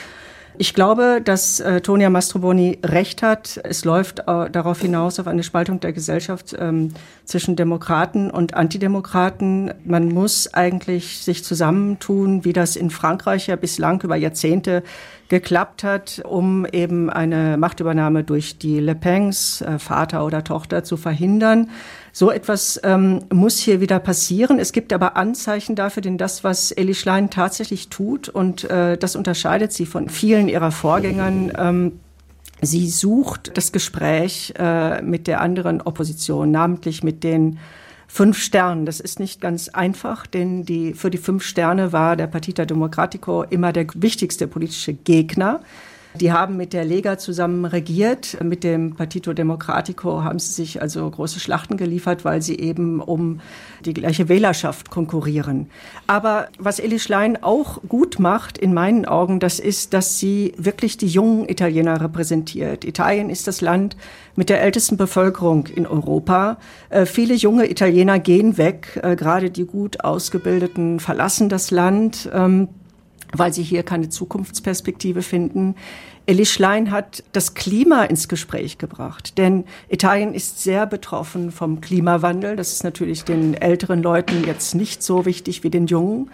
Ich 0.60 0.74
glaube, 0.74 1.20
dass 1.24 1.60
äh, 1.60 1.80
Tonia 1.80 2.10
Mastroboni 2.10 2.80
recht 2.84 3.22
hat. 3.22 3.60
Es 3.62 3.84
läuft 3.84 4.18
äh, 4.26 4.50
darauf 4.50 4.80
hinaus 4.80 5.20
auf 5.20 5.28
eine 5.28 5.44
Spaltung 5.44 5.78
der 5.78 5.92
Gesellschaft 5.92 6.56
ähm, 6.58 6.94
zwischen 7.24 7.54
Demokraten 7.54 8.28
und 8.28 8.54
Antidemokraten. 8.54 9.72
Man 9.84 10.08
muss 10.08 10.52
eigentlich 10.52 11.18
sich 11.18 11.44
zusammentun, 11.44 12.44
wie 12.44 12.52
das 12.52 12.74
in 12.74 12.90
Frankreich 12.90 13.46
ja 13.46 13.54
bislang 13.54 14.02
über 14.02 14.16
Jahrzehnte 14.16 14.82
geklappt 15.28 15.84
hat, 15.84 16.22
um 16.24 16.66
eben 16.66 17.08
eine 17.08 17.56
Machtübernahme 17.56 18.24
durch 18.24 18.58
die 18.58 18.80
Le 18.80 18.96
Pens, 18.96 19.60
äh, 19.60 19.78
Vater 19.78 20.26
oder 20.26 20.42
Tochter, 20.42 20.82
zu 20.82 20.96
verhindern. 20.96 21.70
So 22.18 22.32
etwas 22.32 22.80
ähm, 22.82 23.20
muss 23.32 23.58
hier 23.58 23.80
wieder 23.80 24.00
passieren. 24.00 24.58
Es 24.58 24.72
gibt 24.72 24.92
aber 24.92 25.16
Anzeichen 25.16 25.76
dafür, 25.76 26.00
denn 26.00 26.18
das, 26.18 26.42
was 26.42 26.72
Elli 26.72 26.96
Schlein 26.96 27.30
tatsächlich 27.30 27.90
tut, 27.90 28.28
und 28.28 28.64
äh, 28.64 28.98
das 28.98 29.14
unterscheidet 29.14 29.72
sie 29.72 29.86
von 29.86 30.08
vielen 30.08 30.48
ihrer 30.48 30.72
Vorgängern, 30.72 31.52
ähm, 31.56 32.00
sie 32.60 32.88
sucht 32.88 33.56
das 33.56 33.70
Gespräch 33.70 34.52
äh, 34.58 35.00
mit 35.00 35.28
der 35.28 35.40
anderen 35.40 35.80
Opposition, 35.80 36.50
namentlich 36.50 37.04
mit 37.04 37.22
den 37.22 37.60
fünf 38.08 38.42
Sternen. 38.42 38.84
Das 38.84 38.98
ist 38.98 39.20
nicht 39.20 39.40
ganz 39.40 39.68
einfach, 39.68 40.26
denn 40.26 40.64
die, 40.64 40.94
für 40.94 41.10
die 41.10 41.18
fünf 41.18 41.44
Sterne 41.44 41.92
war 41.92 42.16
der 42.16 42.26
Partita 42.26 42.64
Democratico 42.64 43.44
immer 43.44 43.72
der 43.72 43.86
wichtigste 43.94 44.48
politische 44.48 44.92
Gegner. 44.92 45.60
Die 46.20 46.32
haben 46.32 46.56
mit 46.56 46.72
der 46.72 46.84
Lega 46.84 47.16
zusammen 47.16 47.64
regiert. 47.64 48.38
Mit 48.42 48.64
dem 48.64 48.96
Partito 48.96 49.32
Democratico 49.32 50.24
haben 50.24 50.38
sie 50.40 50.52
sich 50.52 50.82
also 50.82 51.08
große 51.08 51.38
Schlachten 51.38 51.76
geliefert, 51.76 52.24
weil 52.24 52.42
sie 52.42 52.58
eben 52.58 53.00
um 53.00 53.40
die 53.84 53.94
gleiche 53.94 54.28
Wählerschaft 54.28 54.90
konkurrieren. 54.90 55.70
Aber 56.08 56.48
was 56.58 56.80
Elie 56.80 56.98
Schlein 56.98 57.40
auch 57.42 57.82
gut 57.88 58.18
macht, 58.18 58.58
in 58.58 58.74
meinen 58.74 59.04
Augen, 59.04 59.38
das 59.38 59.60
ist, 59.60 59.94
dass 59.94 60.18
sie 60.18 60.54
wirklich 60.56 60.96
die 60.96 61.06
jungen 61.06 61.48
Italiener 61.48 62.00
repräsentiert. 62.00 62.84
Italien 62.84 63.30
ist 63.30 63.46
das 63.46 63.60
Land 63.60 63.96
mit 64.34 64.48
der 64.48 64.60
ältesten 64.60 64.96
Bevölkerung 64.96 65.66
in 65.66 65.86
Europa. 65.86 66.58
Äh, 66.90 67.06
viele 67.06 67.34
junge 67.34 67.70
Italiener 67.70 68.18
gehen 68.18 68.58
weg, 68.58 68.98
äh, 69.02 69.14
gerade 69.14 69.50
die 69.50 69.66
gut 69.66 70.02
ausgebildeten 70.02 70.98
verlassen 70.98 71.48
das 71.48 71.70
Land. 71.70 72.28
Ähm, 72.32 72.68
weil 73.32 73.52
sie 73.52 73.62
hier 73.62 73.82
keine 73.82 74.08
Zukunftsperspektive 74.08 75.22
finden. 75.22 75.74
Elli 76.28 76.44
Schlein 76.44 76.90
hat 76.90 77.24
das 77.32 77.54
Klima 77.54 78.04
ins 78.04 78.28
Gespräch 78.28 78.76
gebracht, 78.76 79.38
denn 79.38 79.64
Italien 79.88 80.34
ist 80.34 80.62
sehr 80.62 80.84
betroffen 80.84 81.50
vom 81.50 81.80
Klimawandel. 81.80 82.54
Das 82.54 82.74
ist 82.74 82.84
natürlich 82.84 83.24
den 83.24 83.54
älteren 83.54 84.02
Leuten 84.02 84.44
jetzt 84.46 84.74
nicht 84.74 85.02
so 85.02 85.24
wichtig 85.24 85.64
wie 85.64 85.70
den 85.70 85.86
jungen. 85.86 86.30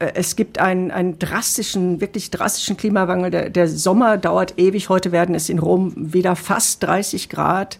Äh, 0.00 0.12
es 0.14 0.34
gibt 0.34 0.58
einen, 0.58 0.90
einen 0.90 1.18
drastischen, 1.18 2.00
wirklich 2.00 2.30
drastischen 2.30 2.76
Klimawandel. 2.76 3.30
Der, 3.30 3.50
der 3.50 3.68
Sommer 3.68 4.16
dauert 4.16 4.54
ewig. 4.58 4.88
Heute 4.88 5.12
werden 5.12 5.34
es 5.34 5.48
in 5.48 5.60
Rom 5.60 5.92
wieder 5.96 6.34
fast 6.34 6.82
30 6.82 7.28
Grad. 7.28 7.78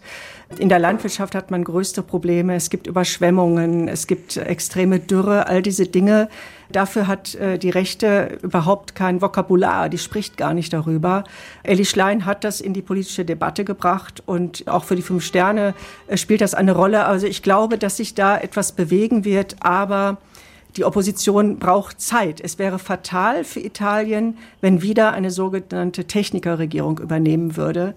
In 0.57 0.67
der 0.67 0.79
Landwirtschaft 0.79 1.33
hat 1.33 1.49
man 1.49 1.63
größte 1.63 2.03
Probleme. 2.03 2.55
Es 2.55 2.69
gibt 2.69 2.85
Überschwemmungen, 2.85 3.87
es 3.87 4.05
gibt 4.05 4.35
extreme 4.35 4.99
Dürre, 4.99 5.47
all 5.47 5.61
diese 5.61 5.85
Dinge. 5.85 6.27
Dafür 6.69 7.07
hat 7.07 7.35
äh, 7.35 7.57
die 7.57 7.69
Rechte 7.69 8.37
überhaupt 8.41 8.93
kein 8.93 9.21
Vokabular, 9.21 9.87
die 9.87 9.97
spricht 9.97 10.35
gar 10.37 10.53
nicht 10.53 10.73
darüber. 10.73 11.23
Elli 11.63 11.85
Schlein 11.85 12.25
hat 12.25 12.43
das 12.43 12.59
in 12.59 12.73
die 12.73 12.81
politische 12.81 13.23
Debatte 13.23 13.63
gebracht 13.63 14.23
und 14.25 14.67
auch 14.67 14.83
für 14.83 14.97
die 14.97 15.01
Fünf 15.01 15.23
Sterne 15.23 15.73
äh, 16.07 16.17
spielt 16.17 16.41
das 16.41 16.53
eine 16.53 16.73
Rolle. 16.73 17.05
Also 17.05 17.27
ich 17.27 17.43
glaube, 17.43 17.77
dass 17.77 17.97
sich 17.97 18.13
da 18.13 18.37
etwas 18.37 18.73
bewegen 18.73 19.23
wird, 19.23 19.55
aber 19.61 20.17
die 20.77 20.85
Opposition 20.85 21.57
braucht 21.59 21.99
Zeit. 21.99 22.39
Es 22.41 22.59
wäre 22.59 22.79
fatal 22.79 23.43
für 23.43 23.59
Italien, 23.59 24.37
wenn 24.61 24.81
wieder 24.81 25.13
eine 25.13 25.31
sogenannte 25.31 26.05
Technikerregierung 26.05 26.99
übernehmen 26.99 27.57
würde. 27.57 27.95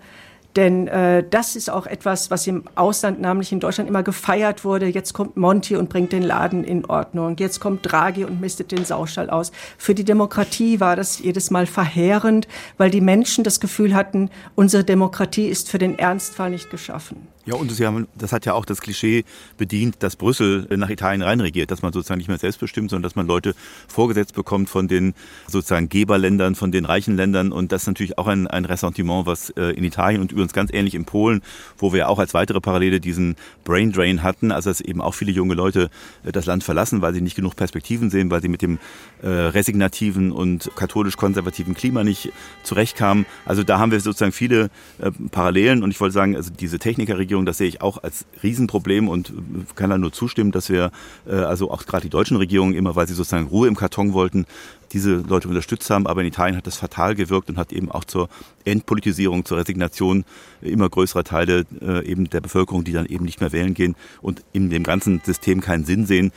Denn 0.56 0.86
äh, 0.86 1.24
das 1.28 1.56
ist 1.56 1.68
auch 1.68 1.86
etwas, 1.86 2.30
was 2.30 2.46
im 2.46 2.64
Ausland, 2.76 3.20
namentlich 3.20 3.50
in 3.50 3.58
Deutschland, 3.58 3.88
immer 3.88 4.04
gefeiert 4.04 4.64
wurde. 4.64 4.86
Jetzt 4.86 5.12
kommt 5.12 5.36
Monti 5.36 5.76
und 5.76 5.88
bringt 5.88 6.12
den 6.12 6.22
Laden 6.22 6.62
in 6.62 6.84
Ordnung. 6.84 7.36
Jetzt 7.38 7.58
kommt 7.58 7.90
Draghi 7.90 8.24
und 8.24 8.40
mistet 8.40 8.70
den 8.70 8.84
Saustall 8.84 9.30
aus. 9.30 9.50
Für 9.78 9.94
die 9.94 10.04
Demokratie 10.04 10.78
war 10.78 10.94
das 10.94 11.18
jedes 11.18 11.50
Mal 11.50 11.66
verheerend, 11.66 12.46
weil 12.76 12.90
die 12.90 13.00
Menschen 13.00 13.42
das 13.42 13.58
Gefühl 13.58 13.94
hatten, 13.94 14.30
unsere 14.54 14.84
Demokratie 14.84 15.46
ist 15.46 15.68
für 15.68 15.78
den 15.78 15.98
Ernstfall 15.98 16.50
nicht 16.50 16.70
geschaffen. 16.70 17.26
Ja, 17.46 17.56
und 17.56 17.70
Sie 17.70 17.84
haben, 17.86 18.08
das 18.14 18.32
hat 18.32 18.46
ja 18.46 18.54
auch 18.54 18.64
das 18.64 18.80
Klischee 18.80 19.24
bedient, 19.58 19.96
dass 19.98 20.16
Brüssel 20.16 20.66
nach 20.76 20.88
Italien 20.88 21.20
reinregiert, 21.20 21.70
dass 21.70 21.82
man 21.82 21.92
sozusagen 21.92 22.16
nicht 22.18 22.28
mehr 22.28 22.38
selbstbestimmt, 22.38 22.88
sondern 22.88 23.02
dass 23.02 23.16
man 23.16 23.26
Leute 23.26 23.54
vorgesetzt 23.86 24.34
bekommt 24.34 24.70
von 24.70 24.88
den 24.88 25.12
sozusagen 25.46 25.90
Geberländern, 25.90 26.54
von 26.54 26.72
den 26.72 26.86
reichen 26.86 27.16
Ländern. 27.16 27.52
Und 27.52 27.70
das 27.70 27.82
ist 27.82 27.88
natürlich 27.88 28.16
auch 28.16 28.28
ein, 28.28 28.46
ein 28.46 28.64
Ressentiment, 28.64 29.26
was 29.26 29.50
äh, 29.50 29.72
in 29.72 29.84
Italien 29.84 30.22
und 30.22 30.32
übrigens 30.32 30.54
ganz 30.54 30.72
ähnlich 30.72 30.94
in 30.94 31.04
Polen, 31.04 31.42
wo 31.76 31.92
wir 31.92 32.08
auch 32.08 32.18
als 32.18 32.32
weitere 32.32 32.60
Parallele 32.60 32.98
diesen 32.98 33.36
Brain 33.64 33.92
Drain 33.92 34.22
hatten, 34.22 34.50
also 34.50 34.70
dass 34.70 34.80
eben 34.80 35.02
auch 35.02 35.14
viele 35.14 35.30
junge 35.32 35.54
Leute 35.54 35.90
äh, 36.24 36.32
das 36.32 36.46
Land 36.46 36.64
verlassen, 36.64 37.02
weil 37.02 37.12
sie 37.12 37.20
nicht 37.20 37.36
genug 37.36 37.56
Perspektiven 37.56 38.08
sehen, 38.08 38.30
weil 38.30 38.40
sie 38.40 38.48
mit 38.48 38.62
dem 38.62 38.78
äh, 39.22 39.28
resignativen 39.28 40.32
und 40.32 40.70
katholisch-konservativen 40.76 41.74
Klima 41.74 42.04
nicht 42.04 42.32
zurechtkamen. 42.62 43.26
Also 43.44 43.64
da 43.64 43.78
haben 43.78 43.92
wir 43.92 44.00
sozusagen 44.00 44.32
viele 44.32 44.70
äh, 44.98 45.10
Parallelen 45.30 45.82
und 45.82 45.90
ich 45.90 46.00
wollte 46.00 46.14
sagen, 46.14 46.36
also 46.36 46.50
diese 46.50 46.78
Technikerregierung 46.78 47.33
Bundesregierung, 47.34 47.46
das 47.46 47.58
sehe 47.58 47.68
ich 47.68 47.80
auch 47.80 48.02
als 48.02 48.26
Riesenproblem 48.42 49.08
und 49.08 49.32
kann 49.74 49.90
da 49.90 49.98
nur 49.98 50.12
zustimmen, 50.12 50.52
dass 50.52 50.68
wir, 50.68 50.90
äh, 51.26 51.34
also 51.34 51.70
auch 51.70 51.84
gerade 51.86 52.02
die 52.02 52.10
deutschen 52.10 52.36
Regierungen 52.36 52.74
immer, 52.74 52.96
weil 52.96 53.06
sie 53.06 53.14
sozusagen 53.14 53.48
Ruhe 53.48 53.68
im 53.68 53.76
Karton 53.76 54.12
wollten, 54.12 54.46
diese 54.92 55.16
Leute 55.16 55.48
unterstützt 55.48 55.90
haben. 55.90 56.06
Aber 56.06 56.20
in 56.20 56.28
Italien 56.28 56.56
hat 56.56 56.66
das 56.66 56.76
fatal 56.76 57.14
gewirkt 57.14 57.50
und 57.50 57.56
hat 57.56 57.72
eben 57.72 57.90
auch 57.90 58.04
zur 58.04 58.28
Entpolitisierung, 58.64 59.44
zur 59.44 59.58
Resignation 59.58 60.24
immer 60.62 60.88
größerer 60.88 61.24
Teile 61.24 61.66
äh, 61.80 62.04
eben 62.06 62.30
der 62.30 62.40
Bevölkerung, 62.40 62.84
die 62.84 62.92
dann 62.92 63.06
eben 63.06 63.24
nicht 63.24 63.40
mehr 63.40 63.52
wählen 63.52 63.74
gehen 63.74 63.96
und 64.22 64.42
in 64.52 64.70
dem 64.70 64.84
ganzen 64.84 65.20
System 65.24 65.60
keinen 65.60 65.84
Sinn 65.84 66.06
sehen. 66.06 66.32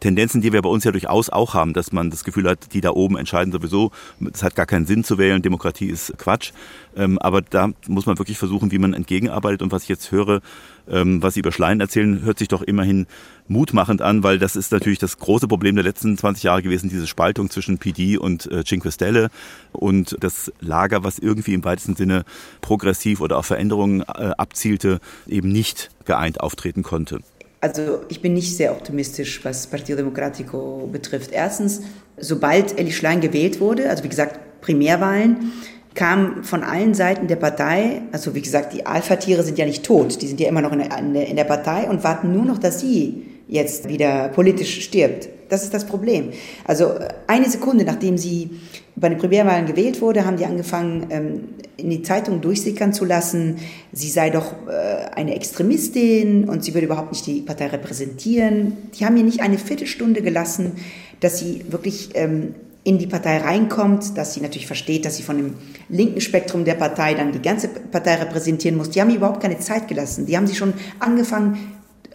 Tendenzen, 0.00 0.40
die 0.40 0.52
wir 0.52 0.62
bei 0.62 0.68
uns 0.68 0.84
ja 0.84 0.92
durchaus 0.92 1.30
auch 1.30 1.54
haben, 1.54 1.74
dass 1.74 1.92
man 1.92 2.10
das 2.10 2.24
Gefühl 2.24 2.48
hat, 2.48 2.72
die 2.72 2.80
da 2.80 2.90
oben 2.90 3.16
entscheiden 3.16 3.52
sowieso, 3.52 3.92
es 4.32 4.42
hat 4.42 4.54
gar 4.54 4.66
keinen 4.66 4.86
Sinn 4.86 5.04
zu 5.04 5.18
wählen, 5.18 5.42
Demokratie 5.42 5.86
ist 5.86 6.16
Quatsch. 6.18 6.52
Ähm, 6.96 7.18
aber 7.18 7.42
da 7.42 7.70
muss 7.86 8.06
man 8.06 8.18
wirklich 8.18 8.38
versuchen, 8.38 8.72
wie 8.72 8.78
man 8.78 8.94
entgegenarbeitet. 8.94 9.62
Und 9.62 9.70
was 9.72 9.84
ich 9.84 9.88
jetzt 9.88 10.10
höre, 10.10 10.40
ähm, 10.88 11.22
was 11.22 11.34
Sie 11.34 11.40
über 11.40 11.52
Schleien 11.52 11.80
erzählen, 11.80 12.22
hört 12.22 12.38
sich 12.38 12.48
doch 12.48 12.62
immerhin 12.62 13.06
mutmachend 13.46 14.02
an, 14.02 14.22
weil 14.22 14.38
das 14.38 14.56
ist 14.56 14.72
natürlich 14.72 14.98
das 14.98 15.18
große 15.18 15.48
Problem 15.48 15.76
der 15.76 15.84
letzten 15.84 16.16
20 16.16 16.44
Jahre 16.44 16.62
gewesen, 16.62 16.88
diese 16.88 17.06
Spaltung 17.06 17.50
zwischen 17.50 17.78
PD 17.78 18.16
und 18.16 18.50
äh, 18.50 18.64
Cinque 18.64 18.90
Stelle 18.90 19.30
und 19.72 20.16
das 20.20 20.52
Lager, 20.60 21.04
was 21.04 21.18
irgendwie 21.18 21.54
im 21.54 21.64
weitesten 21.64 21.94
Sinne 21.94 22.24
progressiv 22.60 23.20
oder 23.20 23.38
auf 23.38 23.46
Veränderungen 23.46 24.00
äh, 24.02 24.32
abzielte, 24.36 25.00
eben 25.26 25.50
nicht 25.50 25.90
geeint 26.04 26.40
auftreten 26.40 26.82
konnte. 26.82 27.20
Also 27.60 28.00
ich 28.08 28.22
bin 28.22 28.32
nicht 28.32 28.56
sehr 28.56 28.72
optimistisch, 28.72 29.44
was 29.44 29.66
Partido 29.66 29.96
Democratico 29.96 30.88
betrifft. 30.90 31.30
Erstens, 31.32 31.82
sobald 32.16 32.78
Elli 32.78 32.92
Schlein 32.92 33.20
gewählt 33.20 33.60
wurde, 33.60 33.90
also 33.90 34.02
wie 34.02 34.08
gesagt 34.08 34.60
Primärwahlen, 34.62 35.52
kam 35.94 36.44
von 36.44 36.62
allen 36.62 36.94
Seiten 36.94 37.26
der 37.26 37.36
Partei, 37.36 38.02
also 38.12 38.34
wie 38.34 38.40
gesagt, 38.40 38.72
die 38.72 38.86
Alpha-Tiere 38.86 39.42
sind 39.42 39.58
ja 39.58 39.66
nicht 39.66 39.84
tot, 39.84 40.22
die 40.22 40.26
sind 40.26 40.40
ja 40.40 40.48
immer 40.48 40.62
noch 40.62 40.72
in 40.72 40.78
der, 41.14 41.26
in 41.26 41.36
der 41.36 41.44
Partei 41.44 41.88
und 41.88 42.04
warten 42.04 42.32
nur 42.32 42.44
noch, 42.44 42.58
dass 42.58 42.80
sie 42.80 43.26
jetzt 43.48 43.88
wieder 43.88 44.28
politisch 44.28 44.82
stirbt. 44.82 45.28
Das 45.48 45.64
ist 45.64 45.74
das 45.74 45.84
Problem. 45.84 46.30
Also 46.64 46.94
eine 47.26 47.50
Sekunde, 47.50 47.84
nachdem 47.84 48.16
sie 48.16 48.50
bei 49.00 49.08
den 49.08 49.18
Primärwahlen 49.18 49.66
gewählt 49.66 50.00
wurde, 50.00 50.26
haben 50.26 50.36
die 50.36 50.44
angefangen, 50.44 51.06
ähm, 51.10 51.40
in 51.76 51.88
die 51.88 52.02
Zeitung 52.02 52.40
durchsickern 52.42 52.92
zu 52.92 53.06
lassen, 53.06 53.56
sie 53.92 54.10
sei 54.10 54.30
doch 54.30 54.52
äh, 54.68 55.14
eine 55.14 55.34
Extremistin 55.34 56.48
und 56.48 56.62
sie 56.62 56.74
würde 56.74 56.86
überhaupt 56.86 57.12
nicht 57.12 57.26
die 57.26 57.40
Partei 57.40 57.68
repräsentieren. 57.68 58.76
Die 58.98 59.06
haben 59.06 59.16
ihr 59.16 59.24
nicht 59.24 59.40
eine 59.40 59.58
Viertelstunde 59.58 60.20
gelassen, 60.20 60.72
dass 61.20 61.38
sie 61.38 61.64
wirklich 61.70 62.10
ähm, 62.14 62.54
in 62.84 62.98
die 62.98 63.06
Partei 63.06 63.38
reinkommt, 63.38 64.16
dass 64.16 64.34
sie 64.34 64.40
natürlich 64.40 64.66
versteht, 64.66 65.04
dass 65.04 65.16
sie 65.16 65.22
von 65.22 65.36
dem 65.36 65.54
linken 65.88 66.20
Spektrum 66.20 66.64
der 66.64 66.74
Partei 66.74 67.14
dann 67.14 67.32
die 67.32 67.42
ganze 67.42 67.68
Partei 67.68 68.16
repräsentieren 68.16 68.76
muss. 68.76 68.90
Die 68.90 69.00
haben 69.00 69.10
ihr 69.10 69.16
überhaupt 69.16 69.40
keine 69.40 69.58
Zeit 69.58 69.88
gelassen. 69.88 70.26
Die 70.26 70.36
haben 70.36 70.46
sie 70.46 70.54
schon 70.54 70.74
angefangen, 70.98 71.58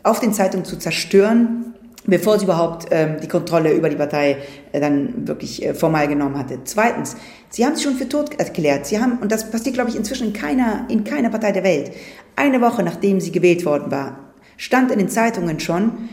auf 0.03 0.19
den 0.19 0.33
Zeitungen 0.33 0.65
zu 0.65 0.77
zerstören 0.77 1.74
bevor 2.07 2.39
sie 2.39 2.45
überhaupt 2.45 2.87
ähm, 2.91 3.17
die 3.21 3.27
Kontrolle 3.27 3.73
über 3.73 3.89
die 3.89 3.95
Partei 3.95 4.37
äh, 4.71 4.79
dann 4.79 5.27
wirklich 5.27 5.65
äh, 5.65 5.73
formal 5.73 6.07
genommen 6.07 6.37
hatte. 6.37 6.59
Zweitens, 6.63 7.15
sie 7.49 7.65
haben 7.65 7.75
sich 7.75 7.83
schon 7.83 7.95
für 7.95 8.07
tot 8.07 8.39
erklärt. 8.39 8.85
Sie 8.85 8.99
haben, 8.99 9.19
und 9.19 9.31
das 9.31 9.49
passiert, 9.49 9.75
glaube 9.75 9.89
ich, 9.89 9.95
inzwischen 9.95 10.27
in 10.27 10.33
keiner, 10.33 10.85
in 10.89 11.03
keiner 11.03 11.29
Partei 11.29 11.51
der 11.51 11.63
Welt, 11.63 11.91
eine 12.35 12.61
Woche 12.61 12.83
nachdem 12.83 13.19
sie 13.19 13.31
gewählt 13.31 13.65
worden 13.65 13.91
war, 13.91 14.19
stand 14.57 14.91
in 14.91 14.99
den 14.99 15.09
Zeitungen 15.09 15.59
schon, 15.59 16.09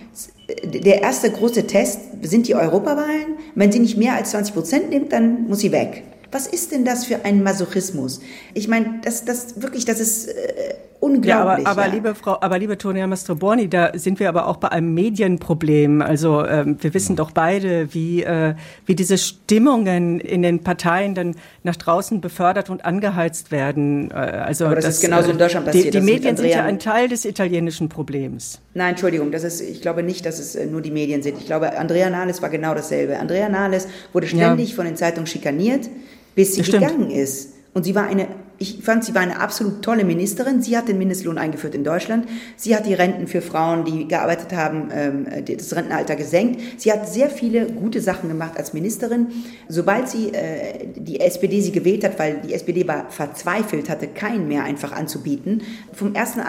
der 0.64 1.02
erste 1.02 1.30
große 1.30 1.66
Test 1.66 2.00
sind 2.22 2.48
die 2.48 2.54
Europawahlen. 2.54 3.36
Wenn 3.54 3.72
sie 3.72 3.78
nicht 3.78 3.96
mehr 3.96 4.14
als 4.14 4.30
20 4.30 4.54
Prozent 4.54 4.90
nimmt, 4.90 5.12
dann 5.12 5.48
muss 5.48 5.60
sie 5.60 5.72
weg. 5.72 6.02
Was 6.30 6.46
ist 6.46 6.72
denn 6.72 6.84
das 6.84 7.04
für 7.04 7.24
ein 7.24 7.42
Masochismus? 7.42 8.20
Ich 8.54 8.66
meine, 8.68 9.00
das, 9.04 9.24
das 9.24 9.60
wirklich, 9.60 9.84
das 9.84 10.00
ist 10.00 10.28
äh, 10.28 10.74
unglaublich. 11.02 11.64
Ja, 11.64 11.70
aber, 11.70 11.82
aber 11.82 11.86
ja. 11.86 11.92
liebe 11.92 12.14
Frau, 12.14 12.38
aber 12.40 12.58
liebe 12.58 12.78
Tonia 12.78 13.06
Mastroborni, 13.06 13.68
da 13.68 13.90
sind 13.94 14.20
wir 14.20 14.28
aber 14.28 14.46
auch 14.46 14.56
bei 14.56 14.70
einem 14.70 14.94
Medienproblem. 14.94 16.00
Also 16.00 16.46
ähm, 16.46 16.76
wir 16.80 16.94
wissen 16.94 17.16
doch 17.16 17.32
beide, 17.32 17.92
wie 17.92 18.22
äh, 18.22 18.54
wie 18.86 18.94
diese 18.94 19.18
Stimmungen 19.18 20.20
in 20.20 20.42
den 20.42 20.62
Parteien 20.62 21.14
dann 21.14 21.34
nach 21.64 21.76
draußen 21.76 22.20
befördert 22.20 22.70
und 22.70 22.84
angeheizt 22.84 23.50
werden. 23.50 24.10
Äh, 24.12 24.14
also 24.14 24.66
aber 24.66 24.76
das, 24.76 24.84
das 24.84 24.94
ist 24.96 25.00
genauso 25.02 25.32
in 25.32 25.38
Deutschland 25.38 25.66
passiert. 25.66 25.86
Die, 25.86 25.98
die 25.98 26.04
Medien 26.04 26.36
sind 26.36 26.48
ja 26.48 26.64
ein 26.64 26.78
Teil 26.78 27.08
des 27.08 27.24
italienischen 27.24 27.88
Problems. 27.88 28.60
Nein, 28.74 28.90
Entschuldigung, 28.90 29.32
das 29.32 29.42
ist. 29.42 29.60
Ich 29.60 29.82
glaube 29.82 30.04
nicht, 30.04 30.24
dass 30.24 30.38
es 30.38 30.54
äh, 30.54 30.66
nur 30.66 30.82
die 30.82 30.92
Medien 30.92 31.22
sind. 31.22 31.36
Ich 31.38 31.46
glaube, 31.46 31.76
Andrea 31.76 32.10
Nahles 32.10 32.40
war 32.42 32.48
genau 32.48 32.74
dasselbe. 32.74 33.18
Andrea 33.18 33.48
Nahles 33.48 33.88
wurde 34.12 34.28
ständig 34.28 34.70
ja. 34.70 34.76
von 34.76 34.84
den 34.84 34.96
Zeitungen 34.96 35.26
schikaniert, 35.26 35.88
bis 36.36 36.54
sie 36.54 36.62
gegangen 36.62 37.10
ist. 37.10 37.54
Und 37.74 37.84
sie 37.84 37.94
war 37.94 38.06
eine 38.06 38.28
ich 38.62 38.78
fand, 38.80 39.04
sie 39.04 39.14
war 39.14 39.22
eine 39.22 39.40
absolut 39.40 39.82
tolle 39.82 40.04
Ministerin. 40.04 40.62
Sie 40.62 40.76
hat 40.76 40.86
den 40.86 40.96
Mindestlohn 40.96 41.36
eingeführt 41.36 41.74
in 41.74 41.82
Deutschland. 41.82 42.28
Sie 42.56 42.76
hat 42.76 42.86
die 42.86 42.94
Renten 42.94 43.26
für 43.26 43.42
Frauen, 43.42 43.84
die 43.84 44.06
gearbeitet 44.06 44.52
haben, 44.52 44.88
ähm, 44.94 45.26
das 45.44 45.74
Rentenalter 45.74 46.14
gesenkt. 46.14 46.60
Sie 46.80 46.92
hat 46.92 47.08
sehr 47.08 47.28
viele 47.28 47.66
gute 47.66 48.00
Sachen 48.00 48.28
gemacht 48.28 48.56
als 48.56 48.72
Ministerin. 48.72 49.26
Sobald 49.68 50.08
sie 50.08 50.32
äh, 50.32 50.86
die 50.94 51.18
SPD 51.20 51.60
sie 51.60 51.72
gewählt 51.72 52.04
hat, 52.04 52.18
weil 52.20 52.40
die 52.46 52.54
SPD 52.54 52.86
war 52.86 53.10
verzweifelt, 53.10 53.90
hatte 53.90 54.06
keinen 54.06 54.46
mehr 54.46 54.62
einfach 54.62 54.92
anzubieten. 54.92 55.62
Vom 55.92 56.14
ersten 56.14 56.40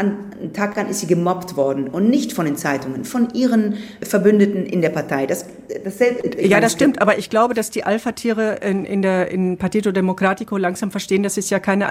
Tag 0.53 0.77
an 0.77 0.87
ist 0.87 0.99
sie 0.99 1.07
gemobbt 1.07 1.57
worden 1.57 1.87
und 1.87 2.09
nicht 2.09 2.33
von 2.33 2.45
den 2.45 2.57
Zeitungen, 2.57 3.05
von 3.05 3.33
ihren 3.33 3.75
Verbündeten 4.01 4.67
in 4.67 4.81
der 4.81 4.89
Partei. 4.89 5.25
Das, 5.25 5.45
das 5.83 5.95
ja, 6.39 6.59
das 6.59 6.73
stimmt. 6.73 7.01
Aber 7.01 7.17
ich 7.17 7.31
glaube, 7.31 7.55
dass 7.55 7.71
die 7.71 7.83
Alpha-Tiere 7.83 8.59
in, 8.61 8.85
in 8.85 9.01
der 9.01 9.31
in 9.31 9.57
Partito 9.57 9.91
Democratico 9.91 10.57
langsam 10.57 10.91
verstehen, 10.91 11.23
dass 11.23 11.37
es 11.37 11.49
ja 11.49 11.59
keine 11.59 11.87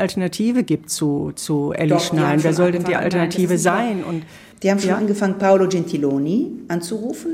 gibt 0.63 0.91
zu, 0.91 1.33
zu 1.35 1.73
Ellie 1.73 1.99
Schneiden. 2.01 2.45
Wer 2.45 2.55
soll 2.55 2.73
denn 2.73 2.85
die 2.85 2.97
Alternative 2.97 3.59
sein? 3.59 4.05
Und, 4.05 4.25
die 4.63 4.71
haben 4.71 4.79
schon 4.79 4.91
ja? 4.91 4.97
angefangen, 4.97 5.39
Paolo 5.39 5.69
Gentiloni 5.69 6.53
anzurufen. 6.69 7.33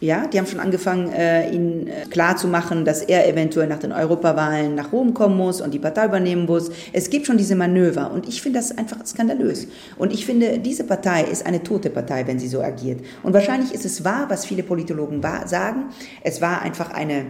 Ja, 0.00 0.28
die 0.28 0.38
haben 0.38 0.46
schon 0.46 0.60
angefangen, 0.60 1.12
äh, 1.12 1.50
ihn 1.50 1.88
äh, 1.88 2.06
klarzumachen, 2.08 2.84
dass 2.84 3.02
er 3.02 3.28
eventuell 3.28 3.66
nach 3.66 3.80
den 3.80 3.90
Europawahlen 3.90 4.76
nach 4.76 4.92
Rom 4.92 5.12
kommen 5.12 5.36
muss 5.36 5.60
und 5.60 5.74
die 5.74 5.80
Partei 5.80 6.04
übernehmen 6.04 6.46
muss. 6.46 6.70
Es 6.92 7.10
gibt 7.10 7.26
schon 7.26 7.36
diese 7.36 7.56
Manöver 7.56 8.12
und 8.12 8.28
ich 8.28 8.40
finde 8.40 8.60
das 8.60 8.78
einfach 8.78 9.04
skandalös. 9.04 9.66
Und 9.96 10.12
ich 10.12 10.24
finde, 10.24 10.60
diese 10.60 10.84
Partei 10.84 11.24
ist 11.24 11.44
eine 11.46 11.64
tote 11.64 11.90
Partei, 11.90 12.28
wenn 12.28 12.38
sie 12.38 12.46
so 12.46 12.62
agiert. 12.62 13.00
Und 13.24 13.32
wahrscheinlich 13.32 13.74
ist 13.74 13.84
es 13.84 14.04
wahr, 14.04 14.26
was 14.28 14.46
viele 14.46 14.62
Politologen 14.62 15.20
sagen. 15.46 15.86
Es 16.22 16.40
war 16.40 16.62
einfach 16.62 16.92
eine, 16.92 17.26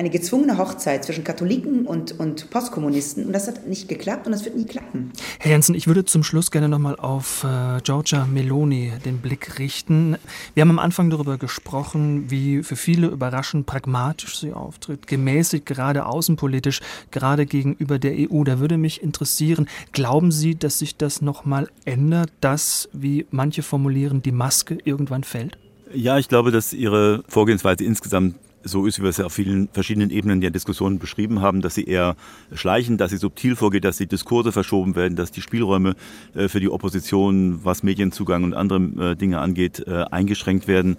eine 0.00 0.08
gezwungene 0.08 0.56
Hochzeit 0.56 1.04
zwischen 1.04 1.24
Katholiken 1.24 1.84
und, 1.84 2.18
und 2.18 2.48
Postkommunisten. 2.48 3.26
Und 3.26 3.34
das 3.34 3.46
hat 3.46 3.66
nicht 3.66 3.86
geklappt 3.86 4.24
und 4.24 4.32
das 4.32 4.46
wird 4.46 4.56
nie 4.56 4.64
klappen. 4.64 5.12
Herr 5.38 5.50
Jensen, 5.50 5.74
ich 5.74 5.86
würde 5.86 6.06
zum 6.06 6.24
Schluss 6.24 6.50
gerne 6.50 6.70
nochmal 6.70 6.96
auf 6.96 7.44
äh, 7.44 7.82
Giorgia 7.82 8.24
Meloni 8.24 8.92
den 9.04 9.18
Blick 9.18 9.58
richten. 9.58 10.16
Wir 10.54 10.62
haben 10.62 10.70
am 10.70 10.78
Anfang 10.78 11.10
darüber 11.10 11.36
gesprochen, 11.36 12.30
wie 12.30 12.62
für 12.62 12.76
viele 12.76 13.08
überraschend 13.08 13.66
pragmatisch 13.66 14.38
sie 14.38 14.54
auftritt, 14.54 15.06
gemäßigt, 15.06 15.66
gerade 15.66 16.06
außenpolitisch, 16.06 16.80
gerade 17.10 17.44
gegenüber 17.44 17.98
der 17.98 18.14
EU. 18.14 18.42
Da 18.44 18.58
würde 18.58 18.78
mich 18.78 19.02
interessieren, 19.02 19.68
glauben 19.92 20.32
Sie, 20.32 20.54
dass 20.54 20.78
sich 20.78 20.96
das 20.96 21.20
nochmal 21.20 21.68
ändert, 21.84 22.32
dass, 22.40 22.88
wie 22.94 23.26
manche 23.30 23.62
formulieren, 23.62 24.22
die 24.22 24.32
Maske 24.32 24.78
irgendwann 24.82 25.24
fällt? 25.24 25.58
Ja, 25.92 26.16
ich 26.16 26.28
glaube, 26.28 26.52
dass 26.52 26.72
Ihre 26.72 27.22
Vorgehensweise 27.28 27.84
insgesamt 27.84 28.36
so 28.62 28.86
ist, 28.86 28.98
wie 28.98 29.02
wir 29.02 29.10
es 29.10 29.16
ja 29.16 29.26
auf 29.26 29.32
vielen 29.32 29.68
verschiedenen 29.72 30.10
Ebenen 30.10 30.40
der 30.40 30.50
Diskussion 30.50 30.98
beschrieben 30.98 31.40
haben, 31.40 31.60
dass 31.60 31.74
sie 31.74 31.84
eher 31.84 32.16
schleichen, 32.54 32.98
dass 32.98 33.10
sie 33.10 33.16
subtil 33.16 33.56
vorgeht, 33.56 33.84
dass 33.84 33.96
die 33.96 34.06
Diskurse 34.06 34.52
verschoben 34.52 34.96
werden, 34.96 35.16
dass 35.16 35.30
die 35.30 35.42
Spielräume 35.42 35.94
äh, 36.34 36.48
für 36.48 36.60
die 36.60 36.68
Opposition, 36.68 37.60
was 37.64 37.82
Medienzugang 37.82 38.44
und 38.44 38.54
andere 38.54 39.12
äh, 39.12 39.16
Dinge 39.16 39.38
angeht, 39.38 39.84
äh, 39.86 40.04
eingeschränkt 40.10 40.68
werden 40.68 40.96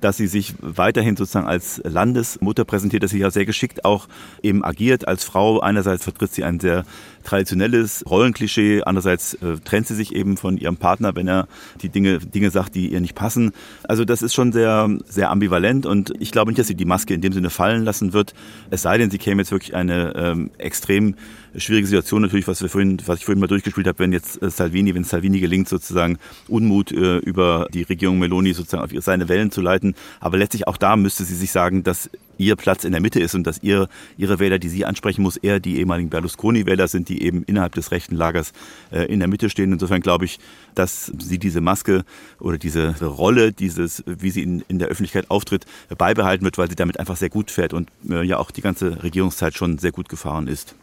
dass 0.00 0.16
sie 0.16 0.26
sich 0.26 0.54
weiterhin 0.60 1.16
sozusagen 1.16 1.46
als 1.46 1.80
Landesmutter 1.84 2.64
präsentiert, 2.64 3.02
dass 3.02 3.10
sie 3.10 3.18
ja 3.18 3.30
sehr 3.30 3.46
geschickt 3.46 3.84
auch 3.84 4.08
eben 4.42 4.64
agiert 4.64 5.08
als 5.08 5.24
Frau. 5.24 5.60
Einerseits 5.60 6.04
vertritt 6.04 6.32
sie 6.32 6.44
ein 6.44 6.60
sehr 6.60 6.84
traditionelles 7.28 8.04
Rollenklischee, 8.08 8.82
andererseits 8.82 9.34
äh, 9.34 9.56
trennt 9.62 9.86
sie 9.86 9.94
sich 9.94 10.14
eben 10.14 10.38
von 10.38 10.56
ihrem 10.56 10.78
Partner, 10.78 11.14
wenn 11.14 11.28
er 11.28 11.46
die 11.82 11.90
Dinge, 11.90 12.18
Dinge 12.18 12.50
sagt, 12.50 12.74
die 12.74 12.88
ihr 12.90 13.00
nicht 13.00 13.14
passen. 13.14 13.52
Also 13.84 14.06
das 14.06 14.22
ist 14.22 14.32
schon 14.32 14.50
sehr, 14.50 14.88
sehr 15.06 15.30
ambivalent 15.30 15.84
und 15.84 16.12
ich 16.20 16.32
glaube 16.32 16.50
nicht, 16.50 16.58
dass 16.58 16.68
sie 16.68 16.74
die 16.74 16.86
Maske 16.86 17.12
in 17.12 17.20
dem 17.20 17.34
Sinne 17.34 17.50
fallen 17.50 17.84
lassen 17.84 18.14
wird. 18.14 18.32
Es 18.70 18.82
sei 18.82 18.96
denn, 18.96 19.10
sie 19.10 19.18
käme 19.18 19.42
jetzt 19.42 19.50
wirklich 19.50 19.74
eine 19.74 20.14
ähm, 20.16 20.50
extrem 20.56 21.16
schwierige 21.54 21.86
Situation 21.86 22.22
natürlich, 22.22 22.48
was 22.48 22.62
wir 22.62 22.70
vorhin, 22.70 22.98
was 23.04 23.18
ich 23.18 23.26
vorhin 23.26 23.40
mal 23.40 23.46
durchgespielt 23.46 23.86
habe, 23.86 23.98
wenn 23.98 24.12
jetzt 24.12 24.40
äh, 24.42 24.48
Salvini, 24.48 24.94
wenn 24.94 25.04
Salvini 25.04 25.38
gelingt, 25.38 25.68
sozusagen 25.68 26.18
Unmut 26.48 26.92
äh, 26.92 27.18
über 27.18 27.68
die 27.74 27.82
Regierung 27.82 28.18
Meloni 28.18 28.54
sozusagen 28.54 28.84
auf 28.84 29.04
seine 29.04 29.28
Wellen 29.28 29.50
zu 29.50 29.60
leiten. 29.60 29.94
Aber 30.20 30.38
letztlich 30.38 30.66
auch 30.66 30.78
da 30.78 30.96
müsste 30.96 31.24
sie 31.24 31.34
sich 31.34 31.52
sagen, 31.52 31.82
dass 31.82 32.08
ihr 32.38 32.56
Platz 32.56 32.84
in 32.84 32.92
der 32.92 33.00
Mitte 33.00 33.20
ist 33.20 33.34
und 33.34 33.46
dass 33.46 33.62
ihr, 33.62 33.88
ihre 34.16 34.38
Wähler, 34.38 34.58
die 34.58 34.68
sie 34.68 34.84
ansprechen 34.84 35.22
muss, 35.22 35.36
eher 35.36 35.60
die 35.60 35.78
ehemaligen 35.78 36.10
Berlusconi-Wähler 36.10 36.88
sind, 36.88 37.08
die 37.08 37.22
eben 37.22 37.42
innerhalb 37.44 37.74
des 37.74 37.90
rechten 37.90 38.16
Lagers 38.16 38.52
äh, 38.90 39.02
in 39.02 39.18
der 39.18 39.28
Mitte 39.28 39.50
stehen. 39.50 39.72
Insofern 39.72 40.00
glaube 40.00 40.24
ich, 40.24 40.38
dass 40.74 41.12
sie 41.18 41.38
diese 41.38 41.60
Maske 41.60 42.04
oder 42.38 42.58
diese 42.58 42.94
Rolle, 43.04 43.52
dieses, 43.52 44.02
wie 44.06 44.30
sie 44.30 44.42
in, 44.42 44.64
in 44.68 44.78
der 44.78 44.88
Öffentlichkeit 44.88 45.30
auftritt, 45.30 45.66
beibehalten 45.96 46.44
wird, 46.44 46.58
weil 46.58 46.70
sie 46.70 46.76
damit 46.76 46.98
einfach 46.98 47.16
sehr 47.16 47.30
gut 47.30 47.50
fährt 47.50 47.72
und 47.72 47.90
äh, 48.08 48.22
ja 48.22 48.38
auch 48.38 48.50
die 48.50 48.62
ganze 48.62 49.02
Regierungszeit 49.02 49.54
schon 49.54 49.78
sehr 49.78 49.92
gut 49.92 50.08
gefahren 50.08 50.46
ist. 50.46 50.74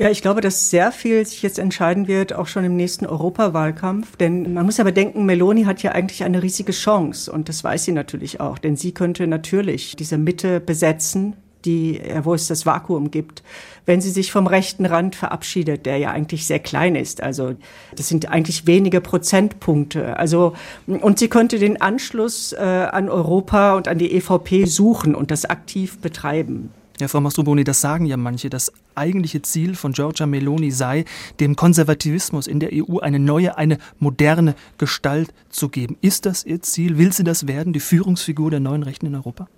Ja, 0.00 0.08
ich 0.08 0.22
glaube, 0.22 0.40
dass 0.40 0.70
sehr 0.70 0.92
viel 0.92 1.26
sich 1.26 1.42
jetzt 1.42 1.58
entscheiden 1.58 2.08
wird, 2.08 2.32
auch 2.32 2.46
schon 2.46 2.64
im 2.64 2.74
nächsten 2.74 3.04
Europawahlkampf. 3.04 4.16
Denn 4.16 4.54
man 4.54 4.64
muss 4.64 4.80
aber 4.80 4.92
denken, 4.92 5.26
Meloni 5.26 5.64
hat 5.64 5.82
ja 5.82 5.92
eigentlich 5.92 6.24
eine 6.24 6.42
riesige 6.42 6.72
Chance. 6.72 7.30
Und 7.30 7.50
das 7.50 7.62
weiß 7.62 7.84
sie 7.84 7.92
natürlich 7.92 8.40
auch. 8.40 8.56
Denn 8.56 8.76
sie 8.76 8.92
könnte 8.92 9.26
natürlich 9.26 9.96
diese 9.96 10.16
Mitte 10.16 10.58
besetzen, 10.58 11.36
die, 11.66 12.00
wo 12.22 12.32
es 12.32 12.48
das 12.48 12.64
Vakuum 12.64 13.10
gibt, 13.10 13.42
wenn 13.84 14.00
sie 14.00 14.08
sich 14.08 14.32
vom 14.32 14.46
rechten 14.46 14.86
Rand 14.86 15.16
verabschiedet, 15.16 15.84
der 15.84 15.98
ja 15.98 16.12
eigentlich 16.12 16.46
sehr 16.46 16.60
klein 16.60 16.96
ist. 16.96 17.22
Also 17.22 17.56
das 17.94 18.08
sind 18.08 18.30
eigentlich 18.30 18.66
wenige 18.66 19.02
Prozentpunkte. 19.02 20.16
Also 20.16 20.54
und 20.86 21.18
sie 21.18 21.28
könnte 21.28 21.58
den 21.58 21.78
Anschluss 21.78 22.54
äh, 22.54 22.56
an 22.56 23.10
Europa 23.10 23.74
und 23.74 23.86
an 23.86 23.98
die 23.98 24.12
EVP 24.12 24.64
suchen 24.64 25.14
und 25.14 25.30
das 25.30 25.44
aktiv 25.44 25.98
betreiben. 25.98 26.70
Ja, 27.00 27.08
Frau 27.08 27.20
Mastroboni, 27.20 27.64
das 27.64 27.80
sagen 27.80 28.04
ja 28.04 28.18
manche. 28.18 28.50
Das 28.50 28.70
eigentliche 28.94 29.40
Ziel 29.40 29.74
von 29.74 29.92
Giorgia 29.92 30.26
Meloni 30.26 30.70
sei, 30.70 31.06
dem 31.40 31.56
Konservativismus 31.56 32.46
in 32.46 32.60
der 32.60 32.70
EU 32.74 32.98
eine 32.98 33.18
neue, 33.18 33.56
eine 33.56 33.78
moderne 33.98 34.54
Gestalt 34.76 35.32
zu 35.48 35.70
geben. 35.70 35.96
Ist 36.02 36.26
das 36.26 36.44
ihr 36.44 36.60
Ziel? 36.60 36.98
Will 36.98 37.12
sie 37.12 37.24
das 37.24 37.46
werden, 37.46 37.72
die 37.72 37.80
Führungsfigur 37.80 38.50
der 38.50 38.60
neuen 38.60 38.82
Rechten 38.82 39.06
in 39.06 39.14
Europa? 39.14 39.48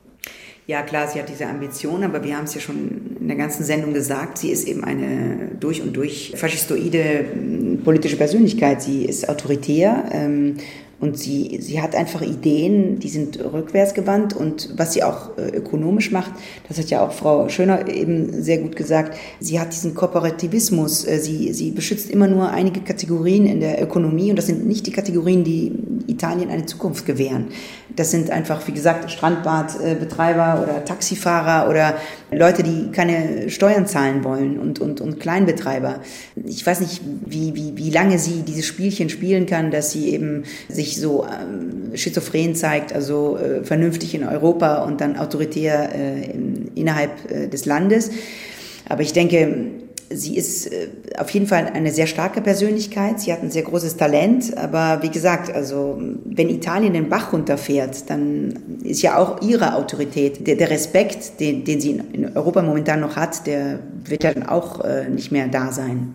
Ja, 0.68 0.82
klar, 0.82 1.08
sie 1.08 1.18
hat 1.18 1.28
diese 1.28 1.46
Ambition, 1.46 2.04
aber 2.04 2.22
wir 2.22 2.36
haben 2.36 2.44
es 2.44 2.54
ja 2.54 2.60
schon 2.60 3.16
in 3.18 3.26
der 3.26 3.36
ganzen 3.36 3.64
Sendung 3.64 3.92
gesagt, 3.92 4.38
sie 4.38 4.50
ist 4.50 4.68
eben 4.68 4.84
eine 4.84 5.50
durch 5.58 5.82
und 5.82 5.96
durch 5.96 6.34
faschistoide 6.36 7.24
politische 7.82 8.16
Persönlichkeit. 8.16 8.82
Sie 8.82 9.04
ist 9.04 9.28
autoritär. 9.28 10.04
Ähm, 10.12 10.58
und 11.02 11.18
sie, 11.18 11.58
sie 11.60 11.82
hat 11.82 11.96
einfach 11.96 12.22
Ideen, 12.22 13.00
die 13.00 13.08
sind 13.08 13.36
rückwärtsgewandt 13.42 14.36
und 14.36 14.70
was 14.76 14.92
sie 14.92 15.02
auch 15.02 15.36
äh, 15.36 15.48
ökonomisch 15.48 16.12
macht, 16.12 16.30
das 16.68 16.78
hat 16.78 16.90
ja 16.90 17.04
auch 17.04 17.10
Frau 17.10 17.48
Schöner 17.48 17.88
eben 17.88 18.40
sehr 18.40 18.58
gut 18.58 18.76
gesagt, 18.76 19.18
sie 19.40 19.58
hat 19.58 19.72
diesen 19.72 19.96
Kooperativismus, 19.96 21.04
äh, 21.04 21.18
sie, 21.18 21.52
sie 21.54 21.72
beschützt 21.72 22.08
immer 22.08 22.28
nur 22.28 22.50
einige 22.50 22.82
Kategorien 22.82 23.46
in 23.46 23.58
der 23.58 23.82
Ökonomie 23.82 24.30
und 24.30 24.36
das 24.36 24.46
sind 24.46 24.64
nicht 24.64 24.86
die 24.86 24.92
Kategorien, 24.92 25.42
die 25.42 25.72
Italien 26.06 26.50
eine 26.50 26.66
Zukunft 26.66 27.04
gewähren. 27.04 27.48
Das 27.96 28.10
sind 28.10 28.30
einfach, 28.30 28.66
wie 28.68 28.72
gesagt, 28.72 29.10
Strandbadbetreiber 29.10 30.62
oder 30.62 30.84
Taxifahrer 30.84 31.68
oder 31.68 31.96
Leute, 32.30 32.62
die 32.62 32.90
keine 32.90 33.50
Steuern 33.50 33.86
zahlen 33.86 34.24
wollen 34.24 34.58
und, 34.58 34.78
und, 34.78 35.00
und 35.00 35.20
Kleinbetreiber. 35.20 36.00
Ich 36.46 36.64
weiß 36.64 36.80
nicht, 36.80 37.02
wie, 37.26 37.54
wie, 37.54 37.76
wie 37.76 37.90
lange 37.90 38.18
sie 38.18 38.42
dieses 38.42 38.66
Spielchen 38.66 39.10
spielen 39.10 39.46
kann, 39.46 39.70
dass 39.70 39.90
sie 39.90 40.10
eben 40.10 40.44
sich 40.68 40.91
so 40.96 41.24
ähm, 41.24 41.96
schizophren 41.96 42.54
zeigt, 42.54 42.92
also 42.92 43.36
äh, 43.36 43.64
vernünftig 43.64 44.14
in 44.14 44.24
Europa 44.26 44.84
und 44.84 45.00
dann 45.00 45.16
autoritär 45.16 45.94
äh, 45.94 46.30
in, 46.30 46.70
innerhalb 46.74 47.30
äh, 47.30 47.48
des 47.48 47.66
Landes. 47.66 48.10
Aber 48.88 49.02
ich 49.02 49.12
denke, 49.12 49.66
sie 50.14 50.36
ist 50.36 50.66
äh, 50.66 50.88
auf 51.18 51.30
jeden 51.30 51.46
Fall 51.46 51.70
eine 51.72 51.90
sehr 51.90 52.06
starke 52.06 52.40
Persönlichkeit. 52.40 53.20
Sie 53.20 53.32
hat 53.32 53.42
ein 53.42 53.50
sehr 53.50 53.62
großes 53.62 53.96
Talent. 53.96 54.56
Aber 54.56 55.02
wie 55.02 55.10
gesagt, 55.10 55.54
also 55.54 56.00
wenn 56.24 56.48
Italien 56.48 56.92
den 56.92 57.08
Bach 57.08 57.32
runterfährt, 57.32 58.08
dann 58.10 58.54
ist 58.82 59.02
ja 59.02 59.18
auch 59.18 59.42
ihre 59.42 59.74
Autorität, 59.74 60.46
der, 60.46 60.56
der 60.56 60.70
Respekt, 60.70 61.40
den, 61.40 61.64
den 61.64 61.80
sie 61.80 62.00
in 62.12 62.36
Europa 62.36 62.62
momentan 62.62 63.00
noch 63.00 63.16
hat, 63.16 63.46
der 63.46 63.80
wird 64.04 64.24
ja 64.24 64.32
dann 64.32 64.46
auch 64.46 64.84
äh, 64.84 65.08
nicht 65.08 65.32
mehr 65.32 65.48
da 65.48 65.72
sein. 65.72 66.14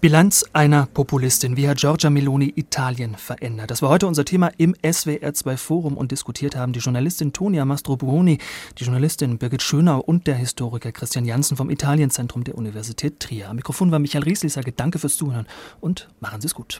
Bilanz 0.00 0.46
einer 0.54 0.86
Populistin. 0.86 1.58
Wie 1.58 1.68
hat 1.68 1.76
Giorgia 1.76 2.08
Meloni 2.08 2.54
Italien 2.56 3.16
verändert? 3.16 3.70
Das 3.70 3.82
war 3.82 3.90
heute 3.90 4.06
unser 4.06 4.24
Thema 4.24 4.50
im 4.56 4.74
SWR2 4.76 5.58
Forum 5.58 5.98
und 5.98 6.10
diskutiert 6.10 6.56
haben 6.56 6.72
die 6.72 6.78
Journalistin 6.78 7.34
Tonia 7.34 7.66
Mastrobuoni, 7.66 8.38
die 8.78 8.84
Journalistin 8.84 9.36
Birgit 9.36 9.60
Schönau 9.60 10.00
und 10.00 10.26
der 10.26 10.36
Historiker 10.36 10.90
Christian 10.90 11.26
Janssen 11.26 11.58
vom 11.58 11.68
Italienzentrum 11.68 12.44
der 12.44 12.54
Universität 12.54 13.20
Trier. 13.20 13.50
Am 13.50 13.56
Mikrofon 13.56 13.90
war 13.90 13.98
Michael 13.98 14.24
Riesli. 14.24 14.46
Ich 14.46 14.54
sage 14.54 14.72
danke 14.72 14.98
fürs 14.98 15.18
Zuhören 15.18 15.46
und 15.80 16.08
machen 16.18 16.40
Sie 16.40 16.46
es 16.46 16.54
gut. 16.54 16.66